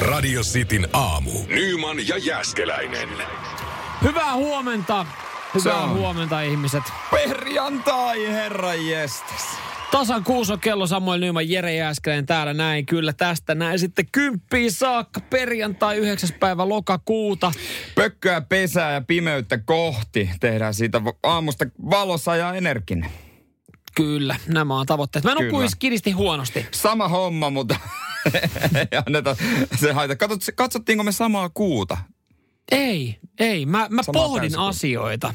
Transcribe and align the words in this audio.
Radio 0.00 0.42
Cityn 0.42 0.88
aamu. 0.92 1.30
Nyman 1.48 2.08
ja 2.08 2.18
Jäskeläinen. 2.18 3.08
Hyvää 4.02 4.34
huomenta. 4.34 5.06
Hyvää 5.54 5.82
on. 5.82 5.98
huomenta 5.98 6.40
ihmiset. 6.40 6.82
Perjantai, 7.10 8.26
herra 8.26 8.74
jestas. 8.74 9.58
Tasan 9.90 10.24
kuusi 10.24 10.52
on 10.52 10.60
kello 10.60 10.86
Samuel 10.86 11.20
Nyman, 11.20 11.48
Jere 11.48 11.74
Jääskeläinen 11.74 12.26
täällä 12.26 12.54
näin. 12.54 12.86
Kyllä 12.86 13.12
tästä 13.12 13.54
näin 13.54 13.78
sitten 13.78 14.06
kymppiin 14.12 14.72
saakka 14.72 15.20
perjantai 15.20 15.96
9. 15.96 16.28
päivä 16.40 16.68
lokakuuta. 16.68 17.52
Pökköä, 17.94 18.40
pesää 18.40 18.92
ja 18.92 19.00
pimeyttä 19.00 19.58
kohti 19.58 20.30
tehdään 20.40 20.74
siitä 20.74 21.00
aamusta 21.22 21.64
valossa 21.90 22.36
ja 22.36 22.54
energinen. 22.54 23.10
Kyllä, 23.94 24.36
nämä 24.48 24.80
on 24.80 24.86
tavoitteet. 24.86 25.24
Mä 25.24 25.34
nukuisi 25.34 25.76
kiristi 25.78 26.10
huonosti. 26.10 26.66
Sama 26.70 27.08
homma, 27.08 27.50
mutta 27.50 27.76
anneta 29.06 29.36
se 29.80 29.92
haita. 29.92 30.16
Katsot, 30.16 30.54
katsottiinko 30.54 31.04
me 31.04 31.12
samaa 31.12 31.48
kuuta? 31.48 31.96
Ei, 32.70 33.18
ei. 33.38 33.66
Mä, 33.66 33.86
mä 33.90 34.02
Samaa 34.02 34.22
pohdin 34.22 34.40
täysikuuta. 34.40 34.68
asioita. 34.68 35.34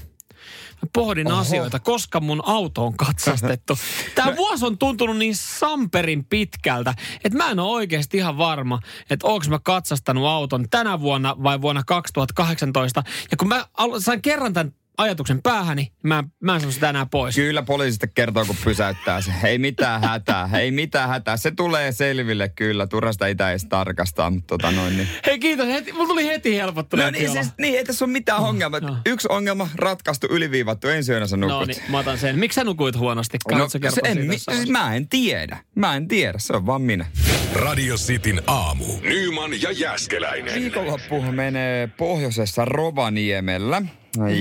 Mä 0.82 0.90
pohdin 0.94 1.32
Oho. 1.32 1.42
asioita, 1.42 1.80
koska 1.80 2.20
mun 2.20 2.42
auto 2.46 2.86
on 2.86 2.98
katsastettu. 2.98 3.78
Tämä 4.16 4.36
vuosi 4.36 4.66
on 4.66 4.78
tuntunut 4.78 5.18
niin 5.18 5.36
samperin 5.36 6.26
pitkältä, 6.26 6.94
että 7.24 7.38
mä 7.38 7.50
en 7.50 7.60
ole 7.60 7.72
oikeasti 7.72 8.18
ihan 8.18 8.38
varma, 8.38 8.80
että 9.10 9.28
onko 9.28 9.46
mä 9.50 9.60
katsastanut 9.64 10.26
auton 10.26 10.70
tänä 10.70 11.00
vuonna 11.00 11.36
vai 11.44 11.62
vuonna 11.62 11.84
2018. 11.88 13.04
Ja 13.32 13.38
kun 13.38 13.48
mä 13.48 13.66
sain 14.00 14.22
kerran 14.22 14.54
tämän 14.54 14.74
ajatuksen 14.98 15.42
päähäni, 15.42 15.82
niin 15.82 15.92
mä, 16.04 16.24
mä 16.40 16.56
en 16.56 16.62
sano 16.62 16.72
sitä 16.72 16.90
enää 16.90 17.06
pois. 17.06 17.36
Kyllä 17.36 17.62
poliisista 17.62 18.08
kertoo, 18.08 18.46
kun 18.46 18.56
pysäyttää 18.64 19.22
se. 19.22 19.32
Ei 19.44 19.58
mitään 19.58 20.02
hätää, 20.02 20.50
ei 20.60 20.72
mitään 20.72 21.10
hätää. 21.10 21.38
Se 21.38 21.52
tulee 21.52 21.92
selville 21.92 22.50
kyllä. 22.50 22.88
Turhasta 22.88 23.28
ei 23.28 23.36
edes 23.50 23.66
tarkastaa, 23.66 24.30
mutta 24.30 24.48
tota 24.48 24.72
noin 24.72 24.98
niin. 24.98 25.08
Hei 25.26 25.40
kiitos, 25.40 25.68
heti, 25.68 25.94
mulla 25.94 26.08
tuli 26.08 26.26
heti 26.28 26.56
helpottunut 26.56 27.06
No 27.06 27.12
niin, 27.12 27.32
siis, 27.32 27.48
niin, 27.58 27.78
ei 27.78 27.84
tässä 27.86 28.06
ole 28.06 28.12
mitään 28.12 28.40
ongelmaa. 28.40 28.80
no. 28.80 28.98
Yksi 29.06 29.28
ongelma 29.32 29.70
ratkaistu, 29.76 30.28
yliviivattu, 30.30 30.88
ensi 30.88 31.12
yönä 31.12 31.28
sä 31.28 31.38
nukut. 31.38 31.60
No 31.60 31.66
niin, 31.66 31.82
mä 31.90 32.00
otan 32.00 32.18
sen. 32.18 32.40
Miksi 32.40 32.56
sä 32.56 32.64
nukuit 32.64 32.98
huonosti? 32.98 33.38
No, 33.52 33.70
se 33.70 33.80
kertoa 33.80 34.10
en, 34.10 34.18
siitä 34.18 34.30
mi, 34.30 34.38
siis 34.38 34.70
mä 34.70 34.96
en 34.96 35.08
tiedä. 35.08 35.58
Mä 35.76 35.96
en 35.96 36.08
tiedä, 36.08 36.40
se 36.40 36.54
on 36.54 36.66
vaan 36.66 36.82
minä. 36.82 37.06
Radio 37.54 37.96
Cityn 37.96 38.42
aamu. 38.48 38.86
Nyman 39.02 39.62
ja 39.62 39.72
Jäskeläinen. 39.72 40.62
Viikonloppu 40.62 41.22
menee 41.22 41.88
pohjoisessa 41.88 42.66
Rovaniemellä 42.66 43.82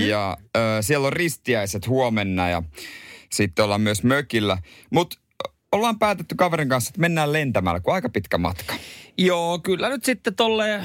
ja 0.09 0.37
ö, 0.57 0.61
siellä 0.81 1.07
on 1.07 1.13
ristiäiset 1.13 1.89
huomenna 1.89 2.49
ja 2.49 2.63
sitten 3.33 3.65
ollaan 3.65 3.81
myös 3.81 4.03
mökillä. 4.03 4.59
Mutta 4.91 5.17
ollaan 5.73 5.99
päätetty 5.99 6.35
kaverin 6.35 6.69
kanssa, 6.69 6.91
että 6.91 7.01
mennään 7.01 7.33
lentämällä, 7.33 7.81
kun 7.81 7.95
aika 7.95 8.09
pitkä 8.09 8.39
matka. 8.39 8.75
Joo, 9.19 9.59
kyllä 9.59 9.89
nyt 9.89 10.05
sitten 10.05 10.35
tolle 10.35 10.81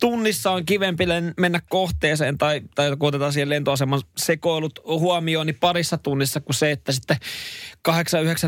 tunnissa 0.00 0.50
on 0.50 0.64
kivempi 0.64 1.04
mennä 1.36 1.60
kohteeseen 1.68 2.38
tai, 2.38 2.60
tai 2.74 2.96
kun 2.96 3.08
otetaan 3.08 3.32
siihen 3.32 3.48
lentoaseman 3.48 4.02
sekoilut 4.16 4.80
huomioon, 4.84 5.46
niin 5.46 5.56
parissa 5.60 5.98
tunnissa 5.98 6.40
kuin 6.40 6.54
se, 6.54 6.70
että 6.70 6.92
sitten 6.92 7.16
8-9 7.88 7.92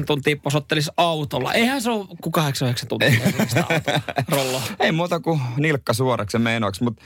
tuntia 0.06 0.36
posottelisi 0.36 0.90
autolla. 0.96 1.54
Eihän 1.54 1.82
se 1.82 1.90
ole 1.90 2.06
kuin 2.22 2.34
8-9 2.82 2.86
tuntia 2.88 3.20
autolla. 4.30 4.62
Ei 4.80 4.92
muuta 4.92 5.20
kuin 5.20 5.40
nilkka 5.56 5.92
suoraksi 5.92 6.38
menoksi, 6.38 6.84
mutta 6.84 7.02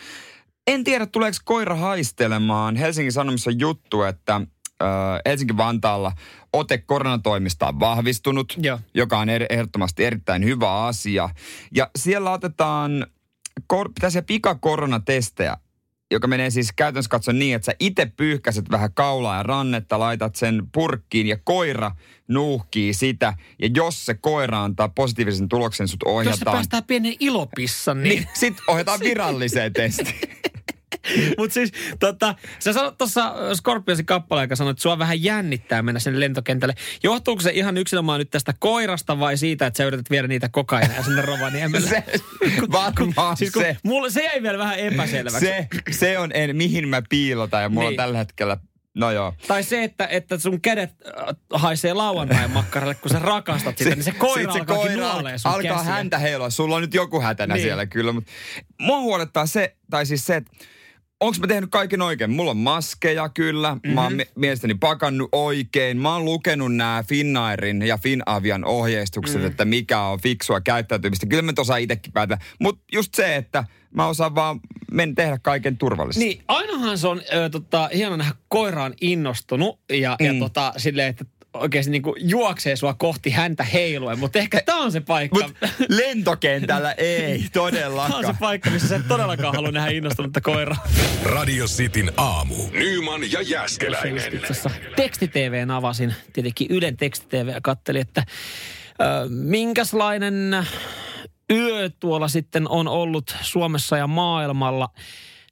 en 0.66 0.84
tiedä, 0.84 1.06
tuleeko 1.06 1.38
koira 1.44 1.74
haistelemaan. 1.74 2.76
Helsingin 2.76 3.12
Sanomissa 3.12 3.50
juttu, 3.50 4.02
että 4.02 4.40
ö, 4.82 4.86
Helsinki-Vantaalla 5.26 6.12
ote 6.52 6.78
koronatoimista 6.78 7.68
on 7.68 7.80
vahvistunut, 7.80 8.54
Joo. 8.58 8.80
joka 8.94 9.18
on 9.18 9.28
er, 9.28 9.46
ehdottomasti 9.50 10.04
erittäin 10.04 10.44
hyvä 10.44 10.84
asia. 10.84 11.28
Ja 11.74 11.90
siellä 11.98 12.30
otetaan 12.30 13.06
kor, 13.66 13.88
pitäisi 13.88 14.22
pikakoronatestejä, 14.22 15.56
joka 16.14 16.26
menee 16.26 16.50
siis 16.50 16.72
käytännössä 16.76 17.08
katsoen 17.08 17.38
niin, 17.38 17.56
että 17.56 17.66
sä 17.66 17.72
itse 17.80 18.06
pyyhkäset 18.16 18.70
vähän 18.70 18.94
kaulaa 18.94 19.36
ja 19.36 19.42
rannetta, 19.42 19.98
laitat 19.98 20.36
sen 20.36 20.62
purkkiin 20.72 21.26
ja 21.26 21.36
koira 21.44 21.90
nuuhkii 22.28 22.94
sitä. 22.94 23.34
Ja 23.62 23.68
jos 23.74 24.06
se 24.06 24.14
koira 24.14 24.64
antaa 24.64 24.88
positiivisen 24.88 25.48
tuloksen, 25.48 25.88
sut 25.88 26.00
Jos 26.02 26.08
se 26.08 26.10
ohjataan. 26.12 26.54
päästää 26.56 26.82
pienen 26.82 27.14
ilopissan, 27.20 28.02
Niin, 28.02 28.18
niin... 28.18 28.28
sitten 28.34 28.64
ohjataan 28.68 29.00
viralliseen 29.10 29.72
testiin. 29.72 30.14
Mutta 31.38 31.54
siis, 31.54 31.72
tota, 32.00 32.34
sä 32.58 32.72
sanoit 32.72 32.98
tuossa 32.98 33.34
Scorpionsin 33.54 34.06
kappaleen, 34.06 34.44
joka 34.44 34.56
sanoi, 34.56 34.70
että 34.70 34.82
sua 34.82 34.98
vähän 34.98 35.22
jännittää 35.22 35.82
mennä 35.82 36.00
sinne 36.00 36.20
lentokentälle. 36.20 36.74
Johtuuko 37.02 37.42
se 37.42 37.50
ihan 37.50 37.76
yksinomaan 37.76 38.18
nyt 38.20 38.30
tästä 38.30 38.54
koirasta 38.58 39.18
vai 39.18 39.36
siitä, 39.36 39.66
että 39.66 39.76
sä 39.76 39.84
yrität 39.84 40.10
viedä 40.10 40.28
niitä 40.28 40.48
kokaineja 40.48 41.02
sinne 41.02 41.22
Rovaniemelle? 41.22 41.88
Se, 41.94 42.04
varmaan 42.72 43.36
siis 43.36 43.52
kun 43.52 43.62
se. 43.62 43.76
Mulle, 43.84 44.10
se 44.10 44.24
jäi 44.24 44.42
vielä 44.42 44.58
vähän 44.58 44.78
epäselväksi. 44.78 45.46
Se, 45.46 45.68
se 45.90 46.18
on, 46.18 46.30
en, 46.34 46.56
mihin 46.56 46.88
mä 46.88 47.02
piilotan 47.08 47.62
ja 47.62 47.68
mulla 47.68 47.88
niin. 47.90 48.00
On 48.00 48.04
tällä 48.04 48.18
hetkellä, 48.18 48.56
no 48.94 49.10
joo. 49.10 49.34
Tai 49.48 49.62
se, 49.62 49.84
että, 49.84 50.06
että 50.06 50.38
sun 50.38 50.60
kädet 50.60 50.90
äh, 51.06 51.36
haisee 51.52 51.92
lauantain 51.94 52.50
makkaralle, 52.50 52.94
kun 52.94 53.10
sä 53.10 53.18
rakastat 53.18 53.78
sitä, 53.78 53.90
niin 53.90 54.04
se 54.04 54.12
koira 54.12 54.52
sit 54.52 54.60
alkaakin 54.70 54.98
nuolee 54.98 55.38
sun 55.38 55.50
alkaa 55.50 55.76
käsiä. 55.76 55.92
häntä 55.92 56.18
heilua. 56.18 56.50
Sulla 56.50 56.76
on 56.76 56.82
nyt 56.82 56.94
joku 56.94 57.20
hätänä 57.20 57.54
Niin. 57.54 57.62
siellä 57.64 57.86
kyllä, 57.86 58.12
mutta 58.12 58.30
mua 58.80 59.00
huolettaa 59.00 59.46
se, 59.46 59.76
tai 59.90 60.06
siis 60.06 60.26
se, 60.26 60.36
että 60.36 60.50
onko 61.20 61.36
mä 61.40 61.46
tehnyt 61.46 61.70
kaiken 61.70 62.02
oikein? 62.02 62.30
Mulla 62.30 62.50
on 62.50 62.56
maskeja 62.56 63.28
kyllä, 63.28 63.74
mm-hmm. 63.74 63.90
mä 63.94 64.02
oon 64.02 64.12
Mhm. 64.12 64.16
mi- 64.16 64.28
mielestäni 64.34 64.74
pakannut 64.74 65.28
oikein. 65.32 65.96
Mä 66.00 66.12
oon 66.14 66.24
lukenut 66.24 66.74
nämä 66.76 67.04
Finnairin 67.08 67.82
ja 67.82 67.98
Finavian 67.98 68.64
ohjeistukset, 68.64 69.40
mm. 69.40 69.46
että 69.46 69.64
mikä 69.64 70.00
on 70.00 70.20
fiksua 70.20 70.60
käyttäytymistä. 70.60 71.26
Kyllä 71.26 71.42
mä 71.42 71.52
osaan 71.58 71.80
itsekin 71.80 72.12
päätellä. 72.12 72.42
Mutta 72.60 72.84
just 72.92 73.14
se, 73.14 73.36
että 73.36 73.64
mä 73.96 74.06
osaan 74.06 74.34
vaan 74.34 74.60
men 74.90 75.14
tehdä 75.14 75.38
kaiken 75.42 75.78
turvallisesti. 75.78 76.24
Niin, 76.28 76.42
ainahan 76.48 76.98
se 76.98 77.08
on 77.08 77.22
ö, 77.34 77.48
tota, 77.50 77.90
hieno 77.94 78.16
nähdä 78.16 78.34
koiraan 78.48 78.94
innostunut 79.00 79.80
ja, 79.90 80.16
mm. 80.20 80.26
ja 80.26 80.34
tota, 80.38 80.72
silleen, 80.76 81.08
että 81.08 81.24
oikeasti 81.54 81.90
niinku 81.90 82.16
juoksee 82.18 82.76
sua 82.76 82.94
kohti 82.94 83.30
häntä 83.30 83.64
heiluen, 83.64 84.18
mutta 84.18 84.38
ehkä 84.38 84.60
tämä 84.66 84.78
on 84.82 84.92
se 84.92 85.00
paikka. 85.00 85.38
Mutta 85.48 85.68
lentokentällä 85.88 86.92
ei 86.98 87.24
Tämä 87.24 87.36
on 87.38 87.40
se 87.48 87.50
todellakaan. 87.52 88.36
paikka, 88.40 88.70
missä 88.70 88.88
sä 88.88 88.96
et 88.96 89.08
todellakaan 89.08 89.54
halua 89.54 89.70
nähdä 89.70 89.90
innostunutta 89.90 90.40
koiraa. 90.40 90.86
Radio 91.22 91.66
Cityn 91.66 92.12
aamu. 92.16 92.54
Nyman 92.72 93.32
ja 93.32 93.42
Jäskeläinen. 93.42 94.40
tekstitvn 94.96 95.70
avasin, 95.70 96.14
tietenkin 96.32 96.66
Ylen 96.70 96.96
tekstitv 96.96 97.48
ja 97.48 97.60
kattelin, 97.60 98.02
että 98.02 98.24
ö, 99.00 99.04
minkäslainen 99.28 100.66
yö 101.52 101.90
tuolla 102.00 102.28
sitten 102.28 102.68
on 102.68 102.88
ollut 102.88 103.36
Suomessa 103.42 103.96
ja 103.96 104.06
maailmalla. 104.06 104.88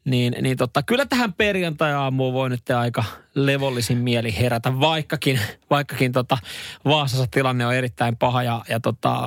Niin, 0.05 0.37
niin 0.41 0.57
tota, 0.57 0.83
kyllä 0.83 1.07
tähän 1.07 1.33
perjantai-aamuun 1.33 2.35
voi 2.35 2.51
nyt 2.51 2.71
aika 2.71 3.05
levollisin 3.35 3.99
mieli 3.99 4.37
herätä, 4.39 4.81
vaikkakin, 4.81 5.41
vaikkakin 5.71 6.13
tota, 6.13 6.39
Vaasassa 6.85 7.27
tilanne 7.31 7.67
on 7.67 7.75
erittäin 7.75 8.17
paha 8.17 8.43
ja, 8.43 8.63
ja 8.69 8.81
tota, 8.81 9.19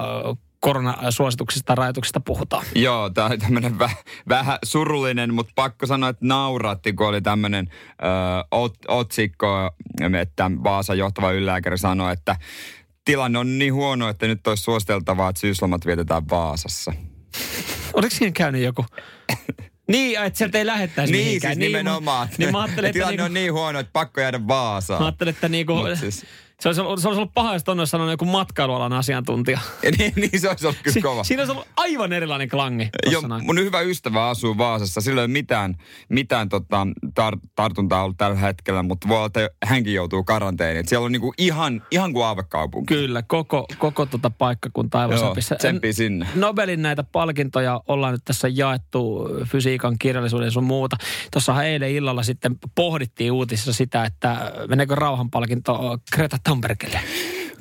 koronasuosituksista 0.59 1.72
ja 1.72 1.75
rajoituksista 1.75 2.19
puhutaan. 2.19 2.66
Joo, 2.75 3.09
tämä 3.09 3.28
oli 3.28 3.38
tämmöinen 3.38 3.80
väh, 3.80 3.97
vähän 4.30 4.58
surullinen, 4.66 5.34
mutta 5.34 5.52
pakko 5.56 5.86
sanoa, 5.86 6.09
että 6.09 6.25
nauratti, 6.25 6.94
kun 6.94 7.07
oli 7.07 7.22
tämmöinen 7.22 7.69
ot, 8.52 8.75
otsikko, 8.88 9.47
että 10.22 10.52
Vaasan 10.63 10.97
johtava 10.97 11.31
ylilääkäri 11.31 11.78
sanoi, 11.78 12.13
että 12.13 12.36
tilanne 13.06 13.40
on 13.40 13.57
niin 13.57 13.74
huono, 13.74 14.09
että 14.09 14.28
nyt 14.28 14.47
olisi 14.47 14.63
suositeltavaa, 14.63 15.30
että 15.30 15.40
syyslomat 15.40 15.86
vietetään 15.86 16.30
Vaasassa. 16.30 16.94
Oliko 17.94 18.16
siinä 18.16 18.31
käynyt 18.31 18.62
joku? 18.62 18.86
Niin, 19.88 20.23
että 20.23 20.38
sieltä 20.38 20.57
ei 20.57 20.66
lähettäisi 20.66 21.13
Niin, 21.13 21.25
mihinkään. 21.25 21.56
siis 21.56 21.68
nimenomaan. 21.68 22.29
Niin 22.38 22.51
mä 22.51 22.62
ajattelin, 22.62 22.88
että, 22.90 22.94
tilanne 22.97 23.12
niinku, 23.18 23.25
on 23.25 23.34
niin 23.34 23.53
huono, 23.53 23.79
että 23.79 23.94
pakko 23.94 24.22
jäädä 24.22 24.47
Vaasaan. 24.47 25.01
mä 25.01 25.06
ajattelin, 25.06 25.34
että 25.34 25.50
niinku, 25.50 25.73
Mut 25.75 26.00
siis- 26.00 26.25
se, 26.60 26.70
olisi 26.70 26.82
ollut, 26.82 27.00
se 27.00 27.08
olisi 27.08 27.20
ollut 27.20 27.34
paha, 27.34 27.54
jos 27.54 27.64
tonne 27.64 27.82
olisi 27.82 27.92
sanonut 27.92 28.12
joku 28.14 28.26
matkailualan 28.26 28.94
asiantuntija. 28.94 29.60
Ja 29.84 29.92
niin, 29.98 30.14
niin 30.16 30.40
se 30.42 30.50
olisi 30.50 30.68
ollut 30.68 30.80
kyllä 30.84 30.94
Si- 30.94 31.02
kova. 31.02 31.24
siinä 31.24 31.42
olisi 31.42 31.52
ollut 31.52 31.68
aivan 31.78 32.14
erilainen 32.14 32.50
klangi. 32.50 32.90
noin. 33.28 33.46
mun 33.46 33.60
hyvä 33.60 33.81
ystävä 33.81 34.28
asuu 34.30 34.57
Vaasassa. 34.57 35.02
Sillä 35.02 35.22
ei 35.22 35.25
ole 35.25 35.31
mitään, 35.31 35.75
mitään 36.10 36.50
tota, 36.50 36.88
tar- 37.19 37.40
tartuntaa 37.56 38.04
ollut 38.04 38.18
tällä 38.18 38.38
hetkellä, 38.38 38.84
mutta 38.84 39.07
voi 39.07 39.18
olla, 39.18 39.25
että 39.25 39.50
hänkin 39.66 39.94
joutuu 39.94 40.24
karanteeniin. 40.24 40.80
Et 40.80 40.88
Siellä 40.88 41.06
on 41.06 41.12
niinku 41.12 41.34
ihan, 41.38 41.81
ihan 41.92 42.13
kuin 42.13 42.25
aavekaupunki. 42.25 42.94
Kyllä, 42.94 43.22
koko, 43.22 43.66
koko 43.78 44.06
tota 44.06 44.30
paikkakunta 44.30 45.00
aivan 45.00 45.18
Joo, 45.18 45.36
sinne. 45.92 46.28
Nobelin 46.36 46.81
näitä 46.81 47.04
palkintoja 47.04 47.81
ollaan 47.88 48.13
nyt 48.13 48.22
tässä 48.25 48.48
jaettu 48.48 49.30
fysiikan, 49.46 49.96
kirjallisuuden 50.00 50.46
ja 50.48 50.51
sun 50.51 50.63
muuta. 50.63 50.96
Tuossahan 51.31 51.66
eilen 51.66 51.92
illalla 51.92 52.24
sitten 52.24 52.56
pohdittiin 52.75 53.31
uutisissa 53.31 53.74
sitä, 53.74 54.06
että 54.06 54.51
meneekö 54.69 54.96
rauhanpalkinto 54.96 55.98
Greta 56.16 56.38
Thunbergille. 56.45 57.00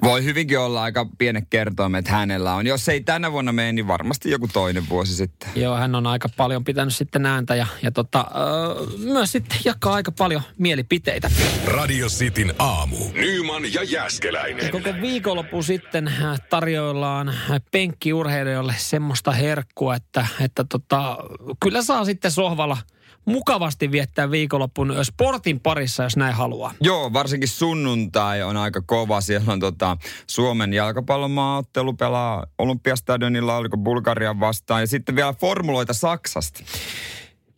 Voi 0.03 0.25
hyvinkin 0.25 0.59
olla 0.59 0.83
aika 0.83 1.07
pienet 1.19 1.45
kertoimet 1.51 2.09
hänellä 2.09 2.55
on. 2.55 2.67
Jos 2.67 2.89
ei 2.89 3.01
tänä 3.01 3.33
vuonna 3.33 3.53
mene, 3.53 3.73
niin 3.73 3.89
varmasti 3.89 4.31
joku 4.31 4.49
toinen 4.53 4.89
vuosi 4.89 5.15
sitten. 5.15 5.49
Joo, 5.55 5.77
hän 5.77 5.95
on 5.95 6.07
aika 6.07 6.29
paljon 6.37 6.65
pitänyt 6.65 6.95
sitten 6.95 7.27
ääntä 7.27 7.55
ja, 7.55 7.67
ja 7.83 7.91
tota, 7.91 8.27
öö, 8.37 8.87
myös 8.99 9.33
sitten 9.33 9.59
jakaa 9.65 9.95
aika 9.95 10.13
paljon 10.13 10.43
mielipiteitä. 10.59 11.31
Radio 11.67 12.09
Cityn 12.09 12.55
aamu. 12.59 12.97
Nyman 13.13 13.73
ja 13.75 13.83
Jäskeläinen. 13.83 14.71
Koko 14.71 14.91
viikonloppu 15.01 15.63
sitten 15.63 16.09
äh, 16.09 16.41
tarjoillaan 16.51 17.35
penkkiurheilijoille 17.73 18.75
semmoista 18.79 19.33
herkkua, 19.33 19.95
että, 19.95 20.27
että 20.41 20.65
tota, 20.65 21.19
kyllä 21.63 21.83
saa 21.83 22.05
sitten 22.05 22.31
sohvalla 22.31 22.77
mukavasti 23.25 23.91
viettää 23.91 24.31
viikonloppun 24.31 24.95
sportin 25.03 25.61
parissa, 25.61 26.03
jos 26.03 26.17
näin 26.17 26.35
haluaa. 26.35 26.75
Joo, 26.81 27.13
varsinkin 27.13 27.49
sunnuntai 27.49 28.43
on 28.43 28.57
aika 28.57 28.83
kova. 28.87 29.21
Siellä 29.21 29.53
on 29.53 29.61
tota, 29.61 29.97
Suomen 30.27 30.73
jalkapallomaaottelu 30.73 31.93
pelaa 31.93 32.47
Olympiastadionilla, 32.59 33.57
oliko 33.57 33.77
Bulgarian 33.77 34.41
vastaan. 34.41 34.81
Ja 34.81 34.87
sitten 34.87 35.17
vielä 35.17 35.33
formuloita 35.33 35.93
Saksasta. 35.93 36.65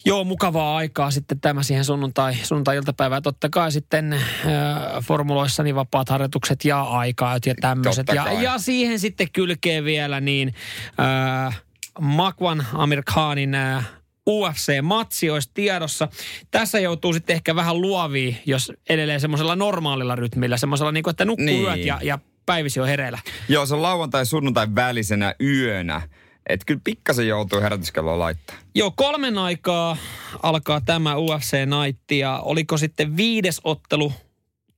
Joo, 0.06 0.24
mukavaa 0.24 0.76
aikaa 0.76 1.10
sitten 1.10 1.40
tämä 1.40 1.62
siihen 1.62 1.84
sunnuntai, 1.84 2.34
sunnuntai-iltapäivään. 2.42 3.22
Totta 3.22 3.48
kai 3.50 3.72
sitten 3.72 4.12
äh, 4.12 4.20
formuloissa 5.02 5.62
niin 5.62 5.74
vapaat 5.74 6.08
harjoitukset 6.08 6.64
ja 6.64 6.82
aikaa 6.82 7.38
ja 7.46 7.54
tämmöiset. 7.60 8.06
Ja, 8.14 8.32
ja 8.32 8.58
siihen 8.58 8.98
sitten 8.98 9.30
kylkee 9.32 9.84
vielä 9.84 10.20
niin 10.20 10.54
äh, 11.46 11.62
Makwan 12.00 12.66
Amir 12.72 13.02
Khanin 13.12 13.54
äh, 13.54 13.88
UFC-matsi 14.30 15.30
olisi 15.30 15.50
tiedossa. 15.54 16.08
Tässä 16.50 16.80
joutuu 16.80 17.12
sitten 17.12 17.34
ehkä 17.34 17.54
vähän 17.54 17.80
luoviin, 17.80 18.38
jos 18.46 18.72
edelleen 18.88 19.20
semmoisella 19.20 19.56
normaalilla 19.56 20.16
rytmillä, 20.16 20.56
semmoisella 20.56 20.92
niin 20.92 21.04
kuin, 21.04 21.10
että 21.10 21.24
nukkuu 21.24 21.46
niin. 21.46 21.62
yöt 21.62 21.84
ja, 21.84 21.98
ja 22.02 22.18
päivisi 22.46 22.80
on 22.80 22.88
hereillä. 22.88 23.18
Joo, 23.48 23.66
se 23.66 23.74
on 23.74 23.82
lauantai 23.82 24.26
sunnuntai 24.26 24.66
välisenä 24.74 25.34
yönä. 25.40 26.02
Että 26.48 26.64
kyllä 26.66 26.80
pikkasen 26.84 27.28
joutuu 27.28 27.60
herätyskelloa 27.60 28.18
laittaa. 28.18 28.56
Joo, 28.74 28.90
kolmen 28.96 29.38
aikaa 29.38 29.96
alkaa 30.42 30.80
tämä 30.80 31.16
UFC 31.16 31.52
Night 31.52 32.10
ja 32.10 32.38
oliko 32.38 32.76
sitten 32.76 33.16
viides 33.16 33.60
ottelu 33.64 34.12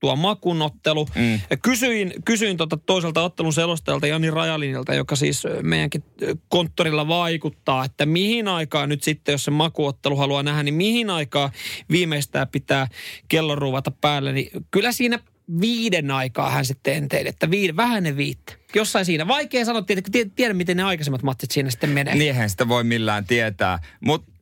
tuo 0.00 0.16
makunottelu. 0.16 1.08
Mm. 1.14 1.40
Kysyin, 1.62 2.12
kysyin 2.24 2.56
tota 2.56 2.76
toiselta 2.76 3.22
ottelun 3.22 3.52
selostajalta 3.52 4.06
Jani 4.06 4.30
Rajalinilta, 4.30 4.94
joka 4.94 5.16
siis 5.16 5.42
meidänkin 5.62 6.04
konttorilla 6.48 7.08
vaikuttaa, 7.08 7.84
että 7.84 8.06
mihin 8.06 8.48
aikaan 8.48 8.88
nyt 8.88 9.02
sitten, 9.02 9.32
jos 9.32 9.44
se 9.44 9.50
makuottelu 9.50 10.16
haluaa 10.16 10.42
nähdä, 10.42 10.62
niin 10.62 10.74
mihin 10.74 11.10
aikaa 11.10 11.50
viimeistään 11.90 12.48
pitää 12.48 12.88
kello 13.28 13.54
ruvata 13.54 13.90
päälle. 13.90 14.32
Niin 14.32 14.50
kyllä 14.70 14.92
siinä 14.92 15.18
viiden 15.60 16.10
aikaa 16.10 16.50
hän 16.50 16.64
sitten 16.64 16.94
enteili, 16.94 17.28
että 17.28 17.50
viiden, 17.50 17.76
vähän 17.76 18.02
ne 18.02 18.16
viittä. 18.16 18.52
Jossain 18.74 19.04
siinä. 19.04 19.28
Vaikea 19.28 19.64
sanoa, 19.64 19.84
että 19.88 20.10
tiedä, 20.12 20.30
tiedä, 20.36 20.54
miten 20.54 20.76
ne 20.76 20.82
aikaisemmat 20.82 21.22
matsit 21.22 21.50
siinä 21.50 21.70
sitten 21.70 21.90
menee. 21.90 22.14
Niinhän 22.14 22.50
sitä 22.50 22.68
voi 22.68 22.84
millään 22.84 23.26
tietää. 23.26 23.78
Mutta 24.00 24.32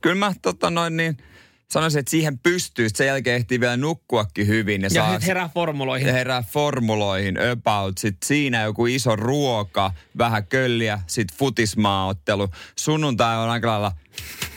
kyllä 0.00 0.16
mä 0.16 0.32
tota 0.42 0.70
noin 0.70 0.96
niin, 0.96 1.16
sanoisin, 1.72 1.98
että 1.98 2.10
siihen 2.10 2.38
pystyy. 2.38 2.88
Sen 2.94 3.06
jälkeen 3.06 3.36
ehtii 3.36 3.60
vielä 3.60 3.76
nukkuakin 3.76 4.46
hyvin. 4.46 4.82
Ja, 4.82 4.86
ja 4.86 4.90
saa 4.90 5.18
herää 5.26 5.50
formuloihin. 5.54 6.06
Ja 6.06 6.12
herää 6.12 6.42
formuloihin 6.42 7.36
about. 7.50 7.98
Sitten 7.98 8.26
siinä 8.26 8.62
joku 8.62 8.86
iso 8.86 9.16
ruoka, 9.16 9.92
vähän 10.18 10.46
kölliä, 10.46 11.00
sitten 11.06 11.38
futismaaottelu. 11.38 12.48
Sunnuntai 12.76 13.38
on 13.38 13.50
aika 13.50 13.68
lailla 13.68 13.92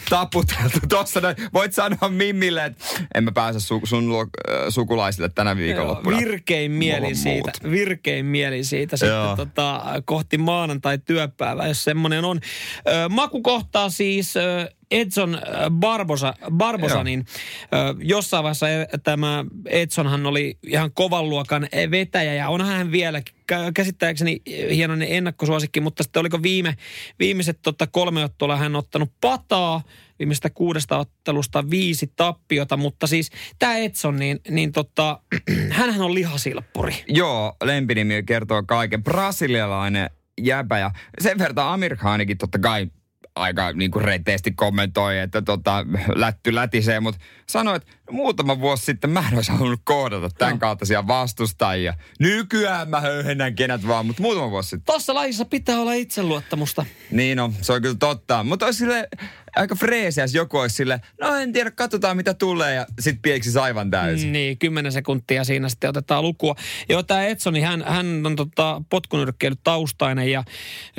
taputeltu 0.09 0.79
tuossa. 0.89 1.21
Voit 1.53 1.73
sanoa 1.73 2.09
Mimmille, 2.09 2.65
että 2.65 2.85
en 3.15 3.23
mä 3.23 3.31
pääse 3.31 3.59
su, 3.59 3.81
sun 3.83 4.11
äh, 4.13 4.57
sukulaisille 4.69 5.29
tänä 5.29 5.57
viikonloppuna. 5.57 6.17
Virkein 6.17 6.71
mieli 6.71 7.15
siitä. 7.15 7.51
Muut. 7.61 7.71
Virkein 7.71 8.25
mieli 8.25 8.63
siitä 8.63 8.97
sitten 8.97 9.35
tota, 9.37 9.83
kohti 10.05 10.37
maanantai 10.37 10.97
työpäivää, 10.97 11.67
jos 11.67 11.83
semmoinen 11.83 12.25
on. 12.25 12.39
Ö, 12.87 13.09
maku 13.09 13.41
kohtaa 13.41 13.89
siis 13.89 14.37
ö, 14.37 14.71
Edson 14.91 15.41
Barbosa, 15.71 16.33
Barbosa 16.51 17.03
niin 17.03 17.25
ö, 17.63 17.95
jossain 17.99 18.43
vaiheessa 18.43 18.65
tämä 19.03 19.45
Edsonhan 19.65 20.25
oli 20.25 20.57
ihan 20.67 20.91
kovan 20.93 21.29
luokan 21.29 21.67
vetäjä 21.91 22.33
ja 22.33 22.49
onhan 22.49 22.77
hän 22.77 22.91
vieläkin 22.91 23.35
käsittääkseni 23.73 24.41
hienoinen 24.69 25.07
ennakkosuosikki, 25.11 25.81
mutta 25.81 26.03
sitten 26.03 26.19
oliko 26.19 26.43
viime, 26.43 26.75
viimeiset 27.19 27.59
tota, 27.61 27.87
kolme 27.87 28.23
ottelua 28.23 28.55
hän 28.55 28.75
ottanut 28.75 29.11
pataa, 29.21 29.81
viimeistä 30.19 30.49
kuudesta 30.49 30.97
ottelusta 30.97 31.69
viisi 31.69 32.11
tappiota, 32.15 32.77
mutta 32.77 33.07
siis 33.07 33.31
tämä 33.59 33.77
Edson, 33.77 34.15
niin, 34.15 34.39
niin 34.49 34.71
tota, 34.71 35.19
hänhän 35.69 36.01
on 36.01 36.13
lihasilppuri. 36.13 37.03
Joo, 37.07 37.55
lempinimi 37.63 38.23
kertoo 38.23 38.63
kaiken. 38.63 39.03
Brasilialainen 39.03 40.09
jäbä 40.41 40.79
ja 40.79 40.91
sen 41.21 41.37
verran 41.37 41.67
Amir 41.67 41.95
Khanikin 41.95 42.37
totta 42.37 42.59
kai 42.59 42.87
aika 43.35 43.71
niin 43.73 43.91
kuin 43.91 44.05
reteesti 44.05 44.51
kommentoi, 44.51 45.19
että 45.19 45.41
tota, 45.41 45.85
lätty 46.15 46.55
lätisee, 46.55 46.99
mutta 46.99 47.21
sanoi, 47.47 47.75
että 47.75 47.87
muutama 48.11 48.59
vuosi 48.59 48.85
sitten 48.85 49.09
mä 49.09 49.23
en 49.31 49.35
olisi 49.35 49.51
halunnut 49.51 49.81
kohdata 49.83 50.29
tämän 50.29 50.53
no. 50.53 50.59
kaltaisia 50.59 51.07
vastustajia. 51.07 51.93
Nykyään 52.19 52.89
mä 52.89 53.01
höyhennän 53.01 53.55
kenet 53.55 53.87
vaan, 53.87 54.05
mutta 54.05 54.21
muutama 54.21 54.51
vuosi 54.51 54.69
sitten. 54.69 54.93
Tossa 54.93 55.13
lajissa 55.13 55.45
pitää 55.45 55.79
olla 55.79 55.93
itseluottamusta. 55.93 56.85
Niin 57.11 57.37
no, 57.37 57.53
se 57.61 57.73
on 57.73 57.81
kyllä 57.81 57.95
totta. 57.99 58.43
Mutta 58.43 58.65
olisi 58.65 58.79
sille 58.79 59.07
aika 59.55 59.75
freesiä, 59.75 60.23
jos 60.23 60.33
joku 60.33 60.57
olisi 60.57 60.75
sille, 60.75 61.01
no 61.21 61.35
en 61.35 61.53
tiedä, 61.53 61.71
katsotaan 61.71 62.17
mitä 62.17 62.33
tulee 62.33 62.73
ja 62.73 62.85
sitten 62.99 63.21
pieksi 63.21 63.59
aivan 63.59 63.91
täysin. 63.91 64.33
Niin, 64.33 64.57
kymmenen 64.57 64.91
sekuntia 64.91 65.43
siinä 65.43 65.69
sitten 65.69 65.89
otetaan 65.89 66.23
lukua. 66.23 66.55
Joo, 66.89 67.03
tämä 67.03 67.25
Etsoni, 67.25 67.61
hän, 67.61 67.83
hän 67.87 68.25
on 68.25 68.35
tota, 68.35 68.81
potkunyrkkeily 68.89 69.55
taustainen 69.63 70.31
ja 70.31 70.43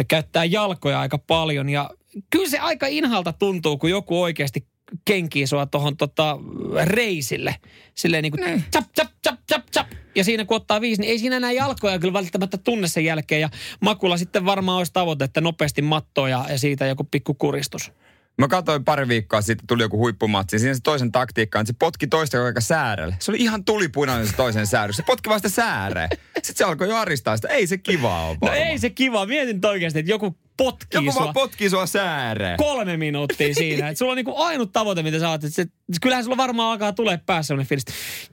käyttää 0.09 0.44
jalkoja 0.44 1.00
aika 1.00 1.19
paljon 1.19 1.69
ja 1.69 1.91
kyllä 2.31 2.49
se 2.49 2.59
aika 2.59 2.87
inhalta 2.87 3.32
tuntuu, 3.32 3.79
kun 3.79 3.91
joku 3.91 4.23
oikeasti 4.23 4.67
kenkii 5.05 5.47
sua 5.47 5.67
tuohon 5.67 5.97
tota, 5.97 6.38
reisille. 6.85 7.56
Silleen 7.94 8.23
niin 8.23 8.33
kuin 8.33 8.50
mm. 8.50 8.62
chap, 8.73 8.85
chap, 8.97 9.09
chap, 9.25 9.41
chap, 9.53 9.62
chap. 9.73 9.87
Ja 10.15 10.25
siinä 10.25 10.44
kun 10.44 10.56
ottaa 10.56 10.81
viisi, 10.81 11.00
niin 11.00 11.11
ei 11.11 11.19
siinä 11.19 11.37
enää 11.37 11.53
jalkoja 11.53 11.99
kyllä 11.99 12.12
välttämättä 12.12 12.56
tunne 12.56 12.88
sen 12.88 13.05
jälkeen. 13.05 13.41
Ja 13.41 13.49
Makulla 13.81 14.17
sitten 14.17 14.44
varmaan 14.44 14.79
olisi 14.79 14.93
tavoite, 14.93 15.25
että 15.25 15.41
nopeasti 15.41 15.83
mattoa 15.83 16.29
ja, 16.29 16.44
ja 16.49 16.59
siitä 16.59 16.87
joku 16.87 17.05
pikku 17.05 17.35
kuristus. 17.35 17.93
Mä 18.38 18.49
katsoin 18.49 18.85
pari 18.85 19.09
viikkoa 19.09 19.43
sitten, 19.43 19.67
tuli 19.67 19.83
joku 19.83 19.99
huippumatsi. 19.99 20.59
Siinä 20.59 20.75
se 20.75 20.81
toisen 20.81 21.12
taktiikka 21.12 21.61
että 21.61 21.73
se 21.73 21.77
potki 21.79 22.06
toista 22.06 22.44
aika 22.44 22.61
säärelle. 22.61 23.17
Se 23.21 23.31
oli 23.31 23.38
ihan 23.38 23.65
tulipunainen 23.65 24.27
se 24.27 24.37
toisen 24.37 24.67
säädö. 24.67 24.93
Se 24.93 25.03
potki 25.03 25.31
vasta 25.31 25.49
sääreen. 25.49 26.09
Sitten 26.35 26.56
se 26.56 26.65
alkoi 26.65 26.88
jo 26.88 26.97
aristaa 26.97 27.37
sitä. 27.37 27.49
Ei 27.49 27.67
se 27.67 27.79
kiva 27.79 28.27
ole. 28.29 28.37
No 28.41 28.53
ei 28.53 28.79
se 28.79 28.91
kiva. 28.91 29.27
Mietin 29.27 29.67
oikeasti, 29.67 29.99
että 29.99 30.12
joku 30.12 30.37
potkii 30.56 30.99
Joku 30.99 31.12
sua. 31.12 31.23
vaan 31.23 31.35
potkii 31.35 31.70
sua 31.70 31.87
sääreen. 31.87 32.56
Kolme 32.56 32.97
minuuttia 32.97 33.55
siinä. 33.55 33.88
Et 33.88 33.99
sulla 33.99 34.12
on 34.12 34.17
niinku 34.17 34.35
ainut 34.37 34.73
tavoite, 34.73 35.03
mitä 35.03 35.19
sä 35.19 35.31
oot. 35.31 35.41
Se, 35.49 35.67
kyllähän 36.03 36.25
sulla 36.25 36.37
varmaan 36.37 36.73
alkaa 36.73 36.93
tulee 36.93 37.20
päässä 37.26 37.47
sellainen 37.47 37.69
fiilis. 37.69 37.85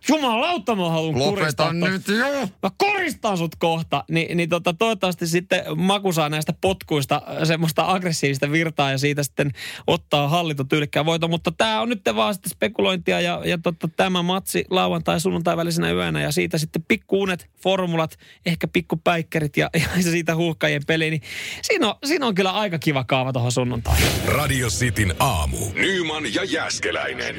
Jumalauta, 0.09 0.75
mä 0.75 0.89
haluan 0.89 1.13
kuristaa. 1.13 1.73
nyt 1.73 2.07
jo. 2.07 2.49
Mä 2.63 2.71
koristan 2.77 3.37
sut 3.37 3.55
kohta. 3.55 4.03
Ni, 4.11 4.29
niin 4.35 4.49
tota, 4.49 4.73
toivottavasti 4.73 5.27
sitten 5.27 5.63
Maku 5.75 6.13
saa 6.13 6.29
näistä 6.29 6.53
potkuista 6.61 7.21
semmoista 7.43 7.91
aggressiivista 7.91 8.51
virtaa 8.51 8.91
ja 8.91 8.97
siitä 8.97 9.23
sitten 9.23 9.51
ottaa 9.87 10.27
hallitut 10.27 10.69
tyylikkään 10.69 11.05
voiton. 11.05 11.29
Mutta 11.29 11.51
tämä 11.51 11.81
on 11.81 11.89
nyt 11.89 12.01
vaan 12.15 12.33
sitten 12.33 12.49
spekulointia 12.49 13.21
ja, 13.21 13.41
ja 13.45 13.57
tota, 13.57 13.87
tämä 13.87 14.23
matsi 14.23 14.65
lauantai 14.69 15.19
sunnuntai 15.19 15.57
välisenä 15.57 15.91
yönä 15.91 16.21
ja 16.21 16.31
siitä 16.31 16.57
sitten 16.57 16.83
pikkuunet, 16.87 17.49
formulat, 17.63 18.17
ehkä 18.45 18.67
pikkupäikkerit 18.67 19.57
ja, 19.57 19.69
ja 19.97 20.03
siitä 20.03 20.35
huuhkajien 20.35 20.81
peli. 20.87 21.09
Niin 21.09 21.21
siinä 21.61 21.89
on, 21.89 21.95
siinä 22.13 22.27
on 22.27 22.35
kyllä 22.35 22.51
aika 22.51 22.79
kiva 22.79 23.03
kaava 23.03 23.33
tuohon 23.33 23.51
sunnuntaihin. 23.51 24.07
Radio 24.25 24.67
Cityn 24.67 25.15
aamu. 25.19 25.57
Nyman 25.73 26.33
ja 26.33 26.43
Jäskeläinen. 26.43 27.35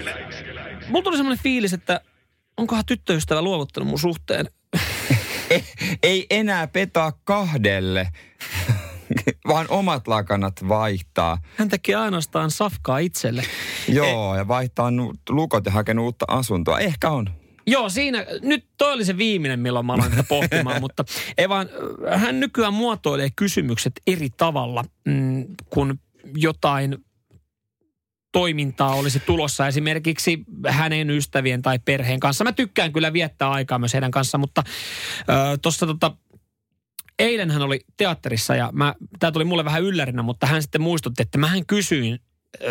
Mulla 0.89 1.03
tuli 1.03 1.17
semmoinen 1.17 1.43
fiilis, 1.43 1.73
että 1.73 2.01
onkohan 2.57 2.85
tyttöystävä 2.87 3.43
luovuttanut 3.43 3.89
mun 3.89 3.99
suhteen. 3.99 4.47
Ei 6.03 6.27
enää 6.31 6.67
petaa 6.67 7.13
kahdelle, 7.25 8.09
vaan 9.49 9.67
omat 9.69 10.09
lakanat 10.09 10.69
vaihtaa. 10.69 11.39
Hän 11.57 11.69
teki 11.69 11.95
ainoastaan 11.95 12.51
safkaa 12.51 12.99
itselle. 12.99 13.43
Joo, 13.89 14.37
ja 14.37 14.49
vaihtaa 14.49 14.91
lukot 15.29 15.67
ja 15.67 15.73
hakenut 15.73 16.05
uutta 16.05 16.25
asuntoa. 16.29 16.79
Ehkä 16.79 17.11
on. 17.11 17.31
Joo, 17.67 17.89
siinä, 17.89 18.27
nyt 18.43 18.67
toi 18.79 18.93
oli 18.93 19.05
se 19.05 19.19
viimeinen, 19.19 19.61
milloin 19.61 19.87
mä 19.87 19.93
aloin 19.93 20.11
tätä 20.11 20.25
pohtimaan, 20.29 20.81
mutta 20.87 21.05
ei 21.39 21.49
vaan, 21.49 21.69
hän 22.17 22.41
nykyään 22.41 22.75
muotoilee 22.75 23.29
kysymykset 23.37 23.93
eri 24.07 24.31
tavalla, 24.37 24.85
mm, 25.05 25.47
kun 25.71 25.99
jotain 26.37 26.99
toimintaa 28.33 28.95
olisi 28.95 29.21
tulossa 29.21 29.67
esimerkiksi 29.67 30.45
hänen 30.69 31.11
ystävien 31.11 31.63
tai 31.63 31.79
perheen 31.79 32.21
kanssa. 32.21 32.45
Mä 32.45 32.53
tykkään 32.53 32.93
kyllä 32.93 33.13
viettää 33.13 33.51
aikaa 33.51 33.79
myös 33.79 33.93
heidän 33.93 34.11
kanssa, 34.11 34.39
mutta 34.39 34.63
tuossa 35.63 35.87
tota, 35.87 36.17
eilen 37.19 37.51
hän 37.51 37.63
oli 37.63 37.81
teatterissa 37.97 38.55
ja 38.55 38.73
tämä 39.19 39.33
tuli 39.33 39.45
mulle 39.45 39.65
vähän 39.65 39.83
yllärinä, 39.83 40.23
mutta 40.23 40.47
hän 40.47 40.63
sitten 40.63 40.81
muistutti, 40.81 41.23
että 41.23 41.39
mähän 41.39 41.67
kysyin 41.67 42.19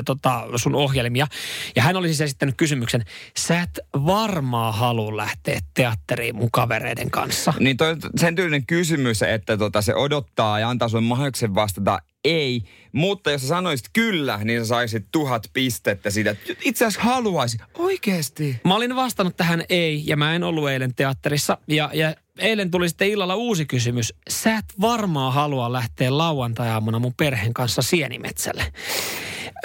tota, 0.06 0.44
sun 0.56 0.76
ohjelmia. 0.76 1.28
Ja 1.76 1.82
hän 1.84 1.96
oli 1.96 2.08
siis 2.08 2.22
esittänyt 2.22 2.56
kysymyksen, 2.58 3.06
sä 3.38 3.62
et 3.62 3.80
varmaan 3.94 4.74
halua 4.74 5.18
lähteä 5.18 5.60
teatteriin 5.74 6.36
mun 6.36 6.52
kavereiden 6.52 7.12
kanssa. 7.12 7.54
Niin 7.60 7.78
toi, 7.78 7.96
sen 8.18 8.36
tyylinen 8.36 8.66
kysymys, 8.66 9.22
että 9.22 9.58
tota, 9.58 9.82
se 9.82 9.96
odottaa 9.96 10.60
ja 10.60 10.70
antaa 10.70 10.90
sulle 10.90 11.04
mahdollisuuden 11.04 11.56
vastata 11.56 12.00
ei. 12.24 12.62
Mutta 12.92 13.32
jos 13.32 13.42
sä 13.42 13.48
sanoisit 13.48 13.86
kyllä, 13.94 14.40
niin 14.44 14.62
sä 14.62 14.66
saisit 14.66 15.06
tuhat 15.12 15.50
pistettä 15.54 16.10
siitä. 16.10 16.32
että 16.32 16.54
Itse 16.62 16.86
asiassa 16.86 17.10
haluaisin. 17.10 17.60
Oikeesti. 17.74 18.62
Mä 18.64 18.76
olin 18.76 18.96
vastannut 18.96 19.38
tähän 19.38 19.64
ei, 19.70 20.04
ja 20.06 20.18
mä 20.18 20.36
en 20.36 20.44
ollut 20.44 20.70
eilen 20.70 20.96
teatterissa. 20.96 21.58
Ja, 21.68 21.90
ja 21.94 22.16
eilen 22.38 22.72
tuli 22.72 22.90
sitten 22.90 23.08
illalla 23.08 23.36
uusi 23.36 23.66
kysymys. 23.66 24.14
Sä 24.30 24.58
et 24.58 24.66
varmaan 24.82 25.34
halua 25.34 25.72
lähteä 25.72 26.18
lauantai-aamuna 26.18 27.00
mun 27.00 27.14
perheen 27.14 27.54
kanssa 27.54 27.82
sienimetsälle. 27.82 28.66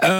Öö, 0.04 0.10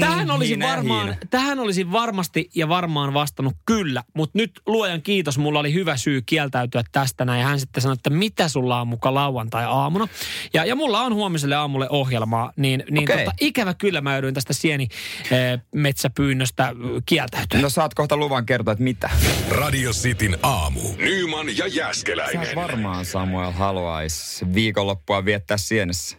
tähän, 0.00 0.18
Niin, 0.18 0.30
olisi 0.30 0.56
näin. 0.56 0.70
varmaan, 0.76 1.16
tähän 1.30 1.58
olisi 1.58 1.92
varmasti 1.92 2.50
ja 2.54 2.68
varmaan 2.68 3.14
vastannut 3.14 3.54
kyllä, 3.66 4.02
mutta 4.14 4.38
nyt 4.38 4.60
luojan 4.66 5.02
kiitos, 5.02 5.38
mulla 5.38 5.60
oli 5.60 5.72
hyvä 5.74 5.96
syy 5.96 6.22
kieltäytyä 6.22 6.82
tästä 6.92 7.24
näin. 7.24 7.40
Ja 7.40 7.46
hän 7.46 7.60
sitten 7.60 7.82
sanoi, 7.82 7.92
että 7.94 8.10
mitä 8.10 8.48
sulla 8.48 8.80
on 8.80 8.88
muka 8.88 9.14
lauantai-aamuna. 9.14 10.08
Ja, 10.54 10.64
ja 10.64 10.74
mulla 10.74 11.00
on 11.00 11.14
huomiselle 11.14 11.54
aamulle 11.54 11.86
ohjelmaa, 11.90 12.52
niin, 12.56 12.84
niin 12.90 13.12
Okei. 13.12 13.24
tota, 13.24 13.36
ikävä 13.40 13.74
kyllä 13.74 14.00
mä 14.00 14.12
joudun 14.12 14.34
tästä 14.34 14.52
sienimetsäpyynnöstä 14.52 16.72
kieltäytyä. 17.06 17.60
No 17.60 17.68
saat 17.68 17.94
kohta 17.94 18.16
luvan 18.16 18.46
kertoa, 18.46 18.72
että 18.72 18.84
mitä. 18.84 19.10
Radio 19.50 19.90
Cityn 19.90 20.38
aamu. 20.42 20.80
Nyman 20.96 21.48
ja 21.48 21.54
Sä 21.54 21.66
Jäskeläinen. 21.66 22.56
varmaan 22.56 23.04
Samuel 23.04 23.50
haluaisi 23.50 24.54
viikonloppua 24.54 25.24
viettää 25.24 25.56
sienessä. 25.56 26.16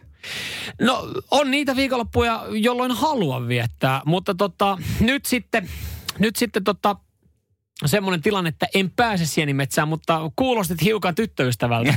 No 0.80 1.08
on 1.30 1.50
niitä 1.50 1.76
viikonloppuja, 1.76 2.44
jolloin 2.50 2.92
haluan 2.92 3.48
viettää, 3.48 4.02
mutta 4.04 4.34
tota, 4.34 4.78
nyt 5.00 5.24
sitten, 5.24 5.68
nyt 6.18 6.36
sitten 6.36 6.64
tota, 6.64 6.96
semmoinen 7.84 8.22
tilanne, 8.22 8.48
että 8.48 8.66
en 8.74 8.90
pääse 8.90 9.26
sienimetsään, 9.26 9.88
mutta 9.88 10.30
kuulostit 10.36 10.82
hiukan 10.82 11.14
tyttöystävältä. 11.14 11.94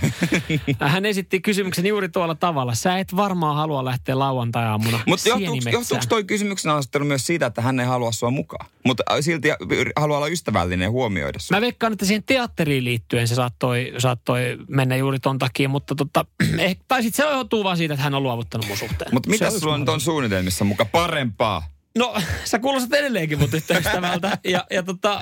Hän 0.79 1.05
esitti 1.05 1.41
kysymyksen 1.41 1.86
juuri 1.86 2.09
tuolla 2.09 2.36
tavalla. 2.36 2.75
Sä 2.75 2.98
et 2.98 3.15
varmaan 3.15 3.55
halua 3.55 3.86
lähteä 3.86 4.19
lauantai-aamuna 4.19 5.00
Mutta 5.05 5.29
johtuuko, 5.29 5.69
johtuuko 5.71 6.03
toi 6.09 6.24
kysymyksen 6.24 6.71
asettelu 6.71 7.05
myös 7.05 7.25
siitä, 7.25 7.45
että 7.45 7.62
hän 7.62 7.79
ei 7.79 7.86
halua 7.86 8.12
sua 8.12 8.31
mukaan? 8.31 8.69
Mutta 8.86 9.03
silti 9.21 9.50
haluaa 9.95 10.17
olla 10.17 10.27
ystävällinen 10.27 10.86
ja 10.86 10.91
huomioida 10.91 11.39
sua. 11.39 11.57
Mä 11.57 11.62
veikkaan, 11.62 11.93
että 11.93 12.05
siihen 12.05 12.24
teatteriin 12.24 12.83
liittyen 12.83 13.27
se 13.27 13.36
saattoi, 13.36 13.93
saattoi 13.98 14.57
mennä 14.67 14.95
juuri 14.95 15.19
ton 15.19 15.39
takia, 15.39 15.69
mutta 15.69 15.95
tota, 15.95 16.25
eh, 16.57 16.77
tai 16.88 17.03
sitten 17.03 17.25
se 17.25 17.31
johtuu 17.31 17.63
vaan 17.63 17.77
siitä, 17.77 17.93
että 17.93 18.03
hän 18.03 18.15
on 18.15 18.24
luovuttanut 18.24 18.67
mun 18.67 18.77
suhteen. 18.77 19.13
Mutta 19.13 19.29
mitä 19.29 19.51
sulla 19.51 19.74
on 19.74 19.86
ton 19.86 20.01
suunnitelmissa 20.01 20.65
mukaan 20.65 20.89
parempaa? 20.91 21.78
No, 22.00 22.15
sä 22.44 22.60
kuulostat 22.60 22.94
edelleenkin 22.94 23.39
mun 23.39 23.50
tyttöystävältä. 23.50 24.38
Ja, 24.44 24.65
ja 24.72 24.84
tota, 24.84 25.22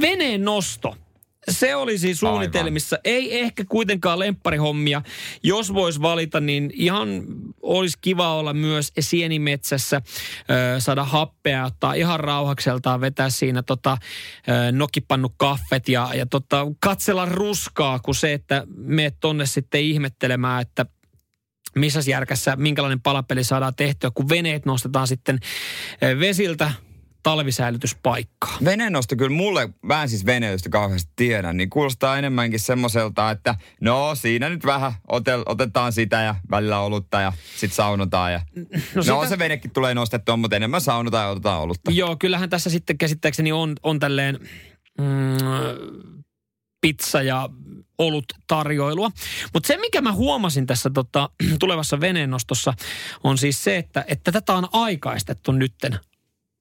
veneen 0.00 0.44
nosto. 0.44 0.96
Se 1.50 1.76
olisi 1.76 2.14
suunnitelmissa. 2.14 2.96
Aivan. 2.96 3.02
Ei 3.04 3.40
ehkä 3.40 3.64
kuitenkaan 3.68 4.18
lempparihommia. 4.18 5.02
Jos 5.42 5.74
vois 5.74 6.02
valita, 6.02 6.40
niin 6.40 6.70
ihan 6.74 7.08
olisi 7.62 7.98
kiva 8.00 8.34
olla 8.34 8.54
myös 8.54 8.92
sienimetsässä, 9.00 10.02
saada 10.78 11.04
happea, 11.04 11.64
ottaa 11.64 11.94
ihan 11.94 12.20
rauhakseltaan, 12.20 13.00
vetää 13.00 13.30
siinä 13.30 13.62
tota, 13.62 13.98
ö, 14.48 14.72
nokipannu 14.72 15.28
kaffet 15.36 15.88
ja, 15.88 16.10
ja 16.14 16.26
tota, 16.26 16.66
katsella 16.80 17.24
ruskaa, 17.24 17.98
kuin 17.98 18.14
se, 18.14 18.32
että 18.32 18.64
meet 18.76 19.14
tonne 19.20 19.46
sitten 19.46 19.80
ihmettelemään, 19.80 20.62
että 20.62 20.86
missä 21.76 22.00
järkässä, 22.06 22.56
minkälainen 22.56 23.00
palapeli 23.00 23.44
saadaan 23.44 23.74
tehtyä, 23.74 24.10
kun 24.14 24.28
veneet 24.28 24.66
nostetaan 24.66 25.06
sitten 25.06 25.38
eh, 26.00 26.18
vesiltä 26.18 26.72
talvisäilytyspaikkaan. 27.22 28.64
Venenosto 28.64 29.16
kyllä 29.16 29.36
mulle, 29.36 29.68
mä 29.82 30.02
en 30.02 30.08
siis 30.08 30.26
veneilystä 30.26 30.68
kauheasti 30.68 31.12
tiedä, 31.16 31.52
niin 31.52 31.70
kuulostaa 31.70 32.18
enemmänkin 32.18 32.60
semmoiselta, 32.60 33.30
että 33.30 33.54
no 33.80 34.14
siinä 34.14 34.48
nyt 34.48 34.66
vähän 34.66 34.92
otel, 35.08 35.42
otetaan 35.46 35.92
sitä 35.92 36.22
ja 36.22 36.34
välillä 36.50 36.80
olutta 36.80 37.20
ja 37.20 37.32
sit 37.56 37.72
saunotaan. 37.72 38.32
Ja... 38.32 38.40
No, 38.54 38.62
no 38.94 39.02
sitä- 39.02 39.28
se 39.28 39.38
venekin 39.38 39.70
tulee 39.70 39.94
nostettua, 39.94 40.36
mutta 40.36 40.56
enemmän 40.56 40.80
saunotaan 40.80 41.24
ja 41.24 41.30
otetaan 41.30 41.60
olutta. 41.60 41.90
Joo, 41.90 42.16
kyllähän 42.16 42.50
tässä 42.50 42.70
sitten 42.70 42.98
käsittääkseni 42.98 43.52
on, 43.52 43.74
on 43.82 43.98
tälleen 43.98 44.38
mm, 44.98 45.36
pizza 46.80 47.22
ja 47.22 47.48
olut 47.98 48.24
tarjoilua. 48.46 49.10
Mutta 49.52 49.66
se, 49.66 49.76
mikä 49.76 50.00
mä 50.00 50.12
huomasin 50.12 50.66
tässä 50.66 50.90
tota, 50.90 51.30
tulevassa 51.60 52.00
veneennostossa, 52.00 52.74
on 53.24 53.38
siis 53.38 53.64
se, 53.64 53.76
että, 53.76 54.04
että 54.08 54.32
tätä 54.32 54.54
on 54.54 54.68
aikaistettu 54.72 55.52
nytten 55.52 56.00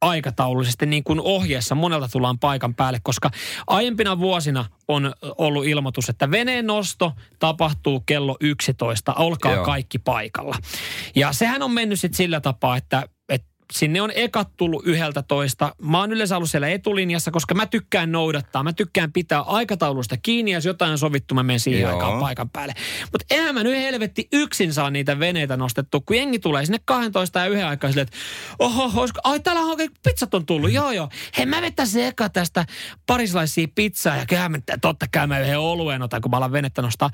aikataulullisesti 0.01 0.85
niin 0.85 1.03
kuin 1.03 1.21
ohjeessa 1.21 1.75
monelta 1.75 2.07
tullaan 2.07 2.39
paikan 2.39 2.75
päälle, 2.75 2.99
koska 3.03 3.31
aiempina 3.67 4.19
vuosina 4.19 4.65
on 4.87 5.13
ollut 5.37 5.65
ilmoitus, 5.65 6.09
että 6.09 6.31
veneen 6.31 6.67
nosto 6.67 7.11
tapahtuu 7.39 8.03
kello 8.05 8.37
11, 8.39 9.13
olkaa 9.13 9.53
Joo. 9.53 9.65
Kaikki 9.65 9.99
paikalla. 9.99 10.55
Ja 11.15 11.33
sehän 11.33 11.61
on 11.61 11.71
mennyt 11.71 11.99
sitten 11.99 12.17
sillä 12.17 12.41
tapaa, 12.41 12.77
että 12.77 13.07
sinne 13.73 14.01
on 14.01 14.11
ekat 14.15 14.49
tullut 14.57 14.85
yhdeltä 14.85 15.23
toista. 15.23 15.75
Mä 15.81 15.99
oon 15.99 16.11
yleensä 16.11 16.37
ollut 16.37 16.49
siellä 16.49 16.67
etulinjassa, 16.67 17.31
koska 17.31 17.55
mä 17.55 17.65
tykkään 17.65 18.11
noudattaa. 18.11 18.63
Mä 18.63 18.73
tykkään 18.73 19.13
pitää 19.13 19.41
aikataulusta 19.41 20.17
kiinni, 20.17 20.51
ja 20.51 20.57
jos 20.57 20.65
jotain 20.65 20.91
on 20.91 20.97
sovittu, 20.97 21.35
mä 21.35 21.43
menen 21.43 21.59
siihen 21.59 21.81
Joo. 21.81 21.91
aikaan 21.91 22.19
paikan 22.19 22.49
päälle. 22.49 22.73
Mutta 23.11 23.25
eihän 23.29 23.55
mä 23.55 23.63
nyt 23.63 23.75
helvetti 23.75 24.27
yksin 24.31 24.73
saa 24.73 24.89
niitä 24.89 25.19
veneitä 25.19 25.57
nostettua, 25.57 26.01
kun 26.05 26.17
jengi 26.17 26.39
tulee 26.39 26.65
sinne 26.65 26.79
12 26.85 27.39
ja 27.39 27.47
yhden 27.47 27.67
aikaa 27.67 27.89
silleen, 27.89 28.07
että 28.07 28.17
oho, 28.59 29.01
olisiko, 29.01 29.19
ai 29.23 29.39
täällä 29.39 29.61
on 29.61 29.69
oikein 29.69 29.91
pizzat 30.03 30.33
on 30.33 30.45
tullut, 30.45 30.71
joo 30.71 30.91
joo. 30.91 31.09
Hei 31.37 31.45
mä 31.45 31.61
vettäisin 31.61 32.05
eka 32.05 32.29
tästä 32.29 32.65
parislaisia 33.05 33.67
pizzaa 33.75 34.17
ja 34.17 34.49
mä 34.49 34.57
totta 34.81 35.05
kai 35.13 35.27
mä 35.27 35.39
yhden 35.39 35.59
oluen 35.59 36.01
otan, 36.01 36.21
kun 36.21 36.31
mä 36.31 36.37
alan 36.37 36.51
venettä 36.51 36.81
nostaa. 36.81 37.09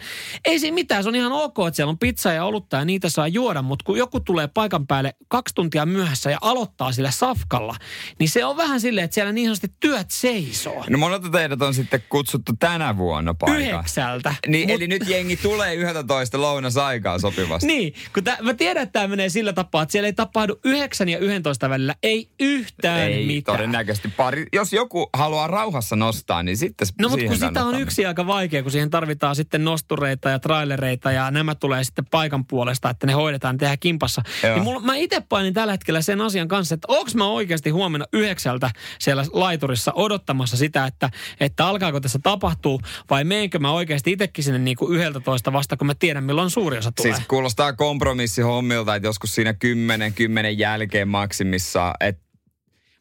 Ei 0.46 0.60
siinä 0.60 0.76
mitään, 0.76 1.04
se 1.04 1.10
on 1.10 1.16
ihan 1.16 1.32
ok, 1.32 1.56
että 1.68 1.76
siellä 1.76 1.90
on 1.90 2.00
pizza 2.00 2.34
ja 2.34 2.46
olutta 2.46 2.78
ja 2.78 2.86
niitä 2.86 3.10
saa 3.10 3.28
juoda, 3.28 3.62
mutta 3.62 3.84
kun 3.84 3.98
joku 3.98 4.20
tulee 4.20 4.48
paikan 4.48 4.88
päälle 4.88 5.16
kaksi 5.28 5.56
tuntia 5.56 5.86
myöhässä 5.86 6.32
ja 6.32 6.38
aloittaa 6.42 6.92
sillä 6.92 7.12
safkalla, 7.12 7.76
niin 8.20 8.30
se 8.30 8.46
on 8.46 8.58
vähän 8.58 8.82
silleen, 8.82 9.06
että 9.06 9.16
siellä 9.16 9.32
niin 9.32 9.46
sanotusti 9.48 9.72
työt 9.80 10.12
seisoo. 10.12 10.86
No 10.90 10.98
monelta 10.98 11.30
teidät 11.30 11.62
on 11.62 11.74
sitten 11.74 12.04
kutsuttu 12.10 12.52
tänä 12.60 12.98
vuonna 12.98 13.34
paikkaan. 13.34 13.62
Yhdeksältä. 13.62 14.36
Niin, 14.48 14.70
Mut- 14.70 14.76
Eli 14.76 14.88
nyt 14.88 15.08
jengi 15.08 15.38
tulee 15.38 15.76
11 15.76 16.42
lounasaikaa 16.42 17.20
sopivasti. 17.20 17.68
Niin, 17.68 17.94
kun 18.14 18.24
tää, 18.24 18.38
mä 18.42 18.54
tiedän, 18.54 18.84
että 18.84 18.94
tämä 18.94 19.08
menee 19.08 19.30
sillä 19.30 19.54
tapaa, 19.54 19.84
että 19.84 19.92
siellä 19.92 20.08
ei 20.08 20.14
tapahdu 20.14 20.60
9 20.66 21.10
ja 21.10 21.18
11 21.18 21.70
välillä, 21.70 21.96
ei 22.04 22.30
yhtään 22.40 23.00
Ei 23.00 23.26
mitään. 23.26 23.58
todennäköisesti 23.58 24.08
pari. 24.08 24.46
Jos 24.54 24.74
joku 24.74 25.10
haluaa 25.14 25.48
rauhassa 25.48 25.96
nostaa, 25.96 26.44
niin 26.44 26.58
sitten 26.58 26.88
No 27.02 27.10
mutta 27.10 27.26
kun 27.26 27.38
sitä 27.38 27.66
on 27.66 27.80
yksi 27.82 28.06
aika 28.06 28.28
vaikea, 28.28 28.64
kun 28.64 28.72
siihen 28.72 28.90
tarvitaan 28.90 29.36
sitten 29.36 29.64
nostureita 29.66 30.30
ja 30.30 30.40
trailereita 30.40 31.12
ja 31.12 31.32
nämä 31.32 31.56
tulee 31.56 31.84
sitten 31.84 32.06
paikan 32.12 32.46
puolesta, 32.46 32.90
että 32.90 33.08
ne 33.08 33.14
hoidetaan 33.14 33.58
tehdä 33.58 33.78
kimpassa. 33.78 34.22
Joo. 34.44 34.54
Niin 34.56 34.64
mulla, 34.64 34.80
mä 34.80 34.96
itse 34.96 35.22
painin 35.30 35.54
tällä 35.54 35.74
hetkellä 35.74 36.02
sen 36.02 36.22
asian 36.32 36.48
kanssa, 36.48 36.76
että 36.76 36.88
onko 36.88 37.12
mä 37.16 37.28
oikeasti 37.28 37.70
huomenna 37.70 38.06
yhdeksältä 38.14 38.72
siellä 39.00 39.26
laiturissa 39.34 39.92
odottamassa 39.96 40.58
sitä, 40.58 40.86
että, 40.86 41.10
että 41.40 41.66
alkaako 41.66 42.00
tässä 42.00 42.20
tapahtuu 42.24 42.82
vai 43.10 43.24
meenkö 43.24 43.60
mä 43.60 43.72
oikeasti 43.72 44.12
itsekin 44.12 44.44
sinne 44.44 44.60
niin 44.60 44.78
kuin 44.78 44.96
yhdeltä 44.96 45.20
toista 45.20 45.54
vasta, 45.54 45.78
kun 45.78 45.88
mä 45.88 45.96
tiedän 45.96 46.24
milloin 46.24 46.50
suuri 46.50 46.78
osa 46.78 46.92
tulee. 46.92 47.16
Siis 47.16 47.28
kuulostaa 47.28 47.74
kompromissihommilta, 47.74 48.96
että 48.96 49.08
joskus 49.08 49.36
siinä 49.36 49.54
kymmenen, 49.54 50.14
kymmenen 50.14 50.58
jälkeen 50.58 51.08
maksimissaan, 51.08 51.94
että 52.00 52.31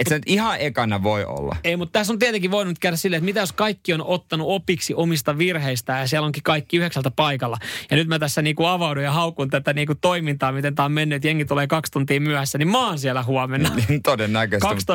et 0.00 0.06
se 0.06 0.14
nyt 0.14 0.22
ihan 0.26 0.56
ekana 0.60 1.02
voi 1.02 1.24
olla. 1.24 1.56
Ei, 1.64 1.76
mutta 1.76 1.92
tässä 1.92 2.12
on 2.12 2.18
tietenkin 2.18 2.50
voinut 2.50 2.78
käydä 2.78 2.96
silleen, 2.96 3.18
että 3.18 3.24
mitä 3.24 3.40
jos 3.40 3.52
kaikki 3.52 3.94
on 3.94 4.02
ottanut 4.04 4.46
opiksi 4.50 4.94
omista 4.94 5.38
virheistään 5.38 6.00
ja 6.00 6.08
siellä 6.08 6.26
onkin 6.26 6.42
kaikki 6.42 6.76
yhdeksältä 6.76 7.10
paikalla. 7.10 7.58
Ja 7.90 7.96
nyt 7.96 8.08
mä 8.08 8.18
tässä 8.18 8.42
niinku 8.42 8.64
avaudun 8.64 9.04
ja 9.04 9.12
haukun 9.12 9.50
tätä 9.50 9.72
niinku 9.72 9.94
toimintaa, 9.94 10.52
miten 10.52 10.74
tämä 10.74 10.84
on 10.84 10.92
mennyt, 10.92 11.16
että 11.16 11.28
jengi 11.28 11.44
tulee 11.44 11.66
kaksi 11.66 11.92
tuntia 11.92 12.20
myöhässä, 12.20 12.58
niin 12.58 12.68
mä 12.68 12.86
oon 12.86 12.98
siellä 12.98 13.22
huomenna. 13.22 13.70
Todennäköisesti. 14.02 14.92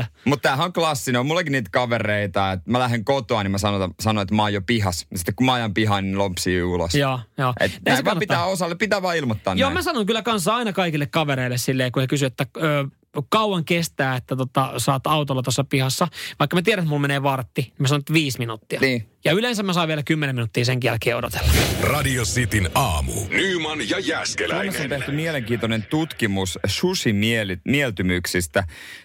12.30. 0.00 0.04
Mutta 0.24 0.42
tämähän 0.42 0.64
on 0.66 0.72
klassinen. 0.72 1.20
On 1.20 1.26
mullakin 1.26 1.52
niitä 1.52 1.70
kavereita, 1.72 2.52
että 2.52 2.70
mä 2.70 2.78
lähden 2.78 3.04
kotoa, 3.04 3.42
niin 3.42 3.50
mä 3.50 3.58
sanon, 3.58 3.94
sanon 4.00 4.22
että 4.22 4.34
mä 4.34 4.42
oon 4.42 4.52
jo 4.52 4.60
pihas. 4.62 5.06
Sitten 5.14 5.34
kun 5.34 5.46
mä 5.46 5.52
ajan 5.52 5.74
pihaan, 5.74 6.04
niin 6.04 6.18
lompsii 6.18 6.62
ulos. 6.62 6.94
Joo, 6.94 7.20
joo. 7.38 7.52
Et 7.60 7.72
Näin 7.86 8.04
vaan 8.04 8.18
pitää 8.18 8.44
osalle, 8.44 8.74
pitää 8.74 9.02
vaan 9.02 9.16
ilmoittaa 9.16 9.54
Joo, 9.54 9.68
näin. 9.68 9.78
mä 9.78 9.82
sanon 9.82 10.06
kyllä 10.06 10.22
kanssa 10.22 10.56
aina 10.56 10.72
kaikille 10.72 11.06
kavereille 11.06 11.58
silleen, 11.58 11.92
kun 11.92 12.00
he 12.00 12.06
kysyvät, 12.06 12.40
että 12.40 12.60
ö, 12.62 12.84
kauan 13.28 13.64
kestää, 13.64 14.16
että 14.16 14.36
tota, 14.36 14.72
saat 14.78 15.06
autolla 15.06 15.42
tuossa 15.42 15.64
pihassa. 15.64 16.08
Vaikka 16.38 16.56
mä 16.56 16.62
tiedän, 16.62 16.82
että 16.82 16.88
mulla 16.88 17.00
menee 17.00 17.22
vartti, 17.22 17.62
niin 17.62 17.74
mä 17.78 17.88
sanon, 17.88 17.98
että 17.98 18.12
viisi 18.12 18.38
minuuttia. 18.38 18.80
Niin. 18.80 19.08
Ja 19.24 19.32
yleensä 19.32 19.62
mä 19.62 19.72
saan 19.72 19.88
vielä 19.88 20.02
kymmenen 20.02 20.36
minuuttia 20.36 20.64
sen 20.64 20.78
jälkeen 20.84 21.16
odotella. 21.16 21.52
Radio 21.82 22.22
Cityn 22.24 22.70
aamu. 22.74 23.12
Nyman 23.12 23.78
ja 23.78 23.86
Suomessa 23.86 23.96
on 23.96 24.06
Jäskeläinen. 24.06 24.88
tehty 24.88 25.12
mielenkiintoinen 25.12 25.82
tutkimus 25.82 26.58
sushi-mieltymyksistä. 26.66 28.64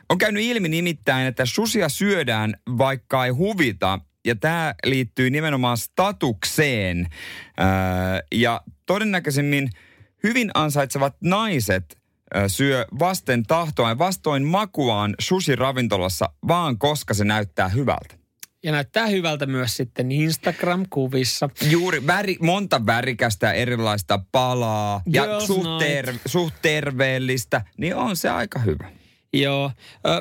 On 0.10 0.18
käynyt 0.18 0.44
ilmi 0.44 0.70
nimittäin, 0.70 1.28
että 1.28 1.46
susia 1.46 1.90
syödään 1.90 2.54
vaikka 2.78 3.26
ei 3.26 3.32
huvita. 3.32 4.00
Ja 4.26 4.36
tämä 4.36 4.76
liittyy 4.86 5.30
nimenomaan 5.30 5.78
statukseen. 5.78 7.08
Öö, 7.60 7.66
ja 8.32 8.62
todennäköisemmin 8.86 9.70
hyvin 10.24 10.52
ansaitsevat 10.54 11.16
naiset 11.24 11.98
syö 12.48 12.86
vasten 13.00 13.44
tahtoa 13.44 13.89
ja 13.89 13.98
vastoin 13.98 14.44
makuaan 14.44 15.15
sushi-ravintolassa, 15.20 16.30
vaan 16.48 16.80
koska 16.80 17.13
se 17.13 17.24
näyttää 17.24 17.68
hyvältä. 17.68 18.15
Ja 18.63 18.72
näyttää 18.72 19.08
hyvältä 19.08 19.46
myös 19.46 19.77
sitten 19.77 20.12
Instagram-kuvissa. 20.12 21.50
Juuri 21.70 22.08
väri, 22.08 22.38
monta 22.42 22.86
värikästä 22.86 23.48
ja 23.48 23.54
erilaista 23.54 24.20
palaa 24.32 25.01
ja 25.06 25.24
Girls 25.24 25.48
suht, 25.48 25.63
night. 25.63 25.80
ter, 25.80 26.13
suht 26.25 26.56
terveellistä, 26.62 27.62
niin 27.77 27.96
on 27.96 28.18
se 28.18 28.30
aika 28.30 28.60
hyvä. 28.60 28.92
Joo. 29.34 29.72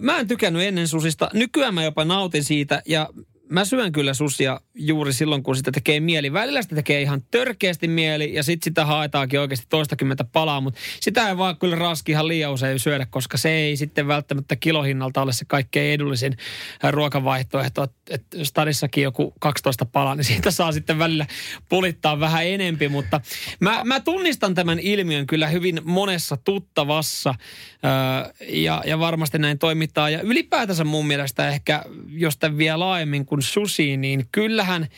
Mä 0.00 0.18
en 0.18 0.28
tykännyt 0.28 0.62
ennen 0.62 0.88
susista. 0.88 1.30
Nykyään 1.32 1.74
mä 1.74 1.84
jopa 1.84 2.04
nautin 2.04 2.44
siitä 2.44 2.82
ja 2.86 3.08
mä 3.50 3.64
syön 3.64 3.92
kyllä 3.92 4.14
susia 4.14 4.60
juuri 4.74 5.12
silloin, 5.12 5.42
kun 5.42 5.56
sitä 5.56 5.72
tekee 5.72 6.00
mieli. 6.00 6.32
Välillä 6.32 6.62
sitä 6.62 6.74
tekee 6.74 7.02
ihan 7.02 7.22
törkeästi 7.30 7.88
mieli 7.88 8.34
ja 8.34 8.42
sitten 8.42 8.70
sitä 8.70 8.86
haetaankin 8.86 9.40
oikeasti 9.40 9.66
toistakymmentä 9.68 10.24
palaa, 10.24 10.60
mutta 10.60 10.80
sitä 11.00 11.28
ei 11.28 11.36
vaan 11.36 11.56
kyllä 11.56 11.76
raski 11.76 12.12
ihan 12.12 12.28
liian 12.28 12.52
usein 12.52 12.78
syödä, 12.78 13.06
koska 13.10 13.38
se 13.38 13.50
ei 13.50 13.76
sitten 13.76 14.08
välttämättä 14.08 14.56
kilohinnalta 14.56 15.22
ole 15.22 15.32
se 15.32 15.44
kaikkein 15.44 15.94
edullisin 15.94 16.36
ä, 16.84 16.90
ruokavaihtoehto. 16.90 17.82
Että 18.10 18.44
stadissakin 18.44 19.04
joku 19.04 19.34
12 19.40 19.84
palaa, 19.84 20.14
niin 20.14 20.24
siitä 20.24 20.50
saa 20.50 20.72
sitten 20.72 20.98
välillä 20.98 21.26
pulittaa 21.68 22.20
vähän 22.20 22.46
enempi, 22.46 22.88
mutta 22.88 23.20
mä, 23.60 23.80
mä 23.84 24.00
tunnistan 24.00 24.54
tämän 24.54 24.78
ilmiön 24.78 25.26
kyllä 25.26 25.48
hyvin 25.48 25.80
monessa 25.84 26.36
tuttavassa 26.36 27.34
ö, 27.34 28.32
ja, 28.48 28.82
ja 28.86 28.98
varmasti 28.98 29.38
näin 29.38 29.58
toimitaan. 29.58 30.12
Ja 30.12 30.20
ylipäätänsä 30.20 30.84
mun 30.84 31.06
mielestä 31.06 31.48
ehkä, 31.48 31.84
jos 32.08 32.36
tämän 32.36 32.58
vie 32.58 32.76
laajemmin 32.76 33.26
kuin 33.34 33.42
sushi, 33.42 33.96
niin 33.96 34.26
kyllähän 34.32 34.88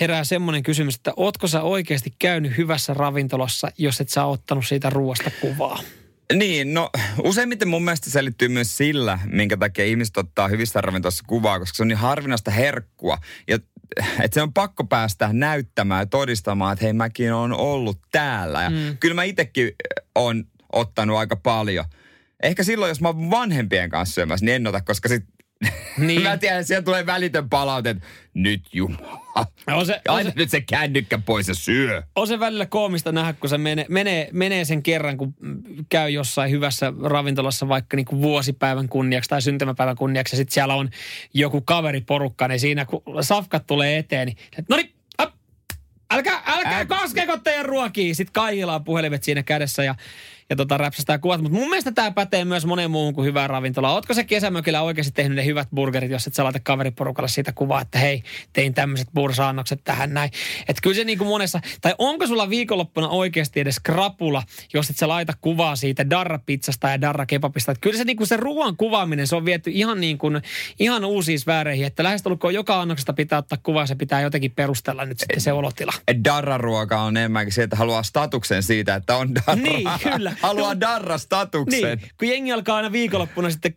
herää 0.00 0.24
semmoinen 0.24 0.62
kysymys, 0.62 0.94
että 0.94 1.12
ootko 1.16 1.48
sä 1.48 1.62
oikeasti 1.62 2.14
käynyt 2.18 2.56
hyvässä 2.56 2.94
ravintolassa, 2.94 3.68
jos 3.78 4.00
et 4.00 4.08
sä 4.08 4.24
ottanut 4.24 4.66
siitä 4.66 4.90
ruoasta 4.90 5.30
kuvaa? 5.40 5.78
Niin, 6.32 6.74
no 6.74 6.90
useimmiten 7.22 7.68
mun 7.68 7.84
mielestä 7.84 8.10
se 8.10 8.24
liittyy 8.24 8.48
myös 8.48 8.76
sillä, 8.76 9.18
minkä 9.26 9.56
takia 9.56 9.84
ihmiset 9.84 10.16
ottaa 10.16 10.48
hyvissä 10.48 10.80
ravintolassa 10.80 11.24
kuvaa, 11.26 11.58
koska 11.58 11.76
se 11.76 11.82
on 11.82 11.88
niin 11.88 11.98
harvinaista 11.98 12.50
herkkua. 12.50 13.18
Ja 13.48 13.58
että 14.20 14.34
se 14.34 14.42
on 14.42 14.52
pakko 14.52 14.84
päästä 14.84 15.28
näyttämään 15.32 16.02
ja 16.02 16.06
todistamaan, 16.06 16.72
että 16.72 16.84
hei 16.84 16.92
mäkin 16.92 17.32
on 17.32 17.52
ollut 17.52 17.98
täällä. 18.12 18.62
Ja 18.62 18.70
mm. 18.70 18.96
kyllä 19.00 19.14
mä 19.14 19.24
itsekin 19.24 19.72
on 20.14 20.44
ottanut 20.72 21.16
aika 21.16 21.36
paljon. 21.36 21.84
Ehkä 22.42 22.64
silloin, 22.64 22.88
jos 22.88 23.00
mä 23.00 23.08
oon 23.08 23.30
vanhempien 23.30 23.90
kanssa 23.90 24.14
syömässä, 24.14 24.46
niin 24.46 24.54
en 24.54 24.66
ota, 24.66 24.80
koska 24.80 25.08
sit 25.08 25.24
Niin. 25.98 26.22
Mä 26.22 26.36
tiedän, 26.36 26.64
siellä 26.64 26.82
tulee 26.82 27.06
välitön 27.06 27.48
palaute, 27.50 27.96
nyt 28.34 28.62
jumala. 28.72 29.24
On 29.66 29.86
se- 29.86 30.00
on 30.08 30.24
se- 30.24 30.32
nyt 30.36 30.50
se 30.50 30.60
kännykkä 30.60 31.18
pois 31.18 31.48
ja 31.48 31.54
syö. 31.54 32.02
on 32.16 32.26
se 32.26 32.40
välillä 32.40 32.66
koomista 32.66 33.12
nähdä, 33.12 33.32
kun 33.32 33.50
se 33.50 33.58
menee, 33.58 33.86
menee, 33.88 34.28
menee 34.32 34.64
sen 34.64 34.82
kerran, 34.82 35.16
kun 35.16 35.34
käy 35.88 36.10
jossain 36.10 36.50
hyvässä 36.50 36.92
ravintolassa 37.02 37.68
vaikka 37.68 37.96
niin 37.96 38.06
kuin 38.06 38.22
vuosipäivän 38.22 38.88
kunniaksi 38.88 39.30
tai 39.30 39.42
syntymäpäivän 39.42 39.96
kunniaksi 39.96 40.34
ja 40.34 40.36
sitten 40.36 40.54
siellä 40.54 40.74
on 40.74 40.90
joku 41.34 41.60
kaveriporukka, 41.60 42.48
niin 42.48 42.60
siinä 42.60 42.84
kun 42.84 43.02
safkat 43.20 43.66
tulee 43.66 43.98
eteen, 43.98 44.26
niin 44.26 44.36
no 44.68 44.76
niin, 44.76 44.94
älkää, 46.10 46.42
älkää 46.46 46.78
Ä- 46.78 46.84
koskeko 46.84 47.36
teidän 47.36 47.64
ruokia. 47.64 48.14
Sitten 48.14 48.32
kaijilaa 48.32 48.80
puhelimet 48.80 49.22
siinä 49.22 49.42
kädessä 49.42 49.84
ja, 49.84 49.94
ja 50.50 50.56
tota, 50.56 50.76
räpsästää 50.76 51.18
kuvat. 51.18 51.42
Mutta 51.42 51.58
mun 51.58 51.68
mielestä 51.68 51.92
tämä 51.92 52.10
pätee 52.10 52.44
myös 52.44 52.66
moneen 52.66 52.90
muuhun 52.90 53.14
kuin 53.14 53.26
hyvään 53.26 53.50
ravintolaan. 53.50 53.94
Ootko 53.94 54.14
se 54.14 54.24
kesämökillä 54.24 54.82
oikeasti 54.82 55.12
tehnyt 55.12 55.36
ne 55.36 55.44
hyvät 55.44 55.68
burgerit, 55.74 56.10
jos 56.10 56.26
et 56.26 56.34
sä 56.34 56.44
laita 56.44 56.60
kaveriporukalle 56.60 57.28
siitä 57.28 57.52
kuvaa, 57.52 57.80
että 57.80 57.98
hei, 57.98 58.22
tein 58.52 58.74
tämmöiset 58.74 59.08
bursaannokset 59.14 59.80
tähän 59.84 60.14
näin. 60.14 60.30
Että 60.68 60.82
kyllä 60.82 60.96
se 60.96 61.04
niin 61.04 61.18
kuin 61.18 61.28
monessa, 61.28 61.60
tai 61.80 61.94
onko 61.98 62.26
sulla 62.26 62.50
viikonloppuna 62.50 63.08
oikeasti 63.08 63.60
edes 63.60 63.80
krapula, 63.80 64.42
jos 64.74 64.90
et 64.90 64.96
sä 64.96 65.08
laita 65.08 65.32
kuvaa 65.40 65.76
siitä 65.76 66.10
darra-pizzasta 66.10 66.88
ja 66.88 67.00
darra-kebabista. 67.00 67.72
Että 67.72 67.80
kyllä 67.80 67.98
se 67.98 68.04
niin 68.04 68.16
kuin 68.16 68.26
se 68.26 68.36
ruoan 68.36 68.76
kuvaaminen, 68.76 69.26
se 69.26 69.36
on 69.36 69.44
viety 69.44 69.70
ihan 69.70 70.00
niin 70.00 70.18
kuin, 70.18 70.42
ihan 70.78 71.04
uusiin 71.04 71.40
sfääreihin, 71.40 71.86
että 71.86 72.02
lähestulkoon 72.02 72.54
joka 72.54 72.80
annoksesta 72.80 73.12
pitää 73.12 73.38
ottaa 73.38 73.58
kuva 73.62 73.80
ja 73.80 73.86
se 73.86 73.94
pitää 73.94 74.20
jotenkin 74.20 74.50
perustella 74.50 75.04
nyt 75.04 75.18
sitten 75.18 75.40
se 75.40 75.52
olotila. 75.52 75.92
Darra-ruoka 76.24 77.00
on 77.00 77.16
enemmänkin 77.16 77.52
se, 77.52 77.62
että 77.62 77.76
haluaa 77.76 78.02
statuksen 78.02 78.62
siitä, 78.62 78.94
että 78.94 79.16
on 79.16 79.34
darra. 79.34 79.54
Niin, 79.54 79.88
kyllä. 80.12 80.33
Haluaa 80.42 80.74
No, 80.74 80.80
darra-statuksen. 80.80 81.98
Niin, 81.98 82.10
kun 82.18 82.28
jengi 82.28 82.52
alkaa 82.52 82.76
aina 82.76 82.92
viikonloppuna 82.92 83.50
sitten 83.50 83.74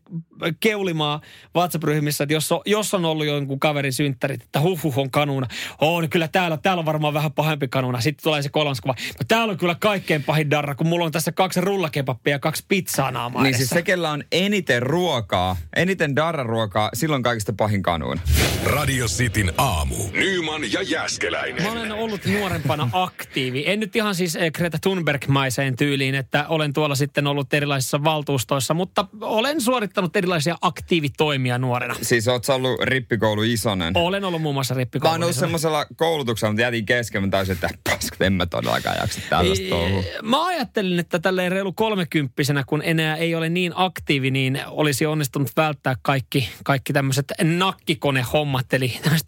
keulimaan 0.60 1.20
WhatsApp-ryhmissä, 1.56 2.24
että 2.24 2.34
jos 2.34 2.52
on, 2.52 2.62
jos 2.66 2.94
on 2.94 3.06
ollut 3.06 3.26
jonkun 3.26 3.60
kaverin 3.60 3.94
synttärit, 3.94 4.42
että 4.42 4.60
huh, 4.62 4.84
huh 4.84 4.98
on 5.00 5.12
kanuna. 5.12 5.48
On 5.82 6.10
kyllä 6.10 6.28
täällä, 6.28 6.58
täällä 6.58 6.80
on 6.80 6.86
varmaan 6.86 7.14
vähän 7.14 7.32
pahempi 7.34 7.68
kanuna. 7.68 8.02
Sitten 8.02 8.24
tulee 8.24 8.42
se 8.42 8.50
kolmas 8.50 8.82
kuva. 8.82 8.96
No 9.20 9.26
täällä 9.28 9.52
on 9.52 9.58
kyllä 9.58 9.76
kaikkein 9.80 10.24
pahin 10.24 10.52
darra, 10.52 10.76
kun 10.76 10.88
mulla 10.88 11.06
on 11.06 11.12
tässä 11.12 11.32
kaksi 11.32 11.62
rullakepappia 11.62 12.34
ja 12.34 12.40
kaksi 12.40 12.66
pizzaa 12.68 13.12
naamaa 13.12 13.44
Niin 13.44 13.50
edessä. 13.50 13.60
siis 13.68 13.70
se, 13.70 13.82
kellä 13.82 14.12
on 14.12 14.24
eniten 14.32 14.82
ruokaa, 14.84 15.58
eniten 15.76 16.16
darra-ruokaa, 16.16 16.90
silloin 16.94 17.24
kaikista 17.24 17.54
pahin 17.54 17.84
kanuun. 17.84 18.20
Radio 18.66 19.06
Cityn 19.06 19.54
aamu. 19.58 19.96
Nyman 20.14 20.72
ja 20.72 20.82
Jäskeläinen. 20.82 21.64
Mä 21.64 21.72
olen 21.72 21.92
ollut 21.92 22.26
nuorempana 22.26 22.90
aktiivi. 22.94 23.64
En 23.68 23.80
nyt 23.80 23.96
ihan 23.96 24.16
siis 24.16 24.36
eh, 24.36 24.52
Greta 24.52 24.78
Thunberg-maiseen 24.82 25.76
tyyliin, 25.76 26.16
että 26.16 26.46
olen 26.48 26.74
tuolla 26.74 26.96
sitten 26.96 27.28
ollut 27.28 27.54
erilaisissa 27.54 28.04
valtuustoissa, 28.04 28.74
mutta 28.74 29.06
olen 29.22 29.62
suorittanut 29.62 30.16
erilaisia 30.16 30.58
aktiivitoimia 30.62 31.58
nuorena. 31.58 31.96
Siis 32.02 32.28
oot 32.28 32.50
ollut 32.50 32.80
rippikoulu 32.82 33.44
isonen. 33.44 33.98
Olen 33.98 34.26
ollut 34.26 34.42
muun 34.42 34.56
muassa 34.56 34.76
Mä 34.76 35.12
oon 35.12 35.24
ollut 35.24 35.36
semmoisella 35.36 35.86
koulutuksella, 35.96 36.52
mutta 36.52 36.62
jätin 36.62 36.86
kesken. 36.86 37.22
Mä 37.22 37.28
taisin, 37.28 37.54
että 37.54 37.70
paskat, 37.90 38.22
en 38.22 38.34
mä 38.34 38.46
todellakaan 38.46 38.98
jaksa 39.02 39.22
tällaista 39.30 39.70
touhua. 39.70 40.04
Mä 40.24 40.46
ajattelin, 40.46 41.00
että 41.00 41.20
tälleen 41.20 41.52
reilu 41.52 41.74
kolmekymppisenä, 41.74 42.64
kun 42.68 42.82
enää 42.86 43.16
ei 43.16 43.36
ole 43.36 43.50
niin 43.50 43.72
aktiivi, 43.76 44.32
niin 44.32 44.62
olisi 44.68 45.06
onnistunut 45.06 45.52
välttää 45.58 45.96
kaikki, 46.02 46.50
kaikki 46.64 46.94
tämmöiset 46.94 47.34
nakkikonehommat, 47.44 48.74
eli 48.74 49.00
tämmöiset 49.02 49.28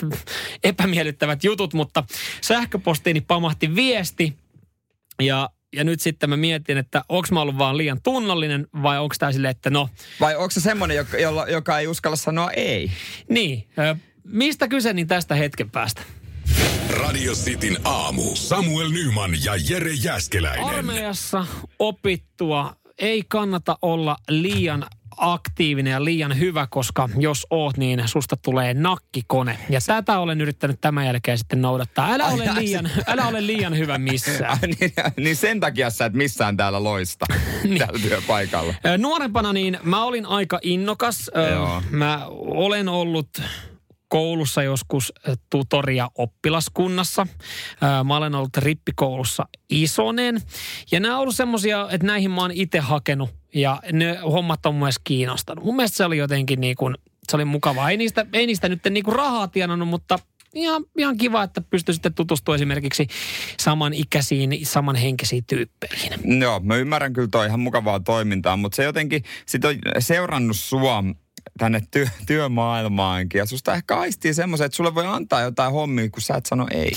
epämiellyttävät 0.63 1.43
jutut, 1.43 1.73
mutta 1.73 2.03
sähköpostiini 2.41 3.21
pamahti 3.21 3.75
viesti 3.75 4.38
ja 5.21 5.49
ja 5.73 5.84
nyt 5.84 6.01
sitten 6.01 6.29
mä 6.29 6.38
mietin, 6.38 6.77
että 6.77 7.03
onko 7.10 7.27
mä 7.32 7.41
ollut 7.41 7.58
vaan 7.58 7.77
liian 7.77 8.01
tunnollinen 8.03 8.67
vai 8.84 8.99
onko 8.99 9.15
tämä 9.19 9.32
silleen, 9.32 9.51
että 9.51 9.69
no, 9.69 9.89
Vai 10.19 10.36
onko 10.36 10.49
se 10.49 10.62
semmoinen, 10.62 10.97
joka, 10.97 11.17
jolla, 11.17 11.47
joka 11.47 11.79
ei 11.79 11.88
uskalla 11.88 12.15
sanoa 12.15 12.51
ei? 12.51 12.91
niin, 13.29 13.67
ö, 13.79 13.95
mistä 14.23 14.67
kyse, 14.67 14.93
niin 14.93 15.08
tästä 15.08 15.36
hetken 15.36 15.69
päästä. 15.69 16.01
Radio 16.89 17.34
Cityn 17.34 17.77
aamu. 17.84 18.36
Samuel 18.36 18.89
Nyman 18.89 19.32
ja 19.43 19.53
Jere 19.69 19.91
Jäskeläinen. 20.03 20.65
Armeijassa 20.65 21.45
opittua 21.79 22.75
ei 22.97 23.23
kannata 23.27 23.77
olla 23.82 24.17
liian 24.29 24.86
aktiivinen 25.19 25.91
ja 25.91 26.03
liian 26.05 26.39
hyvä, 26.39 26.67
koska 26.69 27.10
jos 27.17 27.47
oot, 27.49 27.77
niin 27.77 28.03
susta 28.05 28.38
tulee 28.38 28.73
nakkikone. 28.73 29.58
Ja 29.69 29.79
tätä 29.86 30.19
olen 30.19 30.41
yrittänyt 30.41 30.82
tämän 30.82 31.05
jälkeen 31.05 31.38
sitten 31.38 31.62
noudattaa. 31.62 32.13
Älä 32.13 32.25
Ai, 32.25 32.34
ole 32.34 32.49
liian, 32.60 32.89
älä 33.08 33.27
ole 33.27 33.47
liian 33.47 33.77
hyvä 33.77 33.97
missään. 33.97 34.60
Ai, 34.63 34.69
niin, 34.79 34.93
niin 35.17 35.36
sen 35.36 35.60
takia 35.60 35.89
sä 35.89 36.05
et 36.05 36.13
missään 36.13 36.58
täällä 36.58 36.84
loista 36.84 37.25
Niin. 37.63 37.77
täällä 37.77 37.99
työpaikalla. 37.99 38.73
Nuorempana 38.97 39.53
niin 39.53 39.77
mä 39.84 40.03
olin 40.03 40.25
aika 40.25 40.60
innokas. 40.62 41.32
Joo. 41.51 41.82
Mä 41.91 42.25
olen 42.38 42.89
ollut 42.89 43.41
koulussa 44.08 44.63
joskus 44.63 45.13
tutoria 45.49 46.10
oppilaskunnassa. 46.15 47.27
Mä 48.03 48.17
olen 48.17 48.36
ollut 48.36 48.58
rippikoulussa 48.58 49.45
isonen. 49.69 50.41
Ja 50.91 50.99
nämä 50.99 51.15
on 51.15 51.21
ollut 51.21 51.36
semmosia, 51.36 51.88
että 51.91 52.08
näihin 52.08 52.32
mä 52.32 52.41
oon 52.41 52.51
itse 52.51 52.79
hakenut. 52.79 53.38
Ja 53.53 53.81
ne 53.91 54.17
hommat 54.17 54.65
on 54.65 54.75
myös 54.75 54.95
kiinnostanut. 55.03 55.63
Mun 55.63 55.75
mielestä 55.75 55.97
se 55.97 56.05
oli 56.05 56.17
jotenkin 56.17 56.62
niin 56.62 56.75
kuin, 56.75 56.95
se 57.29 57.35
oli 57.35 57.45
mukavaa. 57.45 57.89
Ei 57.89 57.97
niistä, 57.97 58.25
ei 58.33 58.45
niistä 58.45 58.69
nyt 58.69 58.79
niin 58.89 59.03
kuin 59.03 59.15
rahaa 59.15 59.47
tienannut, 59.47 59.88
mutta 59.88 60.19
ihan, 60.53 60.83
ihan 60.97 61.17
kiva, 61.17 61.43
että 61.43 61.62
pystyi 61.62 61.93
sitten 61.93 62.13
tutustumaan 62.13 62.55
esimerkiksi 62.55 63.07
samanikäisiin, 63.59 64.65
samanhenkisiin 64.65 65.45
tyyppeihin. 65.45 66.41
Joo, 66.41 66.59
mä 66.59 66.75
ymmärrän 66.75 67.13
kyllä 67.13 67.27
toi 67.31 67.47
ihan 67.47 67.59
mukavaa 67.59 67.99
toimintaa, 67.99 68.57
mutta 68.57 68.75
se 68.75 68.83
jotenkin 68.83 69.23
sit 69.45 69.65
on 69.65 69.75
seurannut 69.99 70.57
sua 70.57 71.03
tänne 71.58 71.82
työ, 71.91 72.06
työmaailmaankin. 72.28 73.39
Ja 73.39 73.45
susta 73.45 73.73
ehkä 73.73 73.97
aistii 73.97 74.34
semmoisen, 74.34 74.65
että 74.65 74.75
sulle 74.75 74.95
voi 74.95 75.06
antaa 75.06 75.41
jotain 75.41 75.71
hommia, 75.71 76.10
kun 76.10 76.21
sä 76.21 76.36
et 76.36 76.45
sano 76.45 76.67
ei. 76.71 76.91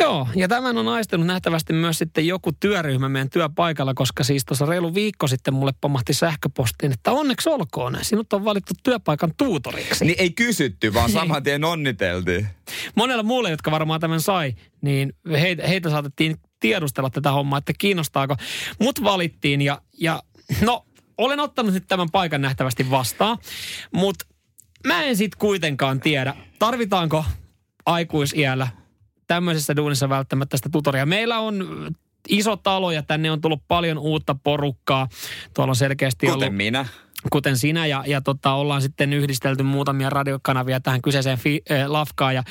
Joo, 0.00 0.28
ja 0.36 0.48
tämän 0.48 0.78
on 0.78 0.88
aistanut 0.88 1.26
nähtävästi 1.26 1.72
myös 1.72 1.98
sitten 1.98 2.26
joku 2.26 2.52
työryhmä 2.52 3.08
meidän 3.08 3.30
työpaikalla, 3.30 3.94
koska 3.94 4.24
siis 4.24 4.44
tuossa 4.44 4.66
reilu 4.66 4.94
viikko 4.94 5.26
sitten 5.26 5.54
mulle 5.54 5.72
pomahti 5.80 6.14
sähköpostiin, 6.14 6.92
että 6.92 7.12
onneksi 7.12 7.48
olkoon, 7.48 7.98
sinut 8.02 8.32
on 8.32 8.44
valittu 8.44 8.74
työpaikan 8.82 9.32
tuutoriksi. 9.36 10.04
Niin 10.04 10.16
ei 10.18 10.30
kysytty, 10.30 10.94
vaan 10.94 11.10
saman 11.10 11.42
tien 11.42 11.64
onniteltiin. 11.64 12.48
Monella 12.94 13.22
muulle, 13.22 13.50
jotka 13.50 13.70
varmaan 13.70 14.00
tämän 14.00 14.20
sai, 14.20 14.54
niin 14.80 15.12
heitä, 15.30 15.66
heitä 15.66 15.90
saatettiin 15.90 16.36
tiedustella 16.60 17.10
tätä 17.10 17.32
hommaa, 17.32 17.58
että 17.58 17.72
kiinnostaako. 17.78 18.36
Mut 18.80 19.02
valittiin 19.02 19.62
ja, 19.62 19.82
ja 20.00 20.22
no, 20.60 20.86
olen 21.18 21.40
ottanut 21.40 21.74
nyt 21.74 21.84
tämän 21.88 22.10
paikan 22.10 22.40
nähtävästi 22.40 22.90
vastaan, 22.90 23.38
mutta 23.92 24.26
mä 24.86 25.02
en 25.02 25.16
sit 25.16 25.34
kuitenkaan 25.34 26.00
tiedä, 26.00 26.34
tarvitaanko 26.58 27.24
aikuisiällä 27.86 28.68
tämmöisessä 29.26 29.76
duunissa 29.76 30.08
välttämättä 30.08 30.56
sitä 30.56 30.68
tutoria. 30.68 31.06
Meillä 31.06 31.38
on 31.38 31.64
iso 32.28 32.56
talo 32.56 32.90
ja 32.90 33.02
tänne 33.02 33.30
on 33.30 33.40
tullut 33.40 33.62
paljon 33.68 33.98
uutta 33.98 34.36
porukkaa. 34.44 35.08
Tuolla 35.54 35.70
on 35.70 35.76
selkeästi 35.76 36.26
Kuten 36.26 36.42
ollut 36.42 36.56
minä. 36.56 36.86
Kuten 37.32 37.56
sinä, 37.56 37.86
ja, 37.86 38.04
ja 38.06 38.20
tota, 38.20 38.52
ollaan 38.52 38.82
sitten 38.82 39.12
yhdistelty 39.12 39.62
muutamia 39.62 40.10
radiokanavia 40.10 40.80
tähän 40.80 41.02
kyseiseen 41.02 41.38
fi, 41.38 41.62
äh, 41.70 41.86
lafkaan. 41.86 42.34
Ja 42.34 42.42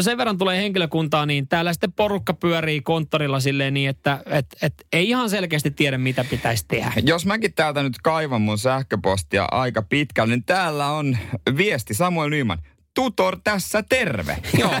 sen 0.00 0.18
verran 0.18 0.38
tulee 0.38 0.62
henkilökuntaa, 0.62 1.26
niin 1.26 1.48
täällä 1.48 1.72
sitten 1.72 1.92
porukka 1.92 2.34
pyörii 2.34 2.80
konttorilla 2.80 3.40
silleen 3.40 3.74
niin, 3.74 3.90
että 3.90 4.20
et, 4.26 4.46
et, 4.62 4.74
ei 4.92 5.08
ihan 5.08 5.30
selkeästi 5.30 5.70
tiedä, 5.70 5.98
mitä 5.98 6.24
pitäisi 6.24 6.64
tehdä. 6.68 6.92
Jos 7.06 7.26
mäkin 7.26 7.54
täältä 7.54 7.82
nyt 7.82 7.98
kaivan 8.02 8.42
mun 8.42 8.58
sähköpostia 8.58 9.46
aika 9.50 9.82
pitkälle, 9.82 10.36
niin 10.36 10.44
täällä 10.44 10.88
on 10.90 11.18
viesti 11.56 11.94
Samuel 11.94 12.30
Nyman. 12.30 12.58
Tutor 12.94 13.36
tässä, 13.44 13.82
terve. 13.88 14.38
Joo. 14.60 14.74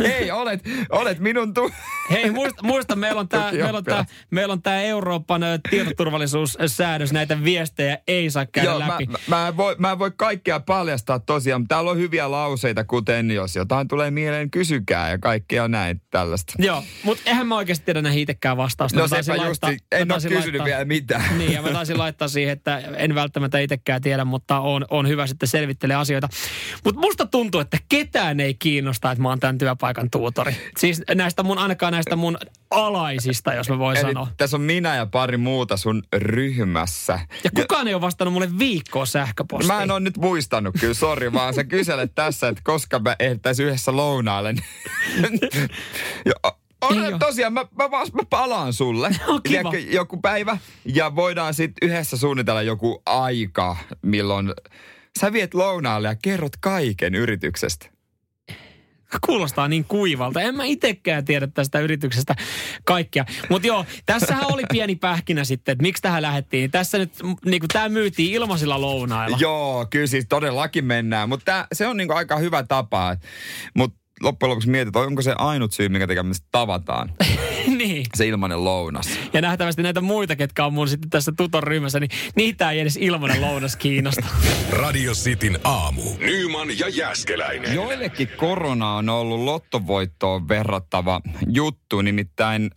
Ei, 0.18 0.30
olet, 0.30 0.60
olet 0.90 1.18
minun 1.18 1.54
tu... 1.54 1.70
Hei, 2.10 2.30
muista, 2.30 2.62
muista 2.62 2.96
meillä 2.96 3.20
on 3.20 3.28
tämä 3.28 3.52
meillä 3.52 3.78
on 3.78 3.84
tää, 3.84 4.04
meillä 4.30 4.52
on 4.52 4.62
tää 4.62 4.82
Euroopan 4.82 5.42
tietoturvallisuussäädös. 5.70 7.12
Näitä 7.12 7.44
viestejä 7.44 7.98
ei 8.08 8.30
saa 8.30 8.46
käydä 8.46 8.70
Joo, 8.70 8.78
läpi. 8.78 9.06
mä, 9.06 9.18
mä, 9.26 9.48
en 9.48 9.56
voi, 9.56 9.76
mä 9.78 9.92
en 9.92 9.98
voi 9.98 10.10
kaikkea 10.16 10.60
paljastaa 10.60 11.18
tosiaan, 11.18 11.60
mutta 11.60 11.74
täällä 11.74 11.90
on 11.90 11.98
hyviä 11.98 12.30
lauseita, 12.30 12.84
kuten 12.84 13.30
jos 13.30 13.56
jotain 13.56 13.88
tulee 13.88 14.10
mieleen, 14.10 14.50
kysykää 14.50 15.10
ja 15.10 15.18
kaikkea 15.18 15.68
näin 15.68 16.00
tällaista. 16.10 16.52
Joo, 16.58 16.82
mutta 17.02 17.22
eihän 17.26 17.46
mä 17.46 17.56
oikeasti 17.56 17.84
tiedä 17.84 18.02
näihin 18.02 18.22
itsekään 18.22 18.56
vastausta. 18.56 19.00
No 19.00 19.08
sepä 19.08 19.36
justi, 19.36 19.66
mä 19.66 19.76
en 19.90 20.12
ole 20.12 20.20
kysynyt 20.28 20.64
vielä 20.64 20.84
mitään. 20.84 21.38
Niin, 21.38 21.52
ja 21.52 21.62
mä 21.62 21.70
taisin 21.70 21.98
laittaa 21.98 22.28
siihen, 22.28 22.52
että 22.52 22.78
en 22.78 23.14
välttämättä 23.14 23.58
itsekään 23.58 24.02
tiedä, 24.02 24.24
mutta 24.24 24.60
on, 24.60 24.84
on 24.90 25.08
hyvä 25.08 25.26
sitten 25.26 25.48
selvittelee 25.48 25.96
asioita. 25.96 26.28
Mutta 26.84 27.00
musta 27.00 27.26
tuntuu, 27.26 27.60
että 27.60 27.78
ketään 27.88 28.40
ei 28.40 28.54
kiinnosta, 28.54 29.10
että 29.10 29.22
mä 29.22 29.28
oon 29.28 29.40
tämän 29.40 29.58
työpaikan 29.58 30.10
tuutori. 30.10 30.56
Siis 30.78 31.02
näistä 31.14 31.42
mun, 31.42 31.58
ainakaan 31.58 31.92
näistä 31.92 32.16
mun 32.16 32.38
alaisista, 32.70 33.54
jos 33.54 33.68
mä 33.68 33.78
voin 33.78 33.96
Eli 33.96 34.06
sanoa. 34.06 34.28
tässä 34.36 34.56
on 34.56 34.60
minä 34.60 34.96
ja 34.96 35.06
pari 35.06 35.36
muuta 35.36 35.76
sun 35.76 36.02
ryhmässä. 36.16 37.20
Ja 37.44 37.50
kukaan 37.50 37.88
ei 37.88 37.94
ole 37.94 38.00
vastannut 38.00 38.32
mulle 38.32 38.58
viikkoa 38.58 39.06
sähköpostiin. 39.06 39.72
Mä 39.74 39.82
en 39.82 39.90
ole 39.90 40.00
nyt 40.00 40.16
muistanut 40.16 40.74
kyllä, 40.80 40.94
sori, 40.94 41.32
vaan 41.32 41.54
sä 41.54 41.64
kyselet 41.64 42.14
tässä, 42.14 42.48
että 42.48 42.62
koska 42.64 42.98
mä 42.98 43.16
ehtäis 43.18 43.60
yhdessä 43.60 43.96
lounaalle. 43.96 44.54
ja, 46.24 46.32
on, 46.80 47.18
tosiaan, 47.18 47.52
mä, 47.52 47.64
mä, 47.78 47.90
vaan, 47.90 48.06
mä 48.12 48.22
palaan 48.30 48.72
sulle. 48.72 49.10
No, 49.26 49.40
kiva. 49.40 49.72
Joku 49.90 50.16
päivä 50.16 50.58
ja 50.84 51.16
voidaan 51.16 51.54
sitten 51.54 51.88
yhdessä 51.88 52.16
suunnitella 52.16 52.62
joku 52.62 53.02
aika, 53.06 53.76
milloin 54.02 54.52
sä 55.20 55.32
viet 55.32 55.54
lounaalle 55.54 56.08
ja 56.08 56.16
kerrot 56.22 56.56
kaiken 56.60 57.14
yrityksestä. 57.14 57.94
Kuulostaa 59.26 59.68
niin 59.68 59.84
kuivalta. 59.84 60.40
En 60.40 60.54
mä 60.54 60.64
itsekään 60.64 61.24
tiedä 61.24 61.46
tästä 61.46 61.80
yrityksestä 61.80 62.34
kaikkia. 62.84 63.24
Mutta 63.50 63.68
joo, 63.68 63.86
tässähän 64.06 64.52
oli 64.52 64.62
pieni 64.72 64.96
pähkinä 64.96 65.44
sitten, 65.44 65.72
että 65.72 65.82
miksi 65.82 66.02
tähän 66.02 66.22
lähdettiin. 66.22 66.70
Tässä 66.70 66.98
nyt, 66.98 67.12
niin 67.44 67.60
kuin 67.60 67.68
tämä 67.68 67.88
myytiin 67.88 68.34
ilmaisilla 68.34 68.80
lounailla. 68.80 69.36
Joo, 69.40 69.86
kyllä 69.90 70.06
siis 70.06 70.26
todellakin 70.28 70.84
mennään, 70.84 71.28
mutta 71.28 71.66
se 71.72 71.86
on 71.86 71.96
niinku 71.96 72.14
aika 72.14 72.36
hyvä 72.36 72.62
tapa. 72.62 73.16
Mutta 73.74 74.00
loppujen 74.22 74.50
lopuksi 74.50 74.70
mietit, 74.70 74.96
onko 74.96 75.22
se 75.22 75.34
ainut 75.38 75.72
syy, 75.72 75.88
minkä 75.88 76.06
takia 76.06 76.22
me 76.22 76.34
tavataan, 76.52 77.12
niin. 78.04 78.18
se 78.18 78.26
ilmainen 78.26 78.64
lounas. 78.64 79.08
Ja 79.32 79.40
nähtävästi 79.40 79.82
näitä 79.82 80.00
muita, 80.00 80.36
ketkä 80.36 80.64
on 80.64 80.72
mun 80.72 80.88
sitten 80.88 81.10
tässä 81.10 81.32
tuton 81.36 81.62
ryhmässä, 81.62 82.00
niin 82.00 82.10
niitä 82.36 82.70
ei 82.70 82.80
edes 82.80 82.98
ilmainen 83.00 83.40
lounas 83.40 83.76
kiinnosta. 83.76 84.26
Radio 84.82 85.12
Cityn 85.12 85.58
aamu. 85.64 86.02
Nyman 86.18 86.78
ja 86.78 86.88
Jäskeläinen. 86.88 87.74
Joillekin 87.74 88.28
korona 88.36 88.94
on 88.94 89.08
ollut 89.08 89.40
lottovoittoon 89.40 90.48
verrattava 90.48 91.20
juttu, 91.48 92.02
nimittäin 92.02 92.70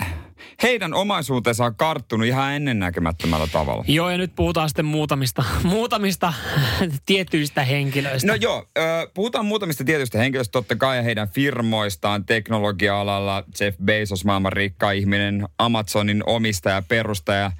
heidän 0.64 0.94
omaisuutensa 0.94 1.66
on 1.66 1.76
karttunut 1.76 2.28
ihan 2.28 2.54
ennennäkemättömällä 2.54 3.48
tavalla. 3.48 3.84
Joo, 3.88 4.10
ja 4.10 4.18
nyt 4.18 4.36
puhutaan 4.36 4.70
sitten 4.70 4.86
muutamista, 4.86 5.44
muutamista 5.64 6.34
tietyistä 7.06 7.64
henkilöistä. 7.64 8.28
No 8.28 8.36
joo, 8.36 8.66
puhutaan 9.14 9.46
muutamista 9.46 9.84
tietystä 9.84 10.18
henkilöistä, 10.18 10.52
totta 10.52 10.76
kai 10.76 10.98
ja 10.98 11.04
heidän 11.04 11.30
firmoistaan 11.30 12.26
teknologia-alalla. 12.26 13.44
Jeff 13.60 13.78
Bezos, 13.84 14.26
maailman 14.26 14.54
rikka 14.54 14.92
ihminen, 14.92 15.48
Amazonin 15.58 16.24
omistaja 16.26 16.76
ja 16.76 16.82
perustaja. 16.82 17.52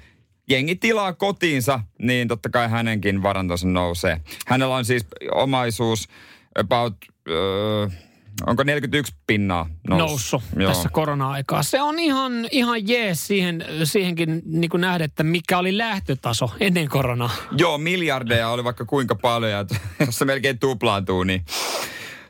Jengi 0.50 0.76
tilaa 0.76 1.12
kotiinsa, 1.12 1.80
niin 1.98 2.28
totta 2.28 2.48
kai 2.48 2.68
hänenkin 2.70 3.22
varantonsa 3.22 3.68
nousee. 3.68 4.20
Hänellä 4.46 4.74
on 4.76 4.84
siis 4.84 5.06
omaisuus 5.34 6.08
about, 6.58 6.94
ö, 7.30 7.90
onko 8.46 8.62
41 8.62 9.14
pinnaa 9.26 9.66
noussut? 9.88 10.08
noussut 10.08 10.42
Joo. 10.56 10.72
tässä 10.72 10.88
korona-aikaa. 10.92 11.62
Se 11.62 11.82
on 11.82 11.98
ihan, 11.98 12.32
ihan 12.50 12.88
jees 12.88 13.26
siihen, 13.26 13.64
siihenkin 13.84 14.42
niin 14.46 14.70
kuin 14.70 14.80
nähdä, 14.80 15.04
että 15.04 15.22
mikä 15.22 15.58
oli 15.58 15.78
lähtötaso 15.78 16.50
ennen 16.60 16.88
koronaa. 16.88 17.30
Joo, 17.58 17.78
miljardeja 17.78 18.48
oli 18.48 18.64
vaikka 18.64 18.84
kuinka 18.84 19.14
paljon, 19.14 19.52
ja 19.52 19.64
jos 20.06 20.18
se 20.18 20.24
melkein 20.24 20.58
tuplaantuu, 20.58 21.22
niin 21.24 21.44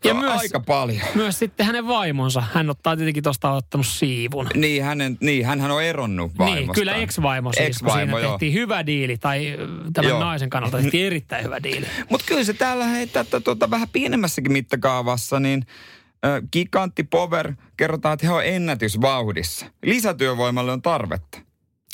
Ja 0.05 0.15
myös- 0.15 0.41
aika 0.41 0.61
paljon. 0.61 1.03
Myös 1.15 1.39
sitten 1.39 1.67
hänen 1.67 1.87
vaimonsa. 1.87 2.43
Hän 2.55 2.71
ottaa 2.71 2.97
tietenkin 2.97 3.23
tuosta 3.23 3.51
ottanut 3.51 3.87
siivun. 3.87 4.47
Niin, 4.55 4.85
hänen, 4.85 5.19
niin, 5.21 5.47
hänhän 5.47 5.71
on 5.71 5.83
eronnut 5.83 6.39
vaimosta. 6.39 6.61
Niin, 6.61 6.75
kyllä 6.75 6.95
ex-vaimo 6.95 7.53
siis, 7.53 7.67
Ex-vaimo, 7.69 8.17
siinä 8.17 8.19
joo. 8.27 8.31
tehtiin 8.31 8.53
hyvä 8.53 8.87
diili, 8.87 9.19
tai 9.19 9.57
tämän 9.93 10.09
Joo. 10.09 10.21
naisen 10.21 10.51
kannalta 10.51 10.79
tehtiin 10.83 11.07
erittäin 11.07 11.45
hyvä 11.45 11.63
diili. 11.63 11.87
Mutta 12.11 12.27
kyllä 12.29 12.45
se 12.45 12.53
täällä 12.53 12.85
heittää 12.85 13.25
tuota, 13.45 13.71
vähän 13.71 13.89
pienemmässäkin 13.93 14.53
mittakaavassa, 14.53 15.41
niin 15.41 15.67
Gigantti 16.53 17.05
Power 17.05 17.53
kerrotaan, 17.77 18.15
että 18.15 18.27
he 18.27 18.33
on 18.33 18.45
ennätysvauhdissa. 18.45 19.67
Lisätyövoimalle 19.83 20.73
on 20.73 20.83
tarvetta. 20.83 21.48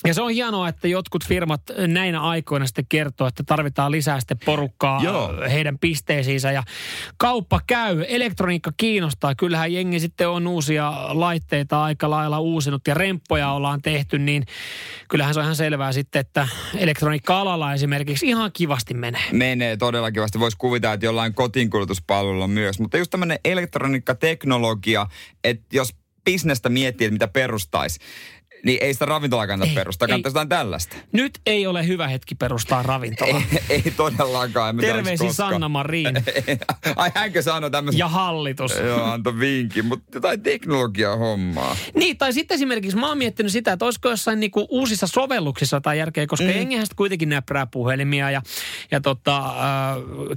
Ja 0.07 0.15
se 0.15 0.23
on 0.23 0.31
hienoa, 0.31 0.69
että 0.69 0.89
jotkut 0.89 1.25
firmat 1.25 1.63
näinä 1.87 2.21
aikoina 2.21 2.67
sitten 2.67 2.87
kertoo, 2.89 3.27
että 3.27 3.43
tarvitaan 3.47 3.93
lisää 3.93 4.21
sitten 4.21 4.37
porukkaa 4.45 5.01
Joo. 5.03 5.35
ö, 5.43 5.49
heidän 5.49 5.79
pisteisiinsä. 5.79 6.53
Ja 6.53 6.63
kauppa 7.17 7.61
käy, 7.67 8.05
elektroniikka 8.09 8.73
kiinnostaa. 8.77 9.35
Kyllähän 9.35 9.73
jengi 9.73 10.01
sitten 10.01 10.29
on 10.29 10.47
uusia 10.47 10.93
laitteita 11.09 11.83
aika 11.83 12.11
lailla 12.11 12.41
uusinut 12.41 12.83
ja 12.89 12.95
remppoja 12.95 13.51
ollaan 13.51 13.83
tehty, 13.83 14.19
niin 14.19 14.47
kyllähän 15.09 15.35
se 15.35 15.41
on 15.41 15.45
ihan 15.45 15.57
selvää 15.57 15.93
sitten, 15.93 16.21
että 16.21 16.49
elektroniikka-alalla 16.77 17.73
esimerkiksi 17.73 18.27
ihan 18.27 18.51
kivasti 18.53 18.95
menee. 18.95 19.23
Menee 19.33 19.77
todellakin 19.77 20.23
vasta. 20.23 20.41
Voisi 20.41 20.57
kuvitella, 20.57 20.95
että 20.95 21.07
jollain 21.07 21.35
kotinkulutuspalvelulla 21.35 22.49
myös. 22.49 22.81
Mutta 22.81 22.99
just 22.99 23.11
tämmöinen 23.11 23.39
elektroniikkateknologia, 23.45 25.07
että 25.45 25.77
jos 25.77 25.95
bisnestä 26.25 26.69
miettii, 26.69 27.05
että 27.07 27.13
mitä 27.13 27.29
perustaisi, 27.29 28.01
niin 28.65 28.79
ei 28.81 28.93
sitä 28.93 29.05
ravintolaa 29.05 29.47
kannata 29.47 29.71
Ei, 29.71 29.75
perustaa, 29.75 30.09
kannattaa 30.09 30.31
jotain 30.31 30.49
tällaista. 30.49 30.97
Nyt 31.13 31.39
ei 31.47 31.67
ole 31.67 31.87
hyvä 31.87 32.09
hetki 32.09 32.35
perustaa 32.35 32.83
ravintolaa. 32.83 33.43
Ei, 33.71 33.83
ei 33.87 33.93
todellakaan. 33.97 34.77
Terveisin. 34.77 35.35
Sanna 35.35 35.69
Marin 35.69 36.25
Ai 36.97 37.11
hänkö 37.15 37.43
sanoi 37.43 37.71
tämmöisen? 37.71 37.99
ja 37.99 38.09
hallitus. 38.09 38.77
Joo, 38.77 39.05
antoi 39.05 39.39
vinkin, 39.39 39.85
mutta 39.85 40.17
jotain 40.17 40.43
teknologiaa 40.43 41.17
hommaa. 41.17 41.77
Niin, 41.95 42.19
tai 42.19 42.33
sitten 42.33 42.55
esimerkiksi 42.55 42.97
mä 42.97 43.09
oon 43.09 43.19
miettinyt 43.19 43.53
sitä, 43.53 43.73
että 43.73 43.85
olisiko 43.85 44.09
jossain 44.09 44.41
niinku 44.41 44.67
uusissa 44.71 45.07
sovelluksissa 45.07 45.81
tai 45.81 45.99
järkeä, 45.99 46.27
koska 46.27 46.45
mm. 46.45 46.51
jengihän 46.51 46.87
kuitenkin 46.97 47.29
näppärää 47.29 47.67
puhelimia 47.67 48.31
ja, 48.31 48.43
ja 48.91 49.01
tota, 49.01 49.39
äh, 49.47 49.55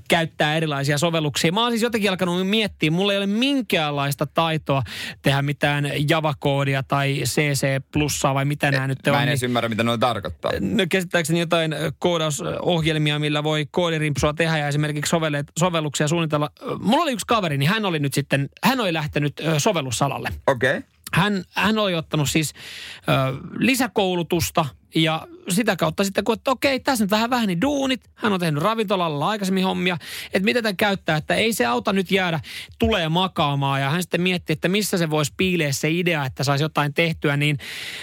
käyttää 0.10 0.58
erilaisia 0.58 0.98
sovelluksia. 0.98 1.52
Mä 1.52 1.62
oon 1.62 1.72
siis 1.72 1.82
jotenkin 1.82 2.10
alkanut 2.10 2.48
miettiä, 2.48 2.92
mulla 2.92 3.12
ei 3.12 3.18
ole 3.18 3.28
minkäänlaista 3.28 4.26
taitoa 4.26 4.84
tehdä 5.22 5.42
mitään 5.42 5.92
Java-koodia 6.10 6.84
tai 6.84 7.22
CC 7.24 7.82
plussaa 8.18 8.34
vai 8.34 8.46
mitä 8.46 8.72
nämä 8.72 8.88
nyt 8.88 9.00
Mä 9.06 9.12
on. 9.12 9.16
en 9.18 9.22
niin- 9.22 9.30
edes 9.30 9.44
ymmärrä, 9.44 9.70
mitä 9.70 9.84
noin 9.84 10.00
tarkoittaa. 10.00 10.52
No 10.60 10.84
käsittääkseni 10.90 11.40
jotain 11.40 11.74
ö, 11.74 11.92
koodausohjelmia, 12.00 13.20
millä 13.20 13.44
voi 13.44 13.66
koodirimpsua 13.72 14.34
tehdä 14.34 14.58
ja 14.58 14.68
esimerkiksi 14.68 15.10
sovelleet, 15.10 15.52
sovelluksia 15.60 16.08
suunnitella. 16.08 16.50
Ö, 16.62 16.66
Mulla 16.80 17.04
oli 17.04 17.12
yksi 17.12 17.26
kaveri, 17.28 17.58
niin 17.58 17.70
hän 17.70 17.86
oli 17.86 18.00
nyt 18.00 18.14
sitten, 18.14 18.50
hän 18.64 18.80
oli 18.80 18.94
lähtenyt 18.94 19.42
sovellussalalle. 19.58 20.30
Okei. 20.48 20.78
Okay. 20.78 20.90
Hän, 21.14 21.44
hän 21.56 21.78
oli 21.78 21.96
ottanut 21.96 22.30
siis 22.30 22.54
ö, 22.54 23.12
lisäkoulutusta 23.60 24.66
ja 24.96 25.28
sitä 25.50 25.76
kautta 25.76 26.04
sitten, 26.04 26.24
kun 26.24 26.36
että 26.36 26.52
okei, 26.52 26.80
tässä 26.80 27.04
nyt 27.04 27.12
vähän 27.12 27.30
vähän 27.30 27.48
niin 27.48 27.62
duunit. 27.62 28.10
Hän 28.16 28.34
on 28.34 28.40
tehnyt 28.40 28.64
ravintolalla 28.64 29.28
aikaisemmin 29.30 29.64
hommia, 29.64 29.98
että 30.26 30.46
mitä 30.46 30.62
tämän 30.62 30.78
käyttää, 30.78 31.18
että 31.18 31.36
ei 31.36 31.54
se 31.54 31.66
auta 31.66 31.94
nyt 31.94 32.12
jäädä 32.12 32.40
tulee 32.80 33.10
makaamaan. 33.10 33.82
Ja 33.82 33.90
hän 33.90 34.04
sitten 34.04 34.22
miettii, 34.22 34.54
että 34.54 34.68
missä 34.68 34.98
se 34.98 35.10
voisi 35.10 35.34
piileä 35.38 35.72
se 35.72 35.92
idea, 35.92 36.26
että 36.26 36.44
saisi 36.44 36.64
jotain 36.64 36.94
tehtyä, 36.94 37.38
niin 37.38 37.58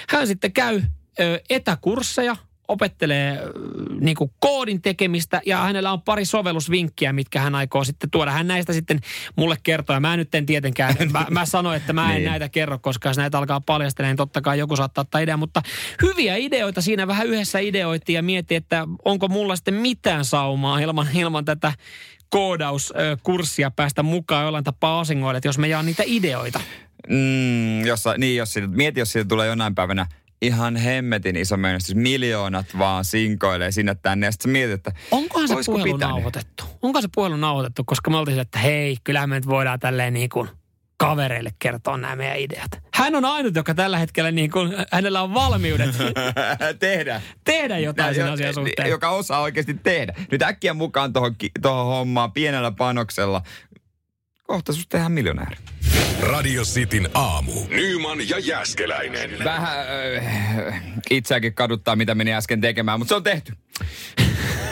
hän 0.08 0.26
sitten 0.26 0.52
käy 0.52 0.82
ö, 1.20 1.40
etäkursseja, 1.50 2.36
opettelee 2.68 3.40
niin 4.00 4.16
kuin 4.16 4.30
koodin 4.38 4.82
tekemistä 4.82 5.40
ja 5.46 5.58
hänellä 5.58 5.92
on 5.92 6.02
pari 6.02 6.24
sovellusvinkkiä, 6.24 7.12
mitkä 7.12 7.40
hän 7.40 7.54
aikoo 7.54 7.84
sitten 7.84 8.10
tuoda. 8.10 8.30
Hän 8.30 8.46
näistä 8.46 8.72
sitten 8.72 9.00
mulle 9.36 9.56
kertoo 9.62 9.96
ja 9.96 10.00
mä 10.00 10.16
nyt 10.16 10.34
en 10.34 10.46
tietenkään, 10.46 10.94
mä, 11.12 11.26
mä 11.30 11.46
sanoin, 11.46 11.76
että 11.76 11.92
mä 11.92 12.08
en 12.08 12.14
Niin. 12.24 12.30
näitä 12.30 12.48
kerro, 12.48 12.78
koska 12.78 13.08
jos 13.08 13.16
näitä 13.16 13.38
alkaa 13.38 13.60
paljastella, 13.60 14.08
niin 14.08 14.16
totta 14.16 14.40
kai 14.40 14.58
joku 14.58 14.76
saattaa 14.76 15.02
ottaa 15.02 15.20
idea, 15.20 15.36
mutta 15.36 15.62
hyviä 16.02 16.36
ideoita 16.36 16.80
siinä 16.80 17.06
vähän 17.06 17.26
yhdessä 17.26 17.58
ideoitiin 17.58 18.16
ja 18.16 18.22
mietti, 18.22 18.54
että 18.54 18.86
onko 19.04 19.28
mulla 19.28 19.56
sitten 19.56 19.74
mitään 19.74 20.24
saumaa 20.24 20.78
ilman, 20.78 21.08
ilman 21.14 21.44
tätä 21.44 21.72
koodauskurssia 22.28 23.70
päästä 23.70 24.02
mukaan 24.02 24.44
jollain 24.44 24.64
tapaa 24.64 25.00
asingoille, 25.00 25.38
että 25.38 25.48
jos 25.48 25.58
me 25.58 25.68
jaan 25.68 25.86
niitä 25.86 26.02
ideoita. 26.06 26.60
Mm, 27.08 27.86
jossa, 27.86 28.14
niin, 28.18 28.36
jos 28.36 28.52
siitä, 28.52 28.68
mieti, 28.68 29.00
jos 29.00 29.12
siitä 29.12 29.28
tulee 29.28 29.46
jonain 29.46 29.74
päivänä 29.74 30.06
ihan 30.46 30.76
hemmetin 30.76 31.36
iso 31.36 31.56
menestys. 31.56 31.94
Miljoonat 31.94 32.66
vaan 32.78 33.04
sinkoilee 33.04 33.70
sinne 33.72 33.94
tänne. 34.02 34.26
Ja 34.26 34.32
sitten 34.32 34.50
mietit, 34.52 34.74
että 34.74 34.92
Onkohan 35.10 35.48
se 35.48 35.54
puhelu 35.66 35.82
pitänyt? 35.84 36.00
nauhoitettu? 36.00 36.64
Onko 36.82 37.00
se 37.00 37.08
puhelu 37.14 37.36
nauhoitettu? 37.36 37.84
Koska 37.84 38.10
me 38.10 38.16
oltiin 38.16 38.38
että 38.38 38.58
hei, 38.58 38.96
kyllä 39.04 39.26
me 39.26 39.34
nyt 39.34 39.46
voidaan 39.46 39.80
tälleen 39.80 40.14
niin 40.14 40.28
kuin 40.28 40.48
kavereille 40.96 41.50
kertoa 41.58 41.96
nämä 41.96 42.16
meidän 42.16 42.38
ideat. 42.38 42.70
Hän 42.94 43.14
on 43.14 43.24
ainut, 43.24 43.54
joka 43.56 43.74
tällä 43.74 43.98
hetkellä 43.98 44.30
niin 44.30 44.50
kuin, 44.50 44.72
hänellä 44.92 45.22
on 45.22 45.34
valmiudet 45.34 45.90
tehdä. 46.78 47.22
tehdä 47.44 47.78
jotain 47.78 48.14
sen 48.14 48.32
asian 48.32 48.54
suhteen. 48.54 48.90
Joka 48.90 49.10
osaa 49.10 49.40
oikeasti 49.40 49.74
tehdä. 49.74 50.14
Nyt 50.30 50.42
äkkiä 50.42 50.74
mukaan 50.74 51.12
tuohon, 51.12 51.34
tuohon 51.62 51.86
hommaan 51.86 52.32
pienellä 52.32 52.70
panoksella. 52.70 53.42
Kohta 54.46 54.72
susta 54.72 54.88
tehdään 54.88 55.12
miljonääri. 55.12 55.56
Radio 56.20 56.62
Cityn 56.62 57.08
aamu. 57.14 57.52
Nyman 57.68 58.28
ja 58.28 58.38
Jäskeläinen. 58.38 59.30
Vähän 59.44 59.78
äh, 60.66 60.82
itseäkin 61.10 61.54
kaduttaa, 61.54 61.96
mitä 61.96 62.14
meni 62.14 62.34
äsken 62.34 62.60
tekemään, 62.60 62.98
mutta 62.98 63.08
se 63.08 63.14
on 63.14 63.22
tehty. 63.22 63.52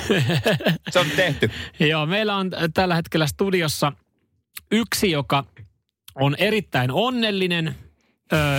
se 0.93 0.99
on 0.99 1.07
tehty. 1.17 1.51
Joo, 1.81 2.07
meillä 2.07 2.37
on 2.37 2.51
tällä 2.75 2.95
hetkellä 2.95 3.27
studiossa 3.27 3.93
yksi, 4.73 5.11
joka 5.11 5.45
on 6.15 6.35
erittäin 6.39 6.91
onnellinen 6.91 7.75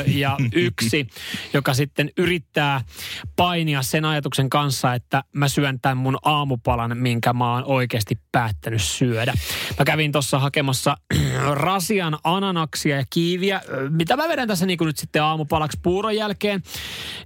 ja 0.07 0.37
yksi, 0.53 1.07
joka 1.53 1.73
sitten 1.73 2.11
yrittää 2.17 2.81
painia 3.35 3.81
sen 3.81 4.05
ajatuksen 4.05 4.49
kanssa, 4.49 4.93
että 4.93 5.23
mä 5.33 5.47
syön 5.47 5.79
tämän 5.81 5.97
mun 5.97 6.17
aamupalan, 6.23 6.97
minkä 6.97 7.33
mä 7.33 7.53
oon 7.53 7.63
oikeasti 7.65 8.19
päättänyt 8.31 8.81
syödä. 8.81 9.33
Mä 9.79 9.85
kävin 9.85 10.11
tuossa 10.11 10.39
hakemassa 10.39 10.97
rasian 11.53 12.17
ananaksia 12.23 12.97
ja 12.97 13.03
kiiviä, 13.09 13.61
mitä 13.89 14.17
mä 14.17 14.27
vedän 14.27 14.47
tässä 14.47 14.65
niin 14.65 14.79
nyt 14.81 14.97
sitten 14.97 15.23
aamupalaksi 15.23 15.79
puuron 15.83 16.15
jälkeen. 16.15 16.63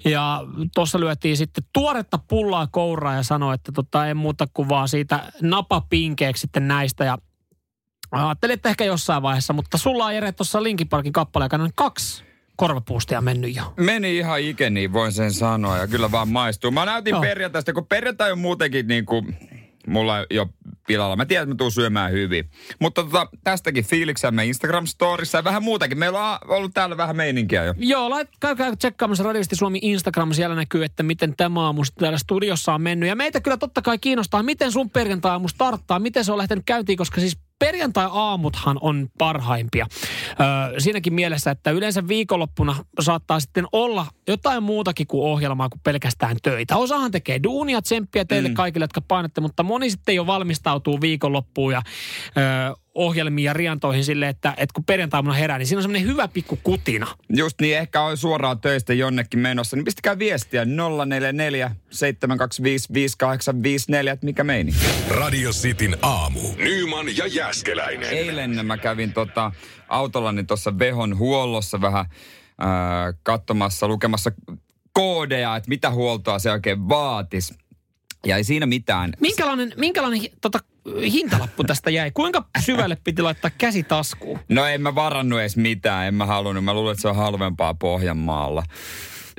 Ja 0.06 0.44
tuossa 0.76 1.00
lyötiin 1.00 1.38
sitten 1.38 1.64
tuoretta 1.74 2.20
pullaa 2.28 2.68
kouraa 2.68 3.16
ja 3.16 3.24
sanoi, 3.24 3.56
että 3.56 3.72
tota, 3.72 4.08
en 4.08 4.18
muuta 4.18 4.48
kuin 4.54 4.70
vaan 4.70 4.90
siitä 4.90 5.32
napapinkeeksi 5.42 6.42
sitten 6.42 6.68
näistä 6.68 7.06
ja 7.06 7.18
Ajattelin, 8.12 8.54
että 8.54 8.70
ehkä 8.70 8.86
jossain 8.86 9.24
vaiheessa, 9.24 9.54
mutta 9.54 9.78
sulla 9.78 10.06
on 10.06 10.14
Jere 10.14 10.32
tuossa 10.32 10.64
Linkin 10.64 10.90
Parkin 10.90 11.14
kappale, 11.14 11.50
kaksi 11.76 12.27
korvapuustia 12.58 13.22
mennyt 13.22 13.56
jo. 13.56 13.74
Meni 13.78 14.18
ihan 14.18 14.42
ikeni, 14.42 14.94
voin 14.94 15.12
sen 15.12 15.34
sanoa, 15.34 15.78
ja 15.78 15.88
kyllä 15.88 16.12
vaan 16.12 16.30
maistuu. 16.30 16.72
Mä 16.72 16.86
näytin 16.86 17.12
Joo. 17.12 17.22
perjantaista, 17.22 17.74
kun 17.74 17.88
perjantai 17.88 18.32
on 18.32 18.40
muutenkin 18.40 18.88
niin 18.88 19.06
kuin, 19.06 19.38
mulla 19.88 20.26
jo 20.30 20.50
pilalla. 20.88 21.16
Mä 21.16 21.26
tiedän, 21.26 21.44
että 21.44 21.54
mä 21.54 21.58
tuun 21.58 21.72
syömään 21.72 22.12
hyvin. 22.12 22.50
Mutta 22.80 23.04
tota, 23.04 23.28
tästäkin 23.44 23.86
fiiliksemme 23.86 24.46
Instagram-storissa 24.46 25.38
ja 25.38 25.44
vähän 25.44 25.64
muutakin. 25.64 26.00
Meillä 26.00 26.32
on 26.32 26.40
ollut 26.48 26.74
täällä 26.74 26.98
vähän 26.98 27.16
meininkiä 27.16 27.64
jo. 27.64 27.74
Joo, 27.78 28.10
lait, 28.10 28.30
käykää 28.40 28.76
tsekkaamassa 28.76 29.24
Radiosti 29.24 29.56
Suomi 29.56 29.80
Instagram. 29.82 30.34
Siellä 30.34 30.56
näkyy, 30.56 30.84
että 30.84 31.04
miten 31.04 31.36
tämä 31.38 31.66
aamu 31.66 31.82
täällä 32.00 32.18
studiossa 32.18 32.74
on 32.74 32.82
mennyt. 32.82 33.10
Ja 33.10 33.16
meitä 33.16 33.42
kyllä 33.42 33.58
totta 33.58 33.82
kai 33.82 33.98
kiinnostaa, 33.98 34.44
miten 34.44 34.72
sun 34.72 34.90
perjantai-aamu 34.90 35.48
starttaa, 35.48 36.00
miten 36.00 36.26
se 36.26 36.32
on 36.32 36.38
lähtenyt 36.38 36.66
käyntiin, 36.66 36.98
koska 36.98 37.22
siis 37.22 37.38
perjantai-aamuthan 37.60 38.78
on 38.82 39.08
parhaimpia. 39.18 39.88
Öö, 40.40 40.80
siinäkin 40.80 41.14
mielessä, 41.14 41.52
että 41.52 41.72
yleensä 41.72 42.08
viikonloppuna 42.08 42.76
saattaa 43.00 43.40
sitten 43.40 43.66
olla 43.72 44.06
jotain 44.28 44.64
muutakin 44.64 45.08
kuin 45.08 45.24
ohjelmaa 45.24 45.70
kuin 45.70 45.82
pelkästään 45.84 46.38
töitä. 46.44 46.78
Osahan 46.78 47.12
tekee 47.12 47.44
duunia, 47.44 47.82
tsemppiä 47.82 48.26
teille 48.26 48.50
mm. 48.50 48.56
kaikille, 48.56 48.84
jotka 48.84 49.02
painatte, 49.02 49.42
mutta 49.42 49.64
moni 49.64 49.90
sitten 49.90 50.16
jo 50.16 50.28
valmistautuu 50.28 51.02
viikonloppuun 51.02 51.74
ja 51.74 51.82
öö, 52.38 52.74
ohjelmiin 52.98 53.46
ja 53.46 53.54
riantoihin 53.54 54.06
silleen, 54.06 54.30
että, 54.30 54.54
että 54.58 54.74
kun 54.74 54.84
perjantaina 54.84 55.34
herää, 55.34 55.58
niin 55.58 55.68
siinä 55.68 55.78
on 55.78 55.84
semmoinen 55.84 56.08
hyvä 56.08 56.28
pikku 56.28 56.60
kutina. 56.64 57.08
Just 57.30 57.62
niin, 57.62 57.78
ehkä 57.78 58.02
on 58.02 58.18
suoraan 58.18 58.60
töistä 58.60 58.94
jonnekin 58.94 59.40
menossa, 59.40 59.76
niin 59.76 59.86
pistäkää 59.86 60.20
viestiä 60.20 60.66
044 60.66 61.76
725 61.90 62.94
5854, 62.94 64.14
että 64.14 64.26
mikä 64.26 64.44
meini. 64.44 64.74
Radio 65.10 65.52
Cityn 65.52 65.98
aamu. 66.02 66.40
Nyman 66.58 67.18
ja 67.18 67.28
Jäskeläinen. 67.28 68.10
Eilen 68.10 68.66
mä 68.66 68.78
kävin 68.78 69.14
tota, 69.14 69.52
autollani 69.88 70.44
tuossa 70.44 70.80
Vehon 70.80 71.18
huollossa 71.18 71.82
vähän 71.82 72.06
äh, 72.06 73.16
katsomassa, 73.24 73.88
lukemassa 73.88 74.32
koodeja, 74.94 75.56
että 75.56 75.70
mitä 75.70 75.92
huoltoa 75.92 76.40
se 76.40 76.52
oikein 76.52 76.90
vaatisi. 76.90 77.54
Ja 78.26 78.38
ei 78.38 78.44
siinä 78.44 78.66
mitään. 78.66 79.14
Minkälainen, 79.20 79.74
minkälainen 79.78 80.22
tota, 80.42 80.60
hintalappu 81.02 81.64
tästä 81.64 81.90
jäi? 81.90 82.12
Kuinka 82.12 82.46
syvälle 82.60 82.98
piti 83.04 83.22
laittaa 83.22 83.52
käsi 83.58 83.84
taskuun? 83.84 84.40
No 84.50 84.66
en 84.66 84.82
mä 84.82 84.96
varannut 84.96 85.40
edes 85.40 85.58
mitään, 85.58 86.08
en 86.08 86.14
mä 86.14 86.26
halunnut. 86.26 86.64
Mä 86.64 86.74
luulen, 86.74 86.92
että 86.92 87.02
se 87.02 87.08
on 87.08 87.16
halvempaa 87.16 87.74
Pohjanmaalla 87.74 88.64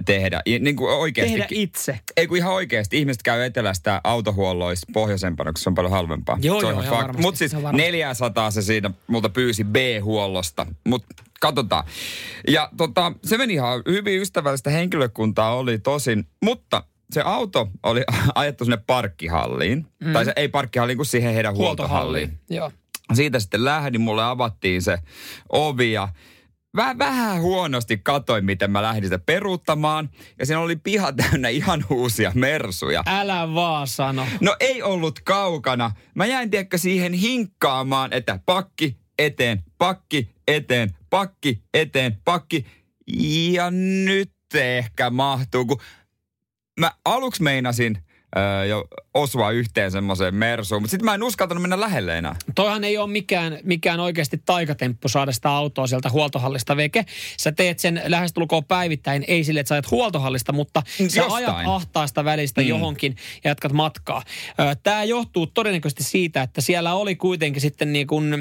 tehdä. 0.04 0.42
Niin 0.60 0.76
kuin 0.76 0.94
oikeasti. 0.94 1.32
Tehdä 1.32 1.46
itse. 1.50 2.00
Ei 2.16 2.26
kun 2.26 2.36
ihan 2.36 2.52
oikeasti. 2.52 2.98
Ihmiset 2.98 3.22
käy 3.22 3.44
etelästä 3.44 4.00
autohuolloissa 4.04 4.86
pohjoisempana, 4.92 5.52
koska 5.52 5.62
se 5.62 5.70
on 5.70 5.74
paljon 5.74 5.92
halvempaa. 5.92 6.38
Joo, 6.40 6.60
se 6.60 6.66
joo, 6.66 6.82
joo 6.82 7.12
Mutta 7.22 7.38
siis 7.38 7.52
400 7.72 8.50
se 8.50 8.62
siitä 8.62 8.90
multa 9.06 9.28
pyysi 9.28 9.64
B-huollosta. 9.64 10.66
Mutta 10.86 11.24
katsotaan. 11.40 11.84
Ja 12.48 12.70
tota, 12.76 13.12
se 13.24 13.38
meni 13.38 13.54
ihan 13.54 13.82
hyvin 13.88 14.20
ystävällistä 14.20 14.70
henkilökuntaa 14.70 15.56
oli 15.56 15.78
tosin, 15.78 16.26
mutta 16.44 16.82
se 17.12 17.20
auto 17.20 17.68
oli 17.82 18.02
ajettu 18.34 18.64
sinne 18.64 18.78
parkkihalliin. 18.86 19.86
Mm. 20.04 20.12
Tai 20.12 20.24
se 20.24 20.32
ei 20.36 20.48
parkkihalliin, 20.48 20.98
kuin 20.98 21.06
siihen 21.06 21.34
heidän 21.34 21.54
huoltohalliin. 21.54 22.28
huoltohalliin. 22.28 22.60
Joo. 22.60 22.72
Siitä 23.14 23.40
sitten 23.40 23.64
lähdin, 23.64 24.00
mulle 24.00 24.24
avattiin 24.24 24.82
se 24.82 24.98
ovi 25.48 25.92
ja 25.92 26.08
vähän, 26.76 26.98
vähän 26.98 27.40
huonosti 27.40 27.98
katoin, 27.98 28.44
miten 28.44 28.70
mä 28.70 28.82
lähdin 28.82 29.04
sitä 29.04 29.18
peruuttamaan. 29.18 30.10
Ja 30.38 30.46
siinä 30.46 30.60
oli 30.60 30.76
piha 30.76 31.12
täynnä 31.12 31.48
ihan 31.48 31.84
uusia 31.90 32.32
mersuja. 32.34 33.02
Älä 33.06 33.54
vaan 33.54 33.86
sano. 33.86 34.26
No 34.40 34.56
ei 34.60 34.82
ollut 34.82 35.20
kaukana. 35.20 35.90
Mä 36.14 36.26
jäin 36.26 36.50
tiedäkö 36.50 36.78
siihen 36.78 37.12
hinkkaamaan, 37.12 38.12
että 38.12 38.40
pakki 38.46 38.96
eteen, 39.18 39.64
pakki 39.78 40.30
eteen, 40.48 40.96
pakki 41.10 41.62
eteen, 41.74 42.18
pakki. 42.24 42.66
Ja 43.52 43.70
nyt 43.70 44.32
ehkä 44.54 45.10
mahtuu, 45.10 45.64
kun 45.64 45.80
mä 46.78 46.92
aluksi 47.04 47.42
meinasin 47.42 47.98
öö, 48.36 48.64
jo 48.64 48.84
osua 49.14 49.50
yhteen 49.50 49.90
semmoiseen 49.90 50.34
mersuun, 50.34 50.82
mutta 50.82 50.90
sitten 50.90 51.04
mä 51.04 51.14
en 51.14 51.22
uskaltanut 51.22 51.62
mennä 51.62 51.80
lähelle 51.80 52.18
enää. 52.18 52.36
Toihan 52.54 52.84
ei 52.84 52.98
ole 52.98 53.10
mikään, 53.10 53.58
mikään 53.62 54.00
oikeasti 54.00 54.42
taikatemppu 54.46 55.08
saada 55.08 55.32
sitä 55.32 55.50
autoa 55.50 55.86
sieltä 55.86 56.10
huoltohallista 56.10 56.76
veke. 56.76 57.04
Sä 57.38 57.52
teet 57.52 57.78
sen 57.78 58.02
lähestulkoon 58.04 58.64
päivittäin, 58.64 59.24
ei 59.28 59.44
sille, 59.44 59.60
että 59.60 59.68
sä 59.68 59.74
ajat 59.74 59.90
huoltohallista, 59.90 60.52
mutta 60.52 60.82
sä 61.08 61.20
Jostain. 61.20 61.32
ajat 61.32 61.56
ahtaasta 61.66 62.24
välistä 62.24 62.60
mm. 62.60 62.66
johonkin 62.66 63.16
ja 63.44 63.50
jatkat 63.50 63.72
matkaa. 63.72 64.22
Tämä 64.82 65.04
johtuu 65.04 65.46
todennäköisesti 65.46 66.04
siitä, 66.04 66.42
että 66.42 66.60
siellä 66.60 66.94
oli 66.94 67.16
kuitenkin 67.16 67.62
sitten 67.62 67.92
niin 67.92 68.06
kuin 68.06 68.34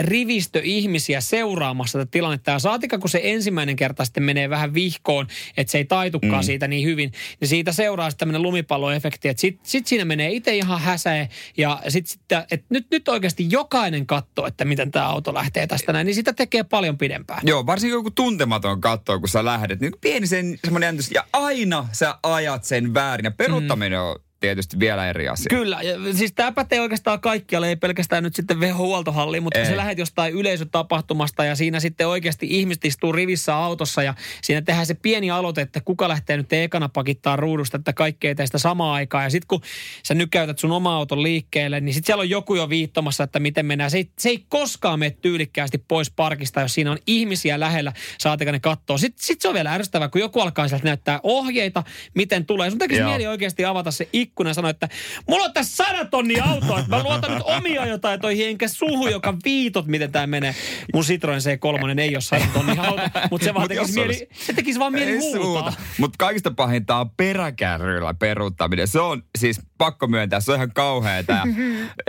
rivistö 0.00 0.60
ihmisiä 0.64 1.20
seuraamassa 1.20 1.98
tätä 1.98 2.10
tilannetta. 2.10 2.50
Ja 2.50 2.58
saatika, 2.58 2.98
kun 2.98 3.10
se 3.10 3.20
ensimmäinen 3.22 3.76
kerta 3.76 4.04
sitten 4.04 4.22
menee 4.22 4.50
vähän 4.50 4.74
vihkoon, 4.74 5.26
että 5.56 5.70
se 5.70 5.78
ei 5.78 5.84
taitukaan 5.84 6.42
mm. 6.42 6.46
siitä 6.46 6.68
niin 6.68 6.88
hyvin, 6.88 7.12
niin 7.40 7.48
siitä 7.48 7.72
seuraa 7.72 8.10
sitten 8.10 8.18
tämmöinen 8.18 8.42
lumipalloefekti, 8.42 9.21
että 9.30 9.40
sitten 9.40 9.70
sit 9.70 9.86
siinä 9.86 10.04
menee 10.04 10.30
itse 10.30 10.56
ihan 10.56 10.80
häsäe 10.80 11.28
ja 11.56 11.82
sitten, 11.88 12.10
sit, 12.10 12.22
että 12.50 12.66
nyt, 12.68 12.86
nyt 12.90 13.08
oikeasti 13.08 13.46
jokainen 13.50 14.06
katsoo, 14.06 14.46
että 14.46 14.64
miten 14.64 14.90
tämä 14.90 15.06
auto 15.06 15.34
lähtee 15.34 15.66
tästä 15.66 15.92
näin, 15.92 16.06
niin 16.06 16.14
sitä 16.14 16.32
tekee 16.32 16.62
paljon 16.62 16.98
pidempään. 16.98 17.40
Joo, 17.44 17.66
varsinkin 17.66 17.94
joku 17.94 18.10
tuntematon 18.10 18.80
katsoo, 18.80 19.20
kun 19.20 19.28
sä 19.28 19.44
lähdet, 19.44 19.80
niin 19.80 19.92
pieni 20.00 20.26
sen 20.26 20.58
semmoinen 20.64 20.98
ja 21.14 21.24
aina 21.32 21.88
sä 21.92 22.18
ajat 22.22 22.64
sen 22.64 22.94
väärin 22.94 23.24
ja 23.24 23.30
peruuttaminen 23.30 23.98
mm. 23.98 24.04
on 24.04 24.16
tietysti 24.42 24.78
vielä 24.78 25.08
eri 25.08 25.28
asia. 25.28 25.46
Kyllä, 25.50 25.82
ja 25.82 26.14
siis 26.14 26.32
tämä 26.32 26.52
pätee 26.52 26.80
oikeastaan 26.80 27.20
kaikkialle, 27.20 27.68
ei 27.68 27.76
pelkästään 27.76 28.22
nyt 28.22 28.34
sitten 28.34 28.76
huoltohalliin, 28.76 29.42
mutta 29.42 29.58
ei. 29.58 29.64
kun 29.64 29.72
sä 29.72 29.76
lähdet 29.76 29.98
jostain 29.98 30.34
yleisötapahtumasta 30.34 31.44
ja 31.44 31.56
siinä 31.56 31.80
sitten 31.80 32.08
oikeasti 32.08 32.46
ihmiset 32.50 32.84
istuu 32.84 33.12
rivissä 33.12 33.56
autossa 33.56 34.02
ja 34.02 34.14
siinä 34.42 34.62
tehdään 34.62 34.86
se 34.86 34.94
pieni 34.94 35.30
aloite, 35.30 35.60
että 35.60 35.80
kuka 35.80 36.08
lähtee 36.08 36.36
nyt 36.36 36.52
ekana 36.52 36.88
pakittaa 36.88 37.36
ruudusta, 37.36 37.76
että 37.76 37.92
kaikki 37.92 38.28
ei 38.28 38.34
tee 38.34 38.46
sitä 38.46 38.58
samaa 38.58 38.94
aikaa. 38.94 39.22
Ja 39.22 39.30
sitten 39.30 39.48
kun 39.48 39.60
sä 40.02 40.14
nykäytät 40.14 40.58
sun 40.58 40.72
oma 40.72 40.96
auton 40.96 41.22
liikkeelle, 41.22 41.80
niin 41.80 41.94
sitten 41.94 42.06
siellä 42.06 42.20
on 42.20 42.30
joku 42.30 42.54
jo 42.54 42.68
viittomassa, 42.68 43.24
että 43.24 43.40
miten 43.40 43.66
mennään. 43.66 43.90
Se 43.90 43.96
ei, 43.96 44.10
se 44.18 44.28
ei 44.28 44.44
koskaan 44.48 44.98
mene 44.98 45.16
tyylikkäästi 45.22 45.78
pois 45.78 46.10
parkista, 46.10 46.60
jos 46.60 46.74
siinä 46.74 46.92
on 46.92 46.98
ihmisiä 47.06 47.60
lähellä, 47.60 47.92
saatika 48.18 48.52
ne 48.52 48.60
katsoa. 48.60 48.98
Sitten 48.98 49.24
sit 49.26 49.40
se 49.40 49.48
on 49.48 49.54
vielä 49.54 49.72
ärsyttävää, 49.72 50.08
kun 50.08 50.20
joku 50.20 50.40
alkaa 50.40 50.68
sieltä 50.68 50.84
näyttää 50.84 51.20
ohjeita, 51.22 51.82
miten 52.14 52.46
tulee. 52.46 52.70
Sun 52.70 52.78
tekisi 52.78 53.02
mieli 53.02 53.26
oikeasti 53.26 53.64
avata 53.64 53.90
se 53.90 54.08
ikkuna 54.32 54.50
ja 54.50 54.54
sanoi, 54.54 54.70
että 54.70 54.88
mulla 55.28 55.44
on 55.44 55.52
tässä 55.52 55.84
sadat 55.84 56.10
tonni 56.10 56.40
autoa, 56.40 56.78
että 56.78 56.96
mä 56.96 57.02
luotan 57.02 57.34
nyt 57.34 57.42
omia 57.42 57.86
jotain 57.86 58.20
toi 58.20 58.44
enkä 58.44 58.68
suhu, 58.68 59.08
joka 59.08 59.34
viitot, 59.44 59.86
miten 59.86 60.12
tämä 60.12 60.26
menee. 60.26 60.54
Mun 60.94 61.04
Citroen 61.04 61.40
C3 61.40 62.00
ei 62.00 62.14
ole 62.14 62.20
sadat 62.20 62.52
tonni 62.52 62.78
auto, 62.78 63.02
mutta 63.30 63.44
se 63.44 63.54
vaan 63.54 63.68
tekisi, 63.68 63.92
mieli, 63.94 64.28
se 64.32 64.52
tekisi 64.52 64.78
vaan 64.78 64.92
mieli 64.92 65.18
huutaa. 65.18 65.72
Mutta 65.98 66.16
kaikista 66.18 66.50
pahinta 66.50 66.96
on 66.96 67.10
peräkärryillä 67.10 68.14
peruuttaminen. 68.14 68.88
Se 68.88 69.00
on 69.00 69.22
siis 69.38 69.60
pakko 69.78 70.06
myöntää, 70.06 70.40
se 70.40 70.52
on 70.52 70.56
ihan 70.56 70.72
kauheeta. 70.72 71.32
Ja, 71.32 71.44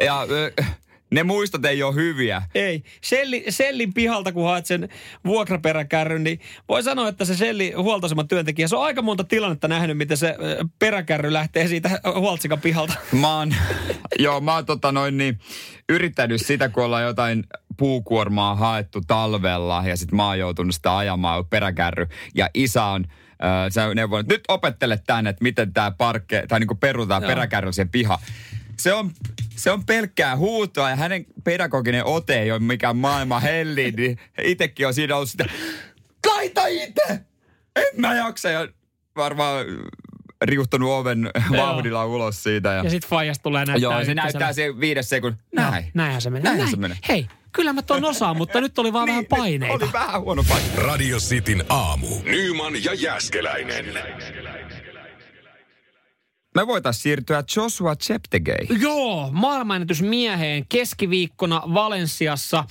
ja 0.05 0.27
ne 1.13 1.23
muistot 1.23 1.65
ei 1.65 1.83
ole 1.83 1.95
hyviä. 1.95 2.41
Ei. 2.55 2.83
Selli, 3.01 3.45
Sellin 3.49 3.93
pihalta, 3.93 4.31
kun 4.31 4.45
haet 4.45 4.65
sen 4.65 4.89
vuokraperäkärryn, 5.25 6.23
niin 6.23 6.39
voi 6.69 6.83
sanoa, 6.83 7.07
että 7.07 7.25
se 7.25 7.35
Selli 7.35 7.71
huoltoaseman 7.71 8.27
työntekijä, 8.27 8.67
se 8.67 8.75
on 8.75 8.83
aika 8.83 9.01
monta 9.01 9.23
tilannetta 9.23 9.67
nähnyt, 9.67 9.97
miten 9.97 10.17
se 10.17 10.35
peräkärry 10.79 11.33
lähtee 11.33 11.67
siitä 11.67 11.89
huoltsikan 12.15 12.61
pihalta. 12.61 12.93
Mä 13.21 13.37
oon, 13.37 13.55
joo, 14.19 14.41
mä 14.41 14.53
oon 14.53 14.65
tota 14.65 14.91
noin 14.91 15.17
niin, 15.17 15.39
yrittänyt 15.89 16.41
sitä, 16.45 16.69
kun 16.69 16.83
ollaan 16.83 17.03
jotain 17.03 17.43
puukuormaa 17.77 18.55
haettu 18.55 19.01
talvella 19.01 19.83
ja 19.85 19.97
sitten 19.97 20.15
mä 20.17 20.27
oon 20.27 20.39
joutunut 20.39 20.75
sitä 20.75 20.97
ajamaan 20.97 21.45
peräkärry. 21.45 22.07
Ja 22.35 22.49
isä 22.53 22.83
on 22.83 23.05
äh, 23.09 23.49
se 23.69 23.95
neuvon, 23.95 24.19
että 24.19 24.33
nyt 24.33 24.43
opettele 24.47 24.99
tänne, 25.07 25.29
että 25.29 25.43
miten 25.43 25.73
tämä 25.73 25.91
parkke, 25.91 26.45
tai 26.47 26.59
niinku 26.59 26.75
perutaan 26.75 27.23
Joo. 27.23 27.29
peräkärry 27.29 27.73
siihen 27.73 27.89
piha. 27.89 28.19
Se 28.77 28.93
on, 28.93 29.11
se 29.55 29.71
on 29.71 29.85
pelkkää 29.85 30.37
huutoa 30.37 30.89
ja 30.89 30.95
hänen 30.95 31.25
pedagoginen 31.43 32.05
ote 32.05 32.39
ei 32.41 32.51
ole 32.51 32.59
mikään 32.59 32.97
maailman 32.97 33.41
helli, 33.41 33.91
niin 33.91 34.19
itsekin 34.43 34.87
on 34.87 34.93
siinä 34.93 35.15
ollut 35.15 35.29
sitä, 35.29 35.45
laita 36.27 36.67
itse! 36.67 37.19
En 37.75 37.85
mä 37.97 38.15
jaksa 38.15 38.49
ja 38.49 38.67
varmaan 39.15 39.65
riuhtunut 40.41 40.91
oven 40.91 41.29
vauhdilla 41.57 42.05
ulos 42.05 42.43
siitä. 42.43 42.69
Ja, 42.69 42.83
Ja 42.83 42.89
sitten 42.89 43.09
faijas 43.09 43.39
tulee 43.39 43.65
näyttää. 43.65 43.91
Joo, 43.91 44.05
se 44.05 44.13
näyttää 44.13 44.53
se 44.53 44.79
viides 44.79 45.09
sekunnin. 45.09 45.39
Joo, 45.51 45.71
Näin. 45.71 45.91
näinhän 45.93 46.21
se 46.21 46.29
menee. 46.29 46.43
Näinhän 46.43 46.59
Näin. 46.65 46.71
se 46.75 46.77
menee. 46.81 46.97
Hei, 47.09 47.27
kyllä 47.51 47.73
mä 47.73 47.81
ton 47.81 48.05
osaan, 48.05 48.37
mutta 48.37 48.61
nyt 48.61 48.79
oli 48.79 48.93
vaan 48.93 49.07
vähän 49.07 49.25
paineita. 49.25 49.75
Oli 49.75 49.93
vähän 49.93 50.21
huono 50.21 50.43
paine. 50.49 50.67
Radio 50.75 51.17
Cityn 51.17 51.63
aamu. 51.69 52.07
Nyman 52.23 52.83
ja 52.83 52.93
Jäskeläinen. 52.93 53.85
Me 56.55 56.67
voitaisiin 56.67 57.01
siirtyä 57.03 57.43
Joshua 57.55 57.95
Cheptegei. 57.95 58.67
Joo, 58.79 59.29
maailmanennätysmieheen 59.31 60.65
keskiviikkona 60.69 61.61
Valensiassa 61.73 62.63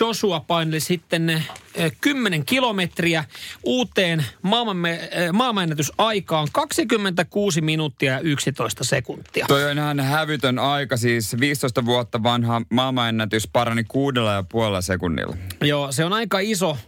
Joshua 0.00 0.40
paineli 0.40 0.80
sitten 0.80 1.30
ö, 1.30 1.90
10 2.00 2.44
kilometriä 2.44 3.24
uuteen 3.64 4.24
maailmanme, 4.42 5.10
maailmanennätysaikaan 5.32 6.48
26 6.52 7.60
minuuttia 7.60 8.12
ja 8.12 8.20
11 8.20 8.84
sekuntia. 8.84 9.46
Toi 9.48 9.70
on 9.70 9.78
ihan 9.78 10.00
hävytön 10.00 10.58
aika, 10.58 10.96
siis 10.96 11.40
15 11.40 11.84
vuotta 11.84 12.22
vanha 12.22 12.62
maailmanennätys 12.70 13.48
parani 13.52 13.84
kuudella 13.84 14.32
ja 14.32 14.42
puolella 14.42 14.80
sekunnilla. 14.80 15.36
Joo, 15.60 15.92
se 15.92 16.04
on 16.04 16.12
aika 16.12 16.38
iso 16.38 16.78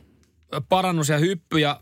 parannus 0.68 1.08
ja 1.08 1.18
hyppy 1.18 1.58
ja 1.58 1.80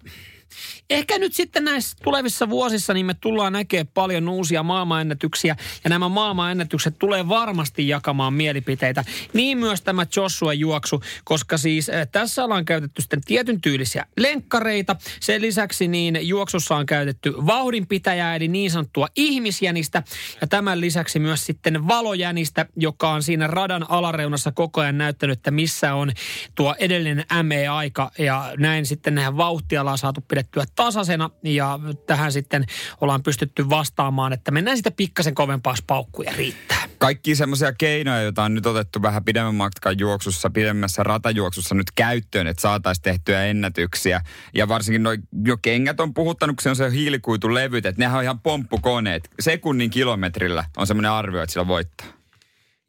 Ehkä 0.93 1.19
nyt 1.19 1.35
sitten 1.35 1.65
näissä 1.65 1.97
tulevissa 2.05 2.51
vuosissa 2.51 2.95
niin 2.95 3.07
me 3.07 3.15
tullaan 3.15 3.53
näkemään 3.53 3.87
paljon 3.95 4.29
uusia 4.29 4.63
maailmanennätyksiä 4.63 5.57
ja 5.85 5.91
nämä 5.91 6.09
maailmanennätykset 6.09 6.99
tulee 6.99 7.29
varmasti 7.29 7.89
jakamaan 7.89 8.35
mielipiteitä. 8.35 9.05
Niin 9.33 9.59
myös 9.59 9.83
tämä 9.83 10.07
Joshua 10.17 10.53
juoksu, 10.53 11.03
koska 11.25 11.59
siis 11.59 11.89
eh, 11.89 12.09
tässä 12.13 12.45
ollaan 12.45 12.65
käytetty 12.65 13.03
sitten 13.03 13.21
tietyn 13.25 13.61
tyylisiä 13.61 14.07
lenkkareita. 14.17 14.97
Sen 15.21 15.43
lisäksi 15.43 15.89
niin 15.89 16.29
juoksussa 16.29 16.77
on 16.77 16.87
käytetty 16.87 17.33
vauhdinpitäjää 17.47 18.37
eli 18.37 18.49
niin 18.49 18.71
sanottua 18.71 19.09
ihmisjänistä 19.17 20.03
ja 20.41 20.47
tämän 20.47 20.81
lisäksi 20.81 21.19
myös 21.19 21.47
sitten 21.47 21.89
valojänistä, 21.89 22.67
joka 22.77 23.11
on 23.11 23.23
siinä 23.23 23.47
radan 23.47 23.87
alareunassa 23.91 24.53
koko 24.53 24.81
ajan 24.81 24.99
näyttänyt, 24.99 25.39
että 25.39 25.51
missä 25.51 25.95
on 25.95 26.13
tuo 26.55 26.75
edellinen 26.79 27.25
ME-aika 27.43 28.11
ja 28.19 28.53
näin 28.59 28.87
sitten 28.87 29.15
nämä 29.15 29.37
vauhtia 29.37 29.81
ollaan 29.81 29.99
saatu 29.99 30.21
pidettyä 30.29 30.65
tasaisena 30.85 31.31
ja 31.43 31.79
tähän 32.07 32.33
sitten 32.33 32.65
ollaan 33.01 33.23
pystytty 33.23 33.71
vastaamaan, 33.71 34.33
että 34.33 34.51
mennään 34.51 34.77
sitä 34.77 34.91
pikkasen 34.91 35.35
kovempaa 35.35 35.75
paukkuja 35.87 36.33
riittää. 36.37 36.83
Kaikki 36.99 37.35
semmoisia 37.35 37.73
keinoja, 37.73 38.23
joita 38.23 38.43
on 38.43 38.55
nyt 38.55 38.67
otettu 38.67 39.03
vähän 39.03 39.25
pidemmän 39.25 39.55
matkan 39.55 39.99
juoksussa, 39.99 40.51
pidemmässä 40.51 41.03
ratajuoksussa 41.03 41.75
nyt 41.75 41.91
käyttöön, 41.91 42.47
että 42.47 42.61
saataisiin 42.61 43.03
tehtyä 43.03 43.45
ennätyksiä. 43.45 44.21
Ja 44.55 44.69
varsinkin 44.69 45.03
noi, 45.03 45.19
jo 45.45 45.57
kengät 45.57 46.01
on 46.01 46.15
puhuttanut, 46.15 46.57
kun 46.57 46.63
se 46.63 46.71
on 46.71 46.77
se 46.77 46.91
hiilikuitulevyt, 46.91 47.87
että 47.87 48.03
nehän 48.03 48.19
on 48.19 48.25
ihan 48.25 48.41
pomppukoneet. 48.41 49.31
Sekunnin 49.41 49.91
kilometrillä 49.91 50.65
on 50.77 50.87
semmoinen 50.87 51.11
arvio, 51.11 51.43
että 51.43 51.53
sillä 51.53 51.67
voittaa. 51.67 52.22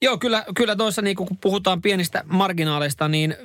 Joo, 0.04 0.18
kyllä, 0.18 0.46
kyllä 0.56 0.76
tuossa 0.76 1.02
niin 1.02 1.16
kun 1.16 1.28
puhutaan 1.42 1.82
pienistä 1.82 2.24
marginaaleista, 2.28 3.08
niin 3.08 3.36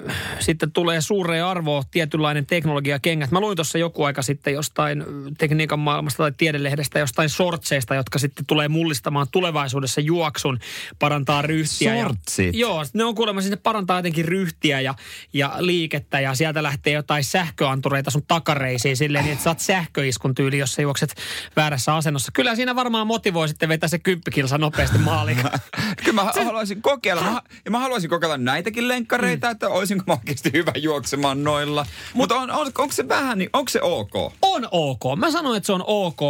sitten 0.41 0.73
tulee 0.73 1.01
suureen 1.01 1.45
arvoa 1.45 1.83
tietynlainen 1.91 2.47
teknologia 2.47 2.99
kengät. 2.99 3.31
Mä 3.31 3.41
luin 3.41 3.57
tuossa 3.57 3.79
joku 3.79 4.05
aika 4.05 4.23
sitten 4.23 4.55
jostain 4.55 5.05
tekniikan 5.39 5.79
maailmasta 5.79 6.17
tai 6.17 6.33
tiedelehdestä, 6.37 6.99
jostain 6.99 7.29
sortseista, 7.29 7.95
jotka 7.95 8.19
sitten 8.19 8.47
tulee 8.47 8.69
mullistamaan 8.69 9.27
tulevaisuudessa 9.33 10.01
juoksun, 10.01 10.59
parantaa 10.99 11.43
ryhtiä. 11.43 12.03
Sortsit? 12.03 12.55
Ja, 12.55 12.61
joo, 12.61 12.85
ne 12.93 13.05
on 13.05 13.15
kuulemma 13.15 13.41
sinne 13.41 13.57
parantaa 13.57 13.99
jotenkin 13.99 14.25
ryhtiä 14.25 14.81
ja, 14.81 14.95
ja 15.33 15.57
liikettä 15.59 16.21
ja 16.21 16.35
sieltä 16.35 16.63
lähtee 16.63 16.93
jotain 16.93 17.25
sähköantureita 17.25 18.11
sun 18.11 18.27
takareisiin 18.29 18.97
silleen, 18.97 19.25
niin 19.25 19.33
että 19.33 19.45
saat 19.45 19.61
sähköiskun 19.61 20.35
tyyli, 20.35 20.59
jos 20.59 20.75
sä 20.75 20.83
juokset 20.83 21.15
väärässä 21.57 21.97
asennossa. 21.97 22.33
Kyllä 22.35 22.55
siinä 22.55 22.75
varmaan 22.75 23.07
motivoi 23.07 23.49
sitten 23.49 23.69
vetää 23.69 23.89
se 23.89 23.99
kymppikilsa 23.99 24.59
nopeasti 24.59 24.99
maaliin. 24.99 25.39
Kyllä 26.05 26.13
mä 26.13 26.33
haluaisin 26.49 26.83
kokeilla. 26.83 27.23
Mä, 27.23 27.43
ja 27.65 27.71
mä 27.71 27.79
haluaisin 27.79 28.11
kokeilla 28.11 28.39
näitäkin 28.39 28.89
lenkkareita, 28.89 29.47
mm. 29.47 29.51
että 29.51 29.69
olisinko 29.69 30.05
mä 30.07 30.13
oikeasti 30.13 30.51
hyvä 30.53 30.73
juoksemaan 30.77 31.45
noilla. 31.45 31.87
Mutta 32.15 32.35
on, 32.37 32.51
on, 32.51 32.67
onko 32.79 32.93
se 32.93 33.09
vähän, 33.09 33.39
niin 33.39 33.51
onko 33.53 33.69
se 33.69 33.83
ok? 33.83 34.15
On 34.43 34.69
ok. 34.71 35.03
Mä 35.17 35.31
sanoin, 35.31 35.57
että 35.57 35.67
se 35.67 35.73
on 35.73 35.85
ok. 35.87 36.21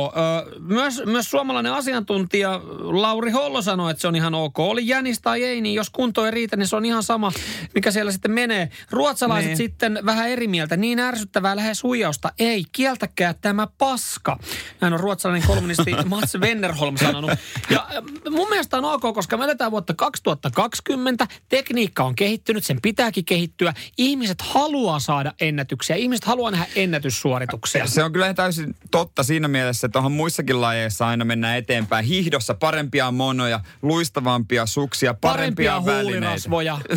Myös, 0.58 1.02
myös 1.06 1.30
suomalainen 1.30 1.72
asiantuntija 1.72 2.60
Lauri 2.78 3.30
Hollo 3.30 3.62
sanoi, 3.62 3.90
että 3.90 4.00
se 4.00 4.08
on 4.08 4.16
ihan 4.16 4.34
ok. 4.34 4.58
Oli 4.58 4.88
jänis 4.88 5.20
tai 5.20 5.44
ei, 5.44 5.60
niin 5.60 5.74
jos 5.74 5.90
kunto 5.90 6.24
ei 6.24 6.30
riitä, 6.30 6.56
niin 6.56 6.66
se 6.66 6.76
on 6.76 6.84
ihan 6.84 7.02
sama, 7.02 7.32
mikä 7.74 7.90
siellä 7.90 8.12
sitten 8.12 8.30
menee. 8.30 8.70
Ruotsalaiset 8.90 9.48
Niin. 9.48 9.56
sitten 9.56 9.98
vähän 10.04 10.28
eri 10.28 10.48
mieltä. 10.48 10.76
Niin 10.76 10.98
ärsyttävää 10.98 11.56
lähes 11.56 11.82
huijausta. 11.82 12.32
Ei, 12.38 12.64
kieltäkää 12.72 13.34
tämä 13.40 13.66
paska. 13.78 14.38
Näin 14.80 14.94
on 14.94 15.00
ruotsalainen 15.00 15.48
kolumnisti 15.48 15.96
Mats 16.08 16.34
Wennerholm 16.38 16.96
sanonut. 16.96 17.30
Ja 17.70 17.86
mun 18.30 18.48
mielestä 18.48 18.76
on 18.76 18.84
ok, 18.84 19.14
koska 19.14 19.36
me 19.36 19.44
eletään 19.44 19.70
vuotta 19.70 19.94
2020. 20.12 21.26
Tekniikka 21.48 22.04
on 22.04 22.14
kehittynyt, 22.14 22.64
sen 22.64 22.80
pitääkin 22.82 23.24
kehittyä. 23.24 23.74
Ihmiset 23.98 24.40
haluaa 24.42 24.98
saada 25.00 25.32
ennätyksiä. 25.40 25.96
Ihmiset 25.96 26.24
haluaa 26.24 26.50
nähdä 26.50 26.66
ennätyssuorituksia. 26.76 27.86
Se 27.86 28.04
on 28.04 28.12
kyllä 28.12 28.34
täysin 28.34 28.74
totta 28.90 29.22
siinä 29.22 29.48
mielessä, 29.48 29.86
että 29.86 29.98
onhan 29.98 30.12
muissakin 30.12 30.60
lajeissa 30.60 31.06
aina 31.08 31.24
mennään 31.24 31.58
eteenpäin. 31.58 32.04
Hiihdossa 32.04 32.54
parempia 32.54 33.10
monoja, 33.10 33.60
luistavampia 33.82 34.66
suksia, 34.66 35.14
parempia, 35.14 35.72
parempia 35.72 35.94
välineitä. 35.96 36.26
huulirasvoja. 36.26 36.78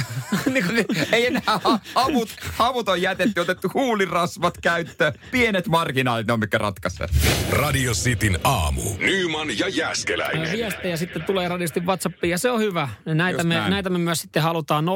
Niin 0.53 0.65
ne- 0.75 0.85
Ei 1.11 1.25
enää 1.27 1.41
ha- 1.45 1.79
havut, 1.95 2.29
havut 2.57 2.89
on 2.89 3.01
jätetty, 3.01 3.39
otettu 3.39 3.71
huulirasvat 3.73 4.57
käyttöön. 4.61 5.13
Pienet 5.31 5.67
marginaalit 5.67 6.27
ne 6.27 6.33
on 6.33 6.39
mikä 6.39 6.57
ratkaisee. 6.57 7.07
Radio 7.49 7.91
Cityn 7.93 8.39
aamu. 8.43 8.81
Nyman 8.99 9.57
ja 9.59 9.67
Jäskeläinen. 9.67 10.51
Viestejä 10.51 10.97
sitten 10.97 11.23
tulee 11.23 11.47
radiosti 11.47 11.79
WhatsAppiin 11.79 12.31
ja 12.31 12.37
se 12.37 12.51
on 12.51 12.59
hyvä. 12.59 12.89
Näitä 13.05 13.43
me, 13.43 13.55
näin. 13.55 13.71
näitä 13.71 13.89
me 13.89 13.97
myös 13.97 14.21
sitten 14.21 14.43
halutaan 14.43 14.85
0447255854. 14.85 14.89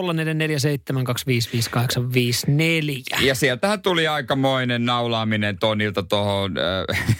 Ja 3.25 3.36
sieltähän 3.36 3.81
tuli 3.81 4.08
aikamoinen 4.08 4.86
naulaaminen 4.86 5.58
Tonilta 5.60 6.03
tuohon 6.03 6.55
äh, 6.58 6.63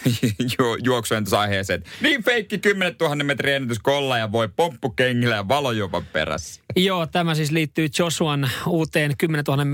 ju- 0.58 0.76
juoksuentusaiheeseen. 0.84 1.82
Niin 2.00 2.24
feikki 2.24 2.58
10 2.58 2.94
000 3.00 3.16
metrin 3.16 3.54
ennätys 3.54 3.78
kolla 3.78 4.18
ja 4.18 4.32
voi 4.32 4.48
pomppukengillä 4.56 5.34
ja 5.34 5.48
valojuopan 5.48 6.04
perässä. 6.12 6.62
Joo, 6.76 7.06
tämä 7.06 7.34
siis 7.34 7.50
liittyy 7.50 7.88
Joshuan 7.98 8.50
uuteen 8.66 9.12
10 9.18 9.44
000 9.48 9.64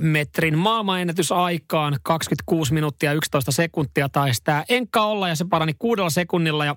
metrin 0.00 0.58
maailmanennätysaikaan. 0.58 1.98
26 2.02 2.74
minuuttia 2.74 3.12
11 3.12 3.52
sekuntia 3.52 4.08
taisi 4.08 4.40
tämä 4.44 4.64
enkka 4.68 5.02
olla 5.02 5.28
ja 5.28 5.34
se 5.34 5.44
parani 5.50 5.74
kuudella 5.78 6.10
sekunnilla 6.10 6.64
ja 6.64 6.76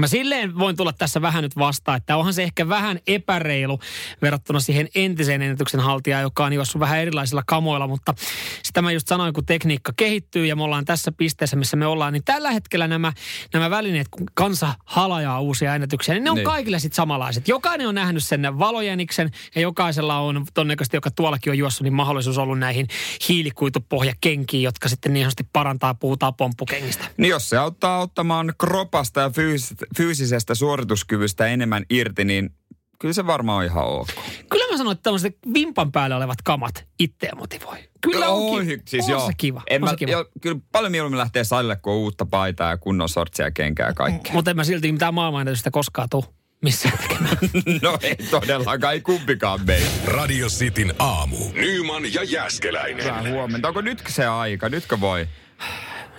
Mä 0.00 0.06
silleen 0.06 0.58
voin 0.58 0.76
tulla 0.76 0.92
tässä 0.92 1.22
vähän 1.22 1.42
nyt 1.42 1.56
vastaan, 1.56 1.96
että 1.96 2.16
onhan 2.16 2.34
se 2.34 2.42
ehkä 2.42 2.68
vähän 2.68 2.98
epäreilu 3.06 3.78
verrattuna 4.22 4.60
siihen 4.60 4.88
entiseen 4.94 5.42
ennätyksen 5.42 5.80
haltijaan, 5.80 6.22
joka 6.22 6.44
on 6.44 6.52
juossut 6.52 6.80
vähän 6.80 6.98
erilaisilla 6.98 7.42
kamoilla, 7.46 7.86
mutta 7.86 8.14
sitä 8.62 8.82
mä 8.82 8.92
just 8.92 9.08
sanoin, 9.08 9.34
kun 9.34 9.46
tekniikka 9.46 9.92
kehittyy 9.96 10.46
ja 10.46 10.56
me 10.56 10.62
ollaan 10.62 10.84
tässä 10.84 11.12
pisteessä, 11.12 11.56
missä 11.56 11.76
me 11.76 11.86
ollaan, 11.86 12.12
niin 12.12 12.24
tällä 12.24 12.50
hetkellä 12.50 12.88
nämä, 12.88 13.12
nämä 13.54 13.70
välineet, 13.70 14.08
kun 14.10 14.26
kansa 14.34 14.74
halajaa 14.84 15.40
uusia 15.40 15.74
ennätyksiä, 15.74 16.14
niin 16.14 16.24
ne 16.24 16.30
on 16.30 16.36
Niin. 16.36 16.44
kaikille 16.44 16.78
sitten 16.78 16.96
samanlaiset. 16.96 17.48
Jokainen 17.48 17.88
on 17.88 17.94
nähnyt 17.94 18.24
sen 18.24 18.58
valojäniksen 18.58 19.30
ja 19.54 19.60
jokaisella 19.60 20.18
on 20.18 20.46
todennäköisesti, 20.54 20.96
joka 20.96 21.10
tuollakin 21.10 21.50
on 21.50 21.58
juossut, 21.58 21.82
niin 21.84 21.94
mahdollisuus 21.94 22.38
ollut 22.38 22.58
näihin 22.58 22.86
hiilikuitupohjakenkiin, 23.28 24.62
jotka 24.62 24.88
sitten 24.88 25.12
niin 25.12 25.24
sanotusti 25.24 25.46
parantaa, 25.52 25.94
puhutaan 25.94 26.34
pomppukengistä. 26.34 27.04
Niin 27.16 27.30
jos 27.30 27.48
se 27.48 27.56
auttaa 27.58 27.98
ottamaan 28.00 28.52
kropasta 28.58 29.20
ja 29.20 29.30
fyys- 29.30 29.74
fyysisestä 29.96 30.54
suorituskyvystä 30.54 31.46
enemmän 31.46 31.84
irti, 31.90 32.24
niin 32.24 32.50
kyllä 32.98 33.14
se 33.14 33.26
varmaan 33.26 33.58
on 33.58 33.64
ihan 33.64 33.84
ok. 33.84 34.08
Kyllä 34.50 34.72
mä 34.72 34.76
sanon, 34.78 34.92
että 34.92 35.02
tämmöiset 35.02 35.36
vimpan 35.54 35.92
päällä 35.92 36.16
olevat 36.16 36.38
kamat 36.44 36.86
itseä 36.98 37.32
motivoi. 37.36 37.76
Kyllä 38.00 38.28
on, 38.28 38.42
Oi, 38.54 38.66
ki- 38.66 38.82
siis 38.88 39.04
on 39.04 39.10
joo. 39.10 39.26
se 39.26 39.32
kiva. 39.36 39.62
En 39.70 39.82
on 39.82 39.86
mä, 39.86 39.90
se 39.90 39.96
kiva. 39.96 40.10
jo, 40.10 40.24
kyllä 40.40 40.60
paljon 40.72 40.92
mieluummin 40.92 41.18
lähtee 41.18 41.44
salille, 41.44 41.76
kun 41.76 41.92
on 41.92 41.98
uutta 41.98 42.26
paitaa 42.26 42.70
ja 42.70 42.76
kunnon 42.76 43.08
sortsia 43.08 43.46
ja 43.46 43.50
kenkää 43.50 43.86
ja 43.86 43.92
kaikkea. 43.94 44.32
Mutta 44.32 44.50
en 44.50 44.56
mä 44.56 44.64
silti 44.64 44.92
mitään 44.92 45.14
maailmanennätystä 45.14 45.70
koskaan 45.70 46.08
tuu. 46.08 46.24
missään 46.62 46.98
tekemään. 46.98 47.36
No 47.82 47.98
ei 48.02 48.16
todellakaan, 48.30 48.94
ei 48.94 49.00
kumpikaan 49.00 49.60
mene. 49.66 49.86
Radio 50.06 50.48
Cityn 50.48 50.94
aamu. 50.98 51.36
Nyman 51.54 52.14
ja 52.14 52.22
Jäskeläinen. 52.22 53.04
Hyvää 53.04 53.30
huomenta. 53.30 53.68
Onko 53.68 53.80
nyt 53.80 54.02
se 54.08 54.26
aika? 54.26 54.68
Nytkö 54.68 55.00
voi? 55.00 55.26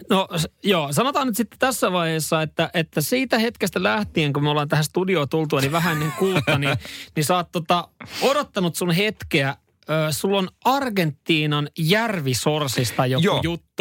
No 0.10 0.28
joo, 0.64 0.94
sanotaan 0.94 1.28
nyt 1.28 1.38
sitten 1.38 1.60
tässä 1.60 1.92
vaiheessa, 1.92 2.42
että, 2.42 2.70
että 2.74 3.02
siitä 3.02 3.40
hetkestä 3.40 3.84
lähtien, 3.84 4.34
kun 4.34 4.44
me 4.44 4.50
ollaan 4.50 4.68
tähän 4.68 4.86
studioon 4.86 5.30
tultua, 5.30 5.62
niin 5.62 5.72
vähän 5.72 5.94
ennen 5.94 6.14
kuutta, 6.20 6.58
niin, 6.58 6.78
niin 7.16 7.24
sä 7.24 7.36
oot 7.36 7.52
tota, 7.52 7.88
odottanut 8.22 8.76
sun 8.76 8.92
hetkeä. 8.92 9.56
Ö, 9.90 10.12
sulla 10.12 10.38
on 10.38 10.50
Argentiinan 10.66 11.70
järvisorsista 11.80 13.06
joku 13.06 13.26
Joo. 13.26 13.40
juttu. 13.44 13.73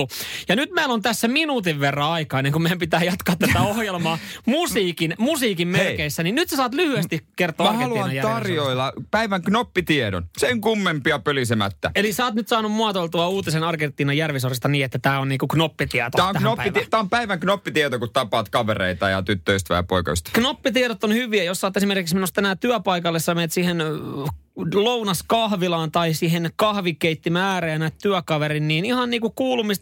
Ja 0.48 0.56
nyt 0.56 0.70
meillä 0.70 0.94
on 0.94 1.02
tässä 1.02 1.28
minuutin 1.28 1.80
verran 1.80 2.10
aikaa, 2.10 2.40
ennen 2.40 2.52
kuin 2.52 2.62
meidän 2.62 2.78
pitää 2.78 3.02
jatkaa 3.02 3.36
tätä 3.36 3.62
ohjelmaa 3.72 4.18
musiikin, 4.46 5.14
musiikin 5.18 5.74
Hei. 5.74 5.84
merkeissä. 5.84 6.22
Niin 6.22 6.34
nyt 6.34 6.48
sä 6.48 6.56
saat 6.56 6.74
lyhyesti 6.74 7.26
kertoa 7.36 7.72
Mä 7.72 7.78
haluan 7.78 8.10
tarjoilla 8.22 8.92
päivän 9.10 9.42
knoppitiedon. 9.42 10.26
Sen 10.38 10.60
kummempia 10.60 11.18
pölisemättä. 11.18 11.90
Eli 11.94 12.12
sä 12.12 12.24
oot 12.24 12.34
nyt 12.34 12.48
saanut 12.48 12.72
muotoiltua 12.72 13.28
uutisen 13.28 13.64
Argentiinan 13.64 14.16
järvisorista 14.16 14.68
niin, 14.68 14.84
että 14.84 14.98
tämä 14.98 15.18
on 15.20 15.28
niinku 15.28 15.46
knoppitieto 15.46 16.16
Tämä 16.16 16.28
on, 16.28 16.36
knoppiti- 16.36 16.56
päivään. 16.72 16.90
tää 16.90 17.00
on 17.00 17.10
päivän 17.10 17.40
knoppitieto, 17.40 17.98
kun 17.98 18.10
tapaat 18.12 18.48
kavereita 18.48 19.08
ja 19.08 19.22
tyttöystävää 19.22 19.78
ja 19.78 19.82
poikaystävää. 19.82 20.34
Knoppitiedot 20.34 21.04
on 21.04 21.14
hyviä, 21.14 21.44
jos 21.44 21.60
sä 21.60 21.66
oot 21.66 21.76
esimerkiksi 21.76 22.14
menossa 22.14 22.34
tänään 22.34 22.58
työpaikalle, 22.58 23.18
sä 23.20 23.34
menet 23.34 23.52
siihen 23.52 23.78
lounaskahvilaan 24.74 25.92
tai 25.92 26.14
siihen 26.14 26.50
kahvikeittimään 26.56 27.44
ääreen 27.54 27.72
ja 27.72 27.78
näet 27.78 27.94
työkaverin, 28.02 28.68
niin 28.68 28.84
ihan 28.84 29.10
niin 29.10 29.20
kuin 29.20 29.32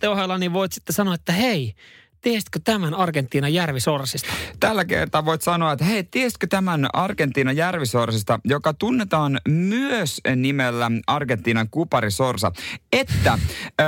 kuulumisten 0.01 0.11
ohella, 0.11 0.39
niin 0.39 0.53
voit 0.53 0.73
sitten 0.73 0.95
sanoa, 0.95 1.15
että 1.15 1.33
hei, 1.33 1.75
tiesitkö 2.21 2.61
tämän 2.65 2.95
Argentiinan 2.95 3.55
järvisorsista? 3.55 4.29
Tällä 4.61 4.85
kertaa 4.85 5.25
voit 5.25 5.43
sanoa, 5.43 5.73
että 5.73 5.85
hei, 5.85 6.05
tiesitkö 6.05 6.47
tämän 6.47 6.89
Argentiinan 6.93 7.57
järvisorsista, 7.57 8.41
joka 8.45 8.73
tunnetaan 8.73 9.41
myös 9.49 10.21
nimellä 10.37 10.91
Argentiinan 11.07 11.69
kuparisorsa, 11.71 12.53
että 12.93 13.39
ö, 13.81 13.85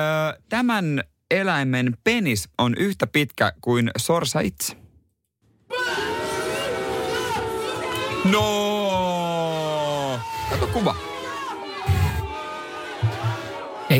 tämän 0.48 1.02
eläimen 1.30 1.96
penis 2.04 2.48
on 2.58 2.74
yhtä 2.78 3.06
pitkä 3.06 3.52
kuin 3.60 3.90
sorsa 3.96 4.40
itse. 4.40 4.76
No! 8.24 10.20
Kato 10.50 10.66
kuva. 10.66 11.11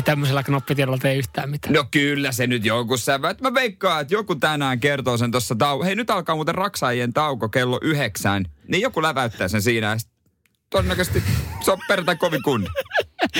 Tämmöisellä 0.05 0.43
knoppitiedolla 0.43 0.97
tee 0.97 1.15
yhtään 1.15 1.49
mitään. 1.49 1.73
No 1.73 1.85
kyllä 1.91 2.31
se 2.31 2.47
nyt 2.47 2.65
joku 2.65 2.97
sävä. 2.97 3.35
Mä 3.41 3.53
veikkaan, 3.53 4.01
että 4.01 4.13
joku 4.13 4.35
tänään 4.35 4.79
kertoo 4.79 5.17
sen 5.17 5.31
tuossa 5.31 5.55
tau... 5.55 5.83
Hei, 5.83 5.95
nyt 5.95 6.09
alkaa 6.09 6.35
muuten 6.35 6.55
raksaajien 6.55 7.13
tauko 7.13 7.49
kello 7.49 7.79
yhdeksään. 7.81 8.45
Niin 8.67 8.81
joku 8.81 9.01
läväyttää 9.01 9.47
sen 9.47 9.61
siinä 9.61 9.97
todennäköisesti 10.69 11.23
se 11.61 11.71
on 11.71 11.77
perjantai 11.87 12.15
kovin 12.15 12.43
kunni. 12.43 12.67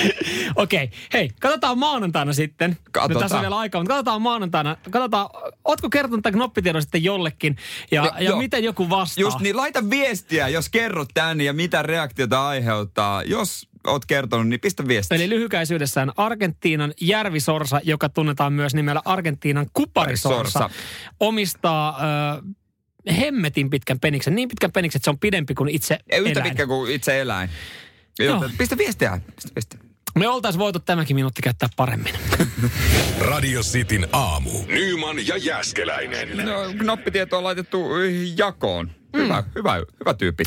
Okei, 0.56 0.90
hei, 1.12 1.30
katsotaan 1.40 1.78
maanantaina 1.78 2.32
sitten. 2.32 2.76
Katsotaan. 2.92 3.24
tässä 3.24 3.36
on 3.36 3.42
vielä 3.42 3.58
aikaa, 3.58 3.80
mutta 3.80 3.92
katsotaan 3.94 4.22
maanantaina. 4.22 4.76
Katsotaan, 4.90 5.28
ootko 5.64 5.90
kertonut 5.90 6.22
tämän 6.22 6.38
knoppitiedon 6.38 6.82
sitten 6.82 7.04
jollekin 7.04 7.56
ja, 7.90 8.04
Jo- 8.04 8.12
ja 8.18 8.22
joo. 8.22 8.38
miten 8.38 8.64
joku 8.64 8.90
vastaa? 8.90 9.22
Just 9.22 9.40
niin, 9.40 9.56
laita 9.56 9.90
viestiä, 9.90 10.48
jos 10.48 10.68
kerrot 10.68 11.08
tän 11.14 11.40
ja 11.40 11.52
mitä 11.52 11.82
reaktiota 11.82 12.48
aiheuttaa. 12.48 13.22
Jos 13.22 13.68
oot 13.86 14.06
kertonut, 14.06 14.48
niin 14.48 14.60
pistä 14.60 14.88
viestiä. 14.88 15.16
Eli 15.16 15.28
lyhykäisyydessään 15.28 16.12
Argentiinan 16.16 16.94
järvisorsa, 17.00 17.80
joka 17.84 18.08
tunnetaan 18.08 18.52
myös 18.52 18.74
nimellä 18.74 19.02
Argentiinan 19.04 19.66
kuparisorsa, 19.72 20.58
Sorsa. 20.58 20.70
omistaa 21.20 21.98
ö, 23.08 23.12
hemmetin 23.12 23.70
pitkän 23.70 24.00
peniksen. 24.00 24.34
Niin 24.34 24.48
pitkän 24.48 24.72
peniksen, 24.72 24.98
että 24.98 25.04
se 25.04 25.10
on 25.10 25.18
pidempi 25.18 25.54
kuin 25.54 25.68
itse 25.70 25.98
Ei 26.10 26.18
yhtä 26.20 26.30
eläin. 26.40 26.50
pitkä 26.50 26.66
kuin 26.66 26.92
itse 26.92 27.20
eläin. 27.20 27.50
Joo. 28.18 28.44
Pistä 28.58 28.78
viestiä. 28.78 29.20
Pistä 29.36 29.50
viestiä. 29.54 29.80
Me 30.14 30.28
oltaisiin 30.28 30.58
voitu 30.60 30.78
tämäkin 30.78 31.16
minuutti 31.16 31.42
käyttää 31.42 31.68
paremmin. 31.76 32.14
Radio 33.30 33.60
Cityn 33.60 34.08
aamu. 34.12 34.50
Nyman 34.66 35.26
ja 35.26 35.36
Jäskeläinen. 35.36 36.36
No, 36.46 36.52
knoppitieto 36.78 37.38
on 37.38 37.44
laitettu 37.44 37.96
y, 37.96 38.24
jakoon. 38.36 38.90
Hyvä, 39.16 39.40
Mm. 39.40 39.50
hyvä, 39.54 39.74
hyvä 39.74 40.14
tyypit. 40.14 40.46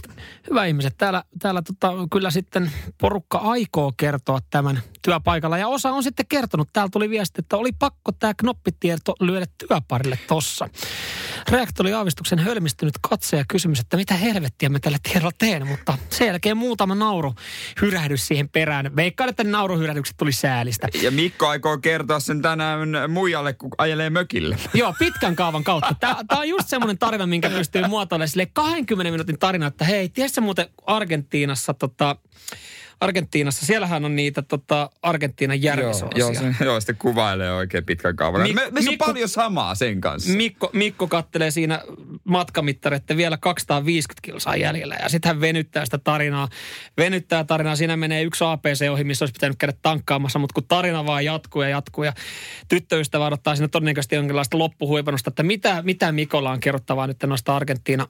Hyvä 0.50 0.66
ihmiset, 0.66 0.94
täällä, 0.98 1.24
täällä 1.40 1.62
tota, 1.62 1.94
kyllä 2.12 2.32
sitten 2.32 2.72
porukka 3.02 3.38
aikoo 3.38 3.94
kertoa 3.98 4.40
tämän 4.50 4.80
työpaikalla. 5.08 5.58
Ja 5.58 5.68
osa 5.68 5.90
on 5.90 6.04
sitten 6.04 6.26
kertonut. 6.30 6.70
Täällä 6.74 6.90
tuli 6.94 7.10
viesti, 7.10 7.36
että 7.40 7.58
oli 7.58 7.72
pakko 7.80 8.12
tämä 8.12 8.34
knoppitieto 8.34 9.16
lyödä 9.20 9.46
työparille 9.68 10.20
tossa. 10.28 10.70
Reakto 11.52 11.84
oli 11.84 11.94
aavistuksen 11.94 12.40
hölmistynyt 12.40 12.94
katse 13.10 13.38
ja 13.38 13.46
kysymys, 13.48 13.80
että 13.80 13.98
mitä 13.98 14.14
helvettiä 14.14 14.70
mä 14.70 14.80
tällä 14.80 14.98
tiedolla 15.04 15.32
teen. 15.38 15.68
Mutta 15.68 15.98
sen 16.10 16.28
jälkeen 16.28 16.58
muutama 16.58 16.96
nauru 16.96 17.34
hyrähdys 17.82 18.28
siihen 18.28 18.50
perään. 18.50 18.96
Veikkaan, 18.96 19.30
että 19.30 19.44
nauruhyrähdykset 19.44 20.18
tuli 20.18 20.32
säälistä. 20.32 20.88
Ja 21.02 21.12
Mikko 21.12 21.48
aikoo 21.48 21.78
kertoa 21.78 22.20
sen 22.20 22.42
tänään 22.42 22.90
muijalle, 23.10 23.54
kun 23.54 23.72
ajelee 23.78 24.10
mökille. 24.10 24.58
Joo, 24.74 24.94
pitkän 25.00 25.36
kaavan 25.36 25.64
kautta. 25.64 25.96
Tämä 26.00 26.40
on 26.40 26.50
just 26.50 26.68
semmoinen 26.68 26.98
tarina, 26.98 27.26
minkä 27.26 27.50
pystyy 27.50 27.88
muotoilemaan 27.88 28.30
sille 28.30 28.48
20 28.54 29.12
minuutin 29.12 29.40
tarina, 29.40 29.68
että 29.68 29.86
hei, 29.86 30.10
tiedätkö 30.10 30.42
muuten 30.42 30.70
Argentiinassa, 30.86 31.74
tota, 31.74 32.16
Argentiinassa, 33.00 33.66
siellähän 33.66 34.06
on 34.06 34.16
niitä 34.16 34.42
tota, 34.42 34.90
Argentiinan 35.02 35.62
järvisorsia. 35.62 36.20
joo, 36.20 36.34
se, 36.34 36.66
joo, 36.66 36.80
sitten 36.80 36.96
kuvailee 36.98 37.52
oikein 37.54 37.86
pitkän 37.86 38.16
kaavan. 38.16 38.42
Mik- 38.42 38.54
Me, 38.54 38.62
meissä 38.72 38.90
on 38.90 38.94
Mikko- 38.94 39.06
paljon 39.06 39.30
samaa 39.30 39.76
sen 39.76 40.02
kanssa. 40.02 40.34
Mikko, 40.34 40.70
Mikko 40.74 41.08
kattelee 41.08 41.52
siinä 41.52 41.82
matkamittari, 42.24 42.96
että 42.96 43.18
vielä 43.18 43.38
250 43.38 44.22
kilsaa 44.22 44.56
jäljellä. 44.56 44.96
Ja 45.04 45.10
sitten 45.10 45.30
hän 45.30 45.42
venyttää 45.42 45.86
sitä 45.86 45.98
tarinaa. 45.98 46.48
Venyttää 46.98 47.44
tarinaa. 47.44 47.76
Siinä 47.76 47.98
menee 47.98 48.24
yksi 48.24 48.44
APC 48.44 48.90
ohi, 48.92 49.04
missä 49.04 49.24
olisi 49.24 49.34
pitänyt 49.34 49.58
käydä 49.58 49.74
tankkaamassa. 49.82 50.40
Mutta 50.40 50.54
kun 50.54 50.68
tarina 50.68 51.06
vaan 51.06 51.26
jatkuu 51.26 51.62
ja 51.62 51.70
jatkuu 51.70 52.04
ja 52.04 52.14
tyttöystävä 52.68 53.26
odottaa 53.26 53.56
siinä 53.56 53.68
todennäköisesti 53.68 54.16
jonkinlaista 54.16 54.58
loppuhuipennusta, 54.58 55.30
että 55.30 55.44
mitä, 55.44 55.82
mitä 55.82 56.12
Mikolla 56.12 56.52
on 56.52 56.60
kerrottavaa 56.60 57.08
nyt 57.08 57.18
noista 57.28 57.56
Argentiina 57.56 58.08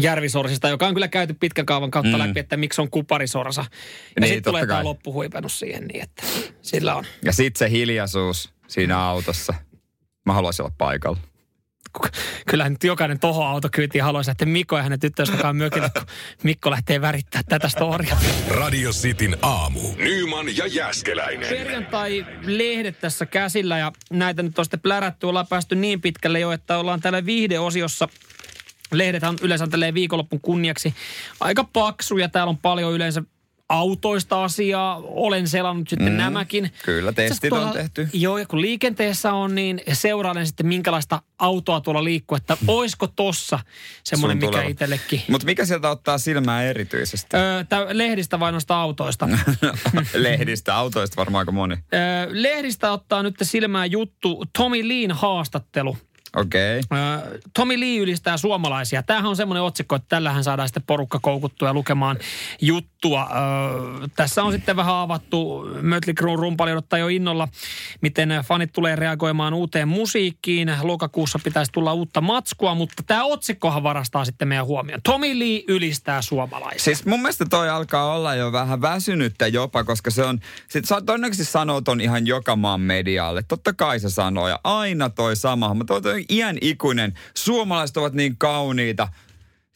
järvisorsista, 0.00 0.68
joka 0.68 0.86
on 0.86 0.94
kyllä 0.94 1.08
käyty 1.08 1.34
pitkän 1.34 1.66
kaavan 1.66 1.90
kautta 1.90 2.16
Mm. 2.16 2.18
läpi, 2.18 2.40
että 2.40 2.56
miksi 2.56 2.80
on 2.80 2.90
kuparisorsa. 2.90 3.60
Ja 4.16 4.20
Niin, 4.20 4.28
sitten 4.28 4.42
tulee 4.50 4.62
totta 4.62 4.68
tämä 4.68 4.76
kai. 4.78 4.84
loppuhuipennus 4.84 5.58
siihen 5.58 5.84
niin, 5.86 6.02
että 6.02 6.22
sillä 6.62 6.94
on. 6.94 7.04
Ja 7.24 7.32
sitten 7.32 7.58
se 7.58 7.70
hiljaisuus 7.70 8.50
siinä 8.68 8.98
autossa. 9.00 9.54
Mä 10.26 10.32
haluaisin 10.32 10.62
olla 10.64 10.74
paikalla. 10.78 11.18
kyllähän 12.46 12.72
nyt 12.72 12.84
jokainen 12.84 13.18
toho 13.18 13.44
autokyytiin 13.44 14.04
haluaisi, 14.04 14.30
että 14.30 14.46
Mikko 14.46 14.76
ja 14.76 14.82
hänen 14.82 15.00
tyttöystävään 15.00 15.56
mökille, 15.56 15.90
kun 15.94 16.02
Mikko 16.42 16.70
lähtee 16.70 17.00
värittää 17.00 17.42
tätä 17.48 17.68
storia. 17.68 18.16
Radio 18.48 18.90
Cityn 18.90 19.36
aamu. 19.42 19.80
Nyman 19.96 20.56
ja 20.56 20.66
Jäskeläinen. 20.66 21.48
Perjantai-lehdet 21.48 23.00
tässä 23.00 23.26
käsillä 23.26 23.78
ja 23.78 23.92
näitä 24.10 24.42
nyt 24.42 24.58
on 24.58 24.64
sitten 24.64 24.80
plärätty. 24.80 25.26
Ollaan 25.26 25.46
päästy 25.46 25.74
niin 25.74 26.00
pitkälle 26.00 26.40
jo, 26.40 26.52
että 26.52 26.78
ollaan 26.78 27.00
täällä 27.00 27.26
viihdeosiossa. 27.26 28.08
Lehdethän 28.92 29.30
on 29.30 29.38
yleensä 29.42 29.66
tälleen 29.66 29.94
viikonloppun 29.94 30.40
kunniaksi 30.40 30.94
aika 31.40 31.64
paksuja. 31.72 32.28
Täällä 32.28 32.50
on 32.50 32.58
paljon 32.58 32.92
yleensä 32.92 33.22
autoista 33.68 34.44
asiaa. 34.44 34.96
Olen 35.04 35.48
selannut 35.48 35.88
sitten 35.88 36.12
mm, 36.12 36.16
nämäkin. 36.16 36.70
kyllä, 36.84 37.12
testit 37.12 37.52
on 37.52 37.58
tuolla- 37.58 37.72
tehty. 37.74 38.08
Joo, 38.12 38.38
ja 38.38 38.46
kun 38.46 38.60
liikenteessä 38.60 39.32
on, 39.32 39.54
niin 39.54 39.80
seurailen 39.92 40.46
sitten 40.46 40.66
minkälaista 40.66 41.22
autoa 41.38 41.80
tuolla 41.80 42.04
liikkuu, 42.04 42.36
että 42.36 42.56
oisko 42.68 43.06
tossa 43.06 43.58
semmoinen, 44.04 44.38
mikä 44.38 44.62
itsellekin. 44.62 45.22
Mutta 45.28 45.44
mikä 45.44 45.64
sieltä 45.64 45.90
ottaa 45.90 46.18
silmää 46.18 46.62
erityisesti? 46.62 47.36
Öö, 47.36 47.64
tää 47.64 47.86
lehdistä 47.92 48.40
vai 48.40 48.52
noista 48.52 48.76
autoista? 48.76 49.28
Lehdistä, 50.14 50.76
autoista 50.76 51.16
varmaan 51.16 51.42
aika 51.42 51.52
moni. 51.52 51.76
öö, 51.94 52.00
lehdistä 52.30 52.92
ottaa 52.92 53.22
nyt 53.22 53.34
silmään 53.42 53.90
juttu 53.90 54.44
Tommy 54.58 54.88
Leen 54.88 55.12
haastattelu. 55.12 55.96
Okei. 56.36 56.80
Okay. 56.80 57.38
Tommy 57.54 57.80
Lee 57.80 57.96
ylistää 57.96 58.36
suomalaisia. 58.36 59.02
Tämähän 59.02 59.30
on 59.30 59.36
semmoinen 59.36 59.62
otsikko, 59.62 59.96
että 59.96 60.06
tällähän 60.08 60.44
saadaan 60.44 60.68
sitten 60.68 60.82
porukka 60.86 61.18
koukuttua 61.22 61.68
ja 61.68 61.74
lukemaan 61.74 62.18
juttua. 62.60 63.28
Öö, 63.30 64.08
tässä 64.16 64.42
on 64.42 64.52
sitten 64.52 64.76
vähän 64.76 64.94
avattu, 64.94 65.68
Mötley 65.82 66.14
Crue 66.14 66.36
rumpali 66.36 66.72
odottaa 66.72 66.98
jo 66.98 67.08
innolla, 67.08 67.48
miten 68.00 68.28
fanit 68.44 68.72
tulee 68.72 68.96
reagoimaan 68.96 69.54
uuteen 69.54 69.88
musiikkiin. 69.88 70.72
Lokakuussa 70.82 71.38
pitäisi 71.44 71.72
tulla 71.72 71.92
uutta 71.92 72.20
matskua, 72.20 72.74
mutta 72.74 73.02
tämä 73.06 73.24
otsikkohan 73.24 73.82
varastaa 73.82 74.24
sitten 74.24 74.48
meidän 74.48 74.66
huomioon. 74.66 75.00
Tommy 75.04 75.38
Lee 75.38 75.62
ylistää 75.68 76.22
suomalaisia. 76.22 76.84
Siis 76.84 77.06
mun 77.06 77.22
mielestä 77.22 77.44
toi 77.50 77.68
alkaa 77.68 78.14
olla 78.14 78.34
jo 78.34 78.52
vähän 78.52 78.80
väsynyttä 78.80 79.46
jopa, 79.46 79.84
koska 79.84 80.10
se 80.10 80.24
on, 80.24 80.40
sit 80.68 80.84
sä 80.84 81.00
todennäköisesti 81.00 81.52
sanoo 81.52 81.80
ton 81.80 82.00
ihan 82.00 82.26
joka 82.26 82.56
maan 82.56 82.80
medialle. 82.80 83.42
Totta 83.42 83.72
kai 83.72 84.00
se 84.00 84.10
sanoo 84.10 84.48
ja 84.48 84.60
aina 84.64 85.10
toi 85.10 85.36
sama, 85.36 85.74
mutta 85.74 85.94
toi, 85.94 86.02
toi 86.02 86.25
iän 86.30 86.58
ikuinen, 86.60 87.14
suomalaiset 87.34 87.96
ovat 87.96 88.12
niin 88.12 88.36
kauniita. 88.36 89.08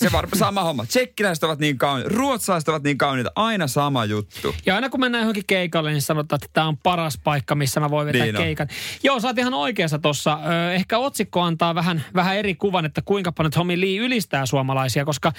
Se 0.03 0.13
varmaan 0.13 0.39
sama 0.39 0.63
homma. 0.63 0.87
Tsekkiläiset 0.87 1.45
ovat 1.45 1.59
niin 1.59 1.79
kauniita, 1.79 2.11
ruotsalaiset 2.15 2.69
ovat 2.69 2.83
niin 2.83 2.99
kauniita, 2.99 3.33
aina 3.37 3.67
sama 3.67 4.05
juttu. 4.05 4.55
Ja 4.67 4.75
aina 4.75 4.89
kun 4.89 5.01
mennään 5.01 5.23
johonkin 5.23 5.47
keikalle, 5.47 5.91
niin 5.91 6.03
sanotaan, 6.03 6.37
että 6.37 6.51
tämä 6.53 6.69
on 6.69 6.77
paras 6.77 7.19
paikka, 7.25 7.55
missä 7.55 7.81
mä 7.81 7.91
voin 7.91 8.07
vetää 8.07 8.23
Niin 8.25 8.37
on. 8.37 8.43
keikan. 8.43 8.69
Joo, 9.03 9.21
sä 9.21 9.29
oot 9.29 9.39
ihan 9.39 9.55
oikeassa 9.55 9.99
tuossa. 9.99 10.39
Ehkä 10.75 10.99
otsikko 10.99 11.41
antaa 11.41 11.75
vähän, 11.75 12.05
vähän 12.15 12.37
eri 12.37 12.55
kuvan, 12.55 12.85
että 12.85 13.03
kuinka 13.05 13.33
paljon 13.33 13.51
Tommy 13.53 13.81
Lee 13.81 13.97
ylistää 13.97 14.47
suomalaisia, 14.47 15.05
koska 15.05 15.33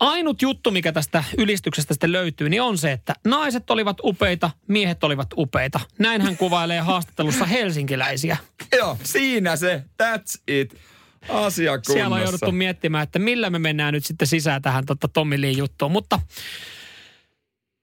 ainut 0.00 0.42
juttu, 0.42 0.70
mikä 0.70 0.92
tästä 0.92 1.24
ylistyksestä 1.38 1.94
sitten 1.94 2.12
löytyy, 2.12 2.48
niin 2.48 2.62
on 2.62 2.78
se, 2.78 2.92
että 2.92 3.14
naiset 3.26 3.70
olivat 3.70 3.96
upeita, 4.04 4.50
miehet 4.68 5.04
olivat 5.04 5.28
upeita. 5.36 5.80
Näin 5.98 6.20
hän 6.22 6.36
kuvailee 6.36 6.80
haastattelussa 6.80 7.44
helsinkiläisiä. 7.44 8.36
Joo, 8.78 8.98
siinä 9.04 9.56
se, 9.56 9.82
that's 10.02 10.42
it. 10.48 10.89
Asia 11.28 11.70
kunnossa. 11.70 11.92
Siellä 11.92 12.14
on 12.14 12.22
jouduttu 12.22 12.52
miettimään, 12.52 13.02
että 13.02 13.18
millä 13.18 13.50
me 13.50 13.58
mennään 13.58 13.94
nyt 13.94 14.04
sitten 14.04 14.28
sisään 14.28 14.62
tähän 14.62 14.86
tota 14.86 15.08
Tommy 15.08 15.40
Lee 15.40 15.50
juttuun. 15.50 15.92
Mutta 15.92 16.20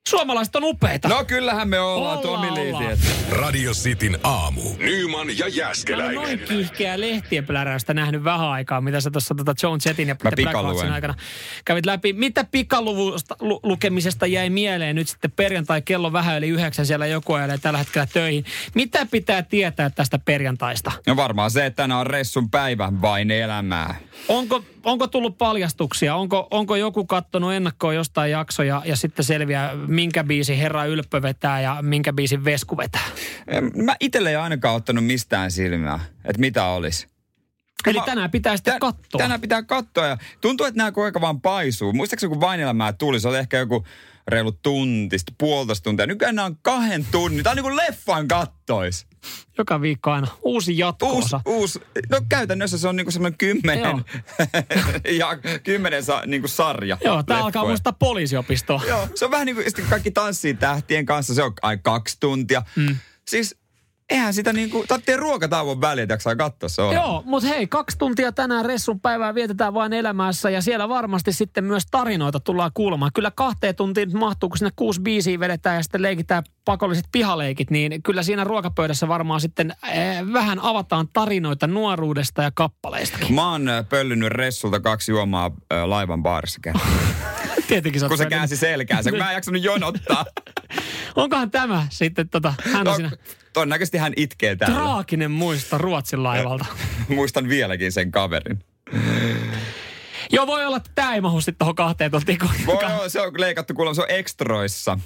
suomalaiset 0.10 0.56
on 0.56 0.64
upeita. 0.64 1.08
No 1.08 1.26
kyllähän 1.26 1.70
me 1.70 1.80
ollaan, 1.80 2.18
Ollaan, 2.18 2.44
Tomi 2.52 2.62
ollaan. 2.62 2.98
Radio 3.30 3.72
Cityn 3.74 4.20
aamu. 4.24 4.62
Nyman 4.78 5.28
ja 5.38 5.46
Mä 5.46 5.48
en 5.48 5.56
Jäskeläinen. 5.56 6.16
noin 6.16 6.40
kiihkeää 6.40 7.00
lehtien 7.00 7.46
pläräystä 7.46 7.94
nähnyt 7.94 8.24
vähän 8.24 8.48
aikaa, 8.48 8.82
mitä 8.82 9.02
sä 9.02 9.12
tuossa 9.12 9.36
tota 9.36 9.54
John 9.64 9.80
Jetin 9.86 10.08
ja 10.08 10.14
Mä 10.14 10.18
The 10.18 10.24
Black 10.30 10.36
pikaluen. 10.36 10.66
Hawksin 10.76 10.92
aikana 10.92 11.16
kävit 11.66 11.86
läpi. 11.86 12.14
Mitä 12.14 12.44
pikaluvusta 12.44 13.36
lu- 13.40 13.60
lukemisesta 13.64 14.28
jäi 14.28 14.50
mieleen 14.50 14.96
nyt 14.96 15.08
sitten 15.08 15.32
perjantai 15.32 15.82
kello 15.82 16.14
vähän 16.14 16.38
yli 16.38 16.48
yhdeksän 16.48 16.86
siellä 16.86 17.08
joku 17.08 17.34
ajalle 17.34 17.58
tällä 17.58 17.80
hetkellä 17.80 18.08
töihin? 18.14 18.46
Mitä 18.76 19.06
pitää 19.06 19.44
tietää 19.44 19.90
tästä 19.90 20.20
perjantaista? 20.20 20.92
No 21.08 21.16
varmaan 21.16 21.52
se, 21.52 21.66
että 21.66 21.84
tänään 21.84 22.00
on 22.00 22.08
ressun 22.08 22.50
päivä, 22.50 22.92
vain 23.02 23.32
elämää. 23.32 23.96
Onko, 24.28 24.64
onko 24.88 25.08
tullut 25.08 25.38
paljastuksia? 25.38 26.16
Onko, 26.16 26.48
onko 26.52 26.76
joku 26.76 27.06
kattonut 27.06 27.54
ennakkoon 27.54 27.96
jostain 27.96 28.32
jaksoja 28.32 28.82
ja 28.86 28.96
sitten 28.96 29.26
selviää, 29.26 29.76
minkä 29.76 30.24
biisi 30.24 30.60
Herra 30.60 30.86
Ylppö 30.86 31.22
vetää 31.22 31.62
ja 31.62 31.78
minkä 31.82 32.14
biisin 32.14 32.46
Vesku 32.46 32.78
vetää? 32.78 33.06
Mä 33.84 33.96
itselle 34.00 34.30
ei 34.30 34.36
ainakaan 34.36 34.76
ottanut 34.76 35.06
mistään 35.06 35.52
silmää, 35.52 36.00
että 36.26 36.40
mitä 36.40 36.66
olisi. 36.66 37.08
Eli 37.88 38.00
tänään 38.06 38.32
pitää 38.32 38.58
sitten 38.58 38.74
Tän- 38.74 38.80
katsoa. 38.80 39.18
Tänään 39.18 39.42
pitää 39.42 39.64
katsoa 39.64 40.08
ja 40.08 40.18
tuntuu, 40.42 40.66
että 40.66 40.78
nämä 40.78 40.92
koko 40.92 41.04
ajan 41.04 41.22
vaan 41.22 41.42
paisuu. 41.42 41.94
Muistaakseni 41.94 42.30
kun 42.30 42.42
vain 42.42 42.60
elämää 42.60 42.94
tuli, 42.94 43.20
se 43.20 43.28
oli 43.28 43.38
ehkä 43.38 43.58
joku 43.58 43.86
reilu 44.28 44.52
tunti, 44.52 45.20
sitten 45.20 45.36
puolitoista 45.38 45.84
tuntia. 45.84 46.06
Nykyään 46.06 46.36
nämä 46.36 46.46
on 46.46 46.58
kahden 46.62 47.06
tunnin. 47.12 47.44
Tämä 47.44 47.52
on 47.52 47.56
niin 47.56 47.64
kuin 47.64 47.76
leffan 47.76 48.28
kattois. 48.28 49.07
Joka 49.58 49.82
viikko 49.82 50.12
aina 50.12 50.28
uusi 50.28 50.72
Uusi, 50.72 50.78
jatko-osa. 50.78 51.42
uusi, 51.46 51.80
no 52.10 52.22
käytännössä 52.30 52.78
se 52.78 52.88
on 52.88 52.96
niinku 52.96 53.12
semmoinen 53.12 53.38
kymmenen, 53.38 54.06
ja 55.20 55.38
kymmenen 55.64 56.04
sa, 56.04 56.24
niinku 56.26 56.48
sarja. 56.48 56.98
Joo, 57.04 57.24
tää 57.24 57.44
alkaa 57.44 57.66
muistaa 57.66 57.94
poliisiopistoa. 57.94 58.82
Joo, 58.88 59.08
se 59.16 59.26
on 59.26 59.32
vähän 59.32 59.46
niin 59.46 59.56
kuin 59.56 59.90
kaikki 59.90 60.12
tanssii 60.12 60.54
tähtien 60.54 61.06
kanssa, 61.06 61.34
se 61.34 61.44
on 61.44 61.54
ai 61.62 61.78
kaksi 61.78 62.18
tuntia. 62.20 62.64
Mm. 62.76 62.96
Siis 63.28 63.56
eihän 64.10 64.34
sitä 64.34 64.54
niin 64.54 64.70
kuin, 64.70 64.88
tarvitsee 64.88 65.16
ruokatauon 65.16 65.82
väliä, 65.82 66.04
että 66.04 66.14
jaksaa 66.14 66.36
katsoa 66.36 66.70
se 66.70 66.82
on. 66.82 66.96
Joo, 66.96 67.24
mutta 67.26 67.50
hei, 67.50 67.68
kaksi 67.68 67.98
tuntia 67.98 68.32
tänään 68.32 68.66
Ressun 68.66 69.00
päivää 69.00 69.36
vietetään 69.36 69.74
vain 69.74 69.94
elämässä 69.94 70.50
ja 70.50 70.62
siellä 70.62 70.90
varmasti 70.90 71.34
sitten 71.34 71.64
myös 71.64 71.84
tarinoita 71.92 72.40
tullaan 72.40 72.72
kuulemaan. 72.74 73.12
Kyllä 73.14 73.32
kahteen 73.32 73.76
tuntiin 73.76 74.18
mahtuu, 74.18 74.50
kun 74.50 74.58
sinne 74.58 74.72
kuusi 74.76 75.02
biisiä 75.02 75.40
vedetään 75.40 75.76
ja 75.76 75.84
sitten 75.84 76.02
leikitään 76.02 76.44
pakolliset 76.66 77.06
pihaleikit, 77.12 77.72
niin 77.72 78.04
kyllä 78.04 78.24
siinä 78.24 78.44
ruokapöydässä 78.44 79.08
varmaan 79.08 79.42
sitten 79.42 79.72
äh, 79.84 80.34
vähän 80.34 80.60
avataan 80.60 81.08
tarinoita 81.14 81.68
nuoruudesta 81.68 82.44
ja 82.44 82.52
kappaleistakin. 82.54 83.36
Mä 83.36 83.52
oon 83.52 83.70
ö, 83.70 83.84
pöllynyt 83.90 84.30
Ressulta 84.30 84.80
kaksi 84.80 85.12
juomaa 85.12 85.52
ö, 85.74 85.90
laivan 85.90 86.24
baarissa 86.24 86.60
kerran. 86.64 86.88
Tietenkin 87.68 88.02
sä 88.02 88.08
kun 88.08 88.18
se 88.18 88.26
käänsi 88.26 88.58
selkäänsä, 88.58 89.10
kun 89.10 89.20
mä 89.20 89.30
en 89.30 89.36
jaksanut 89.36 89.64
jonottaa. 89.64 90.26
Onkohan 91.18 91.52
tämä 91.52 91.88
sitten 91.90 92.30
tota, 92.30 92.54
hän 92.74 92.80
on 92.82 92.86
No, 92.86 92.96
siinä 92.96 93.12
todennäköisesti 93.54 93.98
hän 93.98 94.14
itkee 94.16 94.56
täällä. 94.56 94.76
traaginen 94.78 95.32
muisto 95.32 95.78
Ruotsin 95.78 96.24
laivalta. 96.24 96.66
Muistan 97.10 97.50
vieläkin 97.50 97.92
sen 97.92 98.12
kaverin. 98.12 98.64
Joo, 100.32 100.48
voi 100.48 100.66
olla, 100.66 100.78
että 100.78 100.92
tämä 100.96 101.14
ei 101.16 101.22
mahu 101.22 101.42
sitten 101.42 101.56
tuohon 101.60 101.76
kahteen 101.76 102.12
tuntiin. 102.12 102.40
Voi 102.66 102.76
olla, 102.76 103.10
se 103.10 103.22
on 103.22 103.34
leikattu 103.38 103.74
kuulemma, 103.74 103.94
se 103.94 104.02
on 104.02 104.12
ekstroissa. 104.12 105.00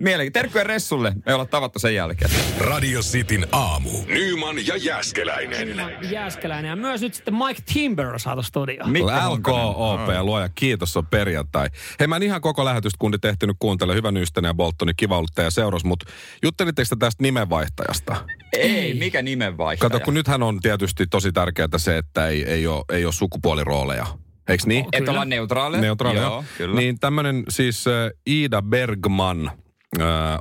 Mielenkiin. 0.00 0.32
Terkkuja 0.32 0.64
Ressulle. 0.64 1.12
Me 1.26 1.34
ollaan 1.34 1.48
tavattu 1.48 1.78
sen 1.78 1.94
jälkeen. 1.94 2.30
Radio 2.58 3.00
Cityn 3.00 3.46
aamu. 3.52 3.90
Nyman 4.06 4.66
ja 4.66 4.76
Jäskeläinen. 4.76 5.68
Jääskeläinen 6.10 6.68
ja 6.68 6.76
myös 6.76 7.00
nyt 7.00 7.14
sitten 7.14 7.34
Mike 7.34 7.62
Timber 7.72 8.06
on 8.06 8.20
saatu 8.20 8.42
studioon. 8.42 8.90
Mikko 8.90 9.10
Honkanen. 9.10 9.60
LKOP, 9.60 10.00
luoja 10.22 10.48
kiitos, 10.54 10.96
on 10.96 11.06
perjantai. 11.06 11.68
Hei, 12.00 12.06
mä 12.06 12.16
en 12.16 12.22
ihan 12.22 12.40
koko 12.40 12.64
lähetystä 12.64 12.96
kundi 12.98 13.18
tehtynyt 13.18 13.56
kuuntele. 13.58 13.94
Hyvän 13.94 14.16
ystävän 14.16 14.48
ja 14.48 14.54
Boltoni, 14.54 14.94
kiva 14.96 15.16
ollut 15.18 15.30
teidän 15.34 15.52
seuras, 15.52 15.84
mutta 15.84 16.06
juttelitteko 16.42 16.86
te 16.88 16.96
tästä 16.98 17.22
nimenvaihtajasta? 17.22 18.16
Ei, 18.52 18.94
mikä 18.94 19.22
nimenvaihtaja? 19.22 19.90
Kato, 19.90 20.04
kun 20.04 20.14
nythän 20.14 20.42
on 20.42 20.60
tietysti 20.60 21.06
tosi 21.06 21.32
tärkeää 21.32 21.68
se, 21.76 21.98
että 21.98 22.28
ei, 22.28 22.44
ei, 22.44 22.66
ole, 22.66 22.84
ei 22.92 23.04
ole 23.04 23.12
sukupuolirooleja. 23.12 24.06
Eikö 24.48 24.64
niin? 24.66 24.84
Et 24.92 24.98
Kyllä. 24.98 25.10
olla 25.10 25.24
neutraaleja? 25.24 25.80
Neutraalia. 25.80 26.22
Joo, 26.22 26.44
kyllä. 26.56 26.80
Niin 26.80 26.98
tämmöinen 27.00 27.44
siis 27.48 27.86
äh, 27.86 28.10
Iida 28.26 28.62
Bergman 28.62 29.50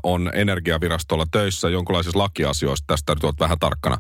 on 0.03 0.31
energiavirastolla 0.33 1.25
töissä 1.31 1.69
jonkinlaisissa 1.69 2.19
lakiasioissa. 2.19 2.85
Tästä 2.87 3.15
nyt 3.15 3.23
olet 3.23 3.39
vähän 3.39 3.59
tarkkana. 3.59 3.97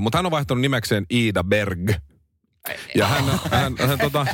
Mutta 0.00 0.18
hän 0.18 0.26
on 0.26 0.32
vaihtanut 0.32 0.60
nimekseen 0.60 1.06
Iida 1.10 1.44
Berg. 1.44 1.90
Ja 2.94 3.06
hän, 3.06 3.24
hän, 3.50 3.74
hän 3.88 3.98
tota, 3.98 4.26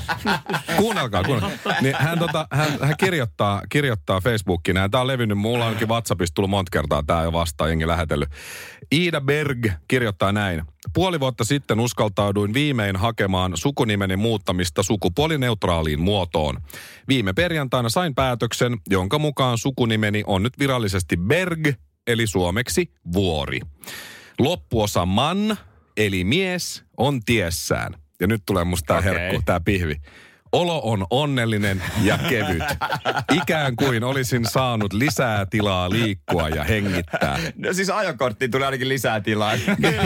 kuunnelkaa, 0.77 1.25
kuunnelkaa. 1.25 1.81
Niin 1.81 1.95
hän, 1.99 2.19
tota, 2.19 2.49
hän, 2.51 2.79
hän 2.83 2.95
kirjoittaa, 2.99 3.63
kirjoittaa 3.69 4.21
Facebookiin, 4.21 4.77
ja 4.77 4.89
tämä 4.89 5.01
on 5.01 5.07
levinnyt, 5.07 5.39
mulla 5.39 5.59
on 5.59 5.69
ainakin 5.69 5.89
WhatsAppista 5.89 6.35
tullut 6.35 6.51
monta 6.51 6.71
kertaa, 6.71 7.03
tämä 7.07 7.23
jo 7.23 7.33
vastaan, 7.33 7.71
jengi 7.71 7.87
lähetellyt. 7.87 8.29
Iida 8.93 9.21
Berg 9.21 9.67
kirjoittaa 9.89 10.33
näin. 10.33 10.63
Puoli 10.95 11.21
vuotta 11.21 11.45
sitten 11.45 11.81
uskaltauduin 11.81 12.55
viimein 12.55 12.97
hakemaan 12.97 13.53
sukunimeni 13.55 14.17
muuttamista 14.17 14.83
sukupuolineutraaliin 14.83 16.01
muotoon. 16.01 16.57
Viime 17.09 17.33
perjantaina 17.33 17.89
sain 17.89 18.15
päätöksen, 18.15 18.77
jonka 18.91 19.19
mukaan 19.19 19.59
sukunimeni 19.59 20.23
on 20.27 20.43
nyt 20.43 20.59
virallisesti 20.59 21.17
Berg, 21.17 21.69
eli 22.07 22.27
suomeksi 22.27 22.93
vuori. 23.13 23.61
Loppuosa 24.39 25.07
man, 25.07 25.57
eli 25.97 26.25
mies, 26.25 26.85
on 26.97 27.21
tiessään. 27.21 28.06
Ja 28.21 28.27
nyt 28.27 28.43
tulee 28.47 28.65
musta 28.65 28.87
tää 28.87 28.99
Okei. 28.99 29.13
herkku, 29.13 29.43
tää 29.45 29.61
pihvi. 29.61 29.97
Olo 30.53 30.81
on 30.85 31.07
onnellinen 31.11 31.83
ja 32.03 32.19
kevyt. 32.29 32.63
Ikään 33.33 33.77
kuin 33.77 34.05
olisin 34.05 34.45
saanut 34.45 34.93
lisää 34.93 35.47
tilaa 35.47 35.91
liikkua 35.91 36.49
ja 36.49 36.65
hengittää. 36.65 37.39
No 37.57 37.73
siis 37.73 37.91
ajokorttiin 37.91 38.51
tulee 38.51 38.67
ainakin 38.67 38.89
lisää 38.89 39.21
tilaa. 39.21 39.53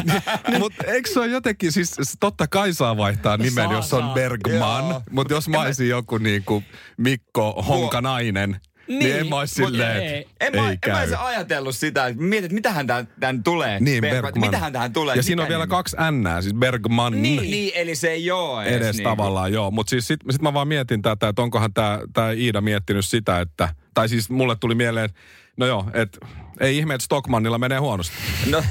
Mutta 0.58 0.84
eikö 0.86 1.10
se 1.12 1.20
ole 1.20 1.26
jotenkin, 1.26 1.72
siis 1.72 1.96
totta 2.20 2.46
kai 2.48 2.72
saa 2.72 2.96
vaihtaa 2.96 3.36
nimen, 3.36 3.52
Saa, 3.64 3.72
jos 3.72 3.92
on 3.94 4.02
saa. 4.02 4.14
Bergman. 4.14 5.00
Mutta 5.10 5.34
jos 5.34 5.48
mä 5.48 5.60
olisin 5.60 5.88
joku 5.88 6.18
niinku 6.18 6.62
Mikko 6.96 7.64
Honkanainen, 7.68 8.60
niin, 8.90 8.98
niin 8.98 9.16
en 9.16 9.28
mä 9.28 9.40
mut 9.40 9.50
silleen, 9.50 10.02
ei. 10.02 10.26
En 10.40 10.56
mä, 10.56 10.70
ei 10.70 10.78
en 10.86 10.92
mä 10.92 11.02
edes 11.02 11.14
ajatellut 11.18 11.76
sitä, 11.76 12.06
että 12.06 12.22
mietit, 12.22 12.44
että 12.44 12.54
mitähän 12.54 12.86
tän, 12.86 13.08
tän 13.20 13.42
tulee. 13.42 13.80
Niin, 13.80 14.00
Bergman, 14.00 14.22
Bergman. 14.22 14.48
Mitähän 14.48 14.72
tähän 14.72 14.92
tulee? 14.92 15.16
Ja 15.16 15.22
siinä 15.22 15.42
on 15.42 15.48
vielä 15.48 15.66
kaksi 15.66 15.96
N, 15.96 16.42
siis 16.42 16.54
Bergman. 16.54 17.22
Niin, 17.22 17.42
niin 17.42 17.72
eli 17.74 17.96
se 17.96 18.10
ei 18.10 18.30
oo 18.30 18.62
edes, 18.62 18.76
edes 18.76 18.96
niinku. 18.96 19.10
tavallaan, 19.10 19.52
joo. 19.52 19.70
Mutta 19.70 19.90
siis 19.90 20.06
sit, 20.06 20.20
sit 20.30 20.42
mä 20.42 20.54
vaan 20.54 20.68
mietin 20.68 21.02
tätä, 21.02 21.28
että 21.28 21.42
onkohan 21.42 21.72
tämä 21.72 22.00
tää 22.12 22.32
Iida 22.32 22.60
miettinyt 22.60 23.06
sitä, 23.06 23.40
että... 23.40 23.68
Tai 23.94 24.08
siis 24.08 24.30
mulle 24.30 24.56
tuli 24.56 24.74
mieleen, 24.74 25.10
no 25.56 25.66
joo, 25.66 25.90
että 25.94 26.26
ei 26.60 26.78
ihme, 26.78 26.94
että 26.94 27.04
Stockmannilla 27.04 27.58
menee 27.58 27.78
huonosti. 27.78 28.16
No, 28.50 28.62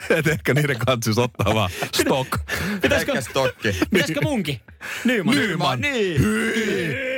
että 0.16 0.30
ehkä 0.30 0.54
niiden 0.54 0.78
kanssa 0.78 1.22
ottaa 1.22 1.54
vaan 1.54 1.70
stock. 2.00 2.30
Pitäisikö, 2.80 3.12
ehkä 3.12 3.30
stokki. 3.30 3.76
pitäisikö 3.90 4.20
munkin? 4.22 4.60
Nyman. 5.04 5.34
Nyman. 5.36 5.80
Niin. 5.80 6.22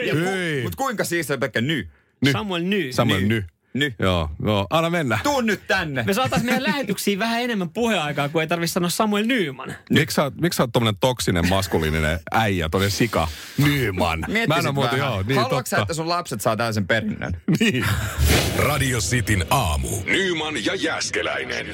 Ja 0.06 0.14
ku, 0.14 0.20
Hyi. 0.20 0.62
mut 0.62 0.74
kuinka 0.74 1.04
siis 1.04 1.26
se 1.26 1.36
pelkkä 1.36 1.60
ny? 1.60 1.88
Ny. 2.24 2.32
Samuel 2.32 2.62
Ny. 2.62 2.92
Samoin 2.92 3.28
Ny. 3.28 3.34
ny. 3.34 3.44
Ny. 3.74 3.94
Joo, 3.98 4.30
joo, 4.44 4.66
anna 4.70 4.90
mennä. 4.90 5.18
Tuu 5.22 5.40
nyt 5.40 5.66
tänne. 5.66 6.02
Me 6.02 6.14
saataisiin 6.14 6.46
meidän 6.46 6.62
lähetyksiin 6.62 7.18
vähän 7.18 7.42
enemmän 7.42 7.70
puheaikaa, 7.70 8.28
kun 8.28 8.40
ei 8.40 8.46
tarvitse 8.46 8.72
sanoa 8.72 8.90
Samuel 8.90 9.26
Nyman. 9.26 9.74
Miksi 9.90 10.14
sä, 10.14 10.32
miksi 10.40 10.56
sä 10.56 10.62
oot 10.62 10.72
tommonen 10.72 10.96
toksinen, 11.00 11.48
maskuliininen 11.48 12.18
äijä, 12.32 12.68
tommonen 12.68 12.90
sika? 12.90 13.28
Nyman. 13.58 14.24
Mä 14.48 14.56
en 14.56 14.76
vähän. 14.76 14.98
joo, 14.98 15.22
niin 15.22 15.38
Haluatko 15.40 15.66
sä, 15.66 15.78
että 15.78 15.94
sun 15.94 16.08
lapset 16.08 16.40
saa 16.40 16.56
tällaisen 16.56 16.86
perinnön? 16.86 17.36
Niin. 17.60 17.84
Radio 18.58 18.98
Cityn 18.98 19.44
aamu. 19.50 19.88
Nyman 20.04 20.64
ja 20.64 20.74
Jäskeläinen. 20.74 21.66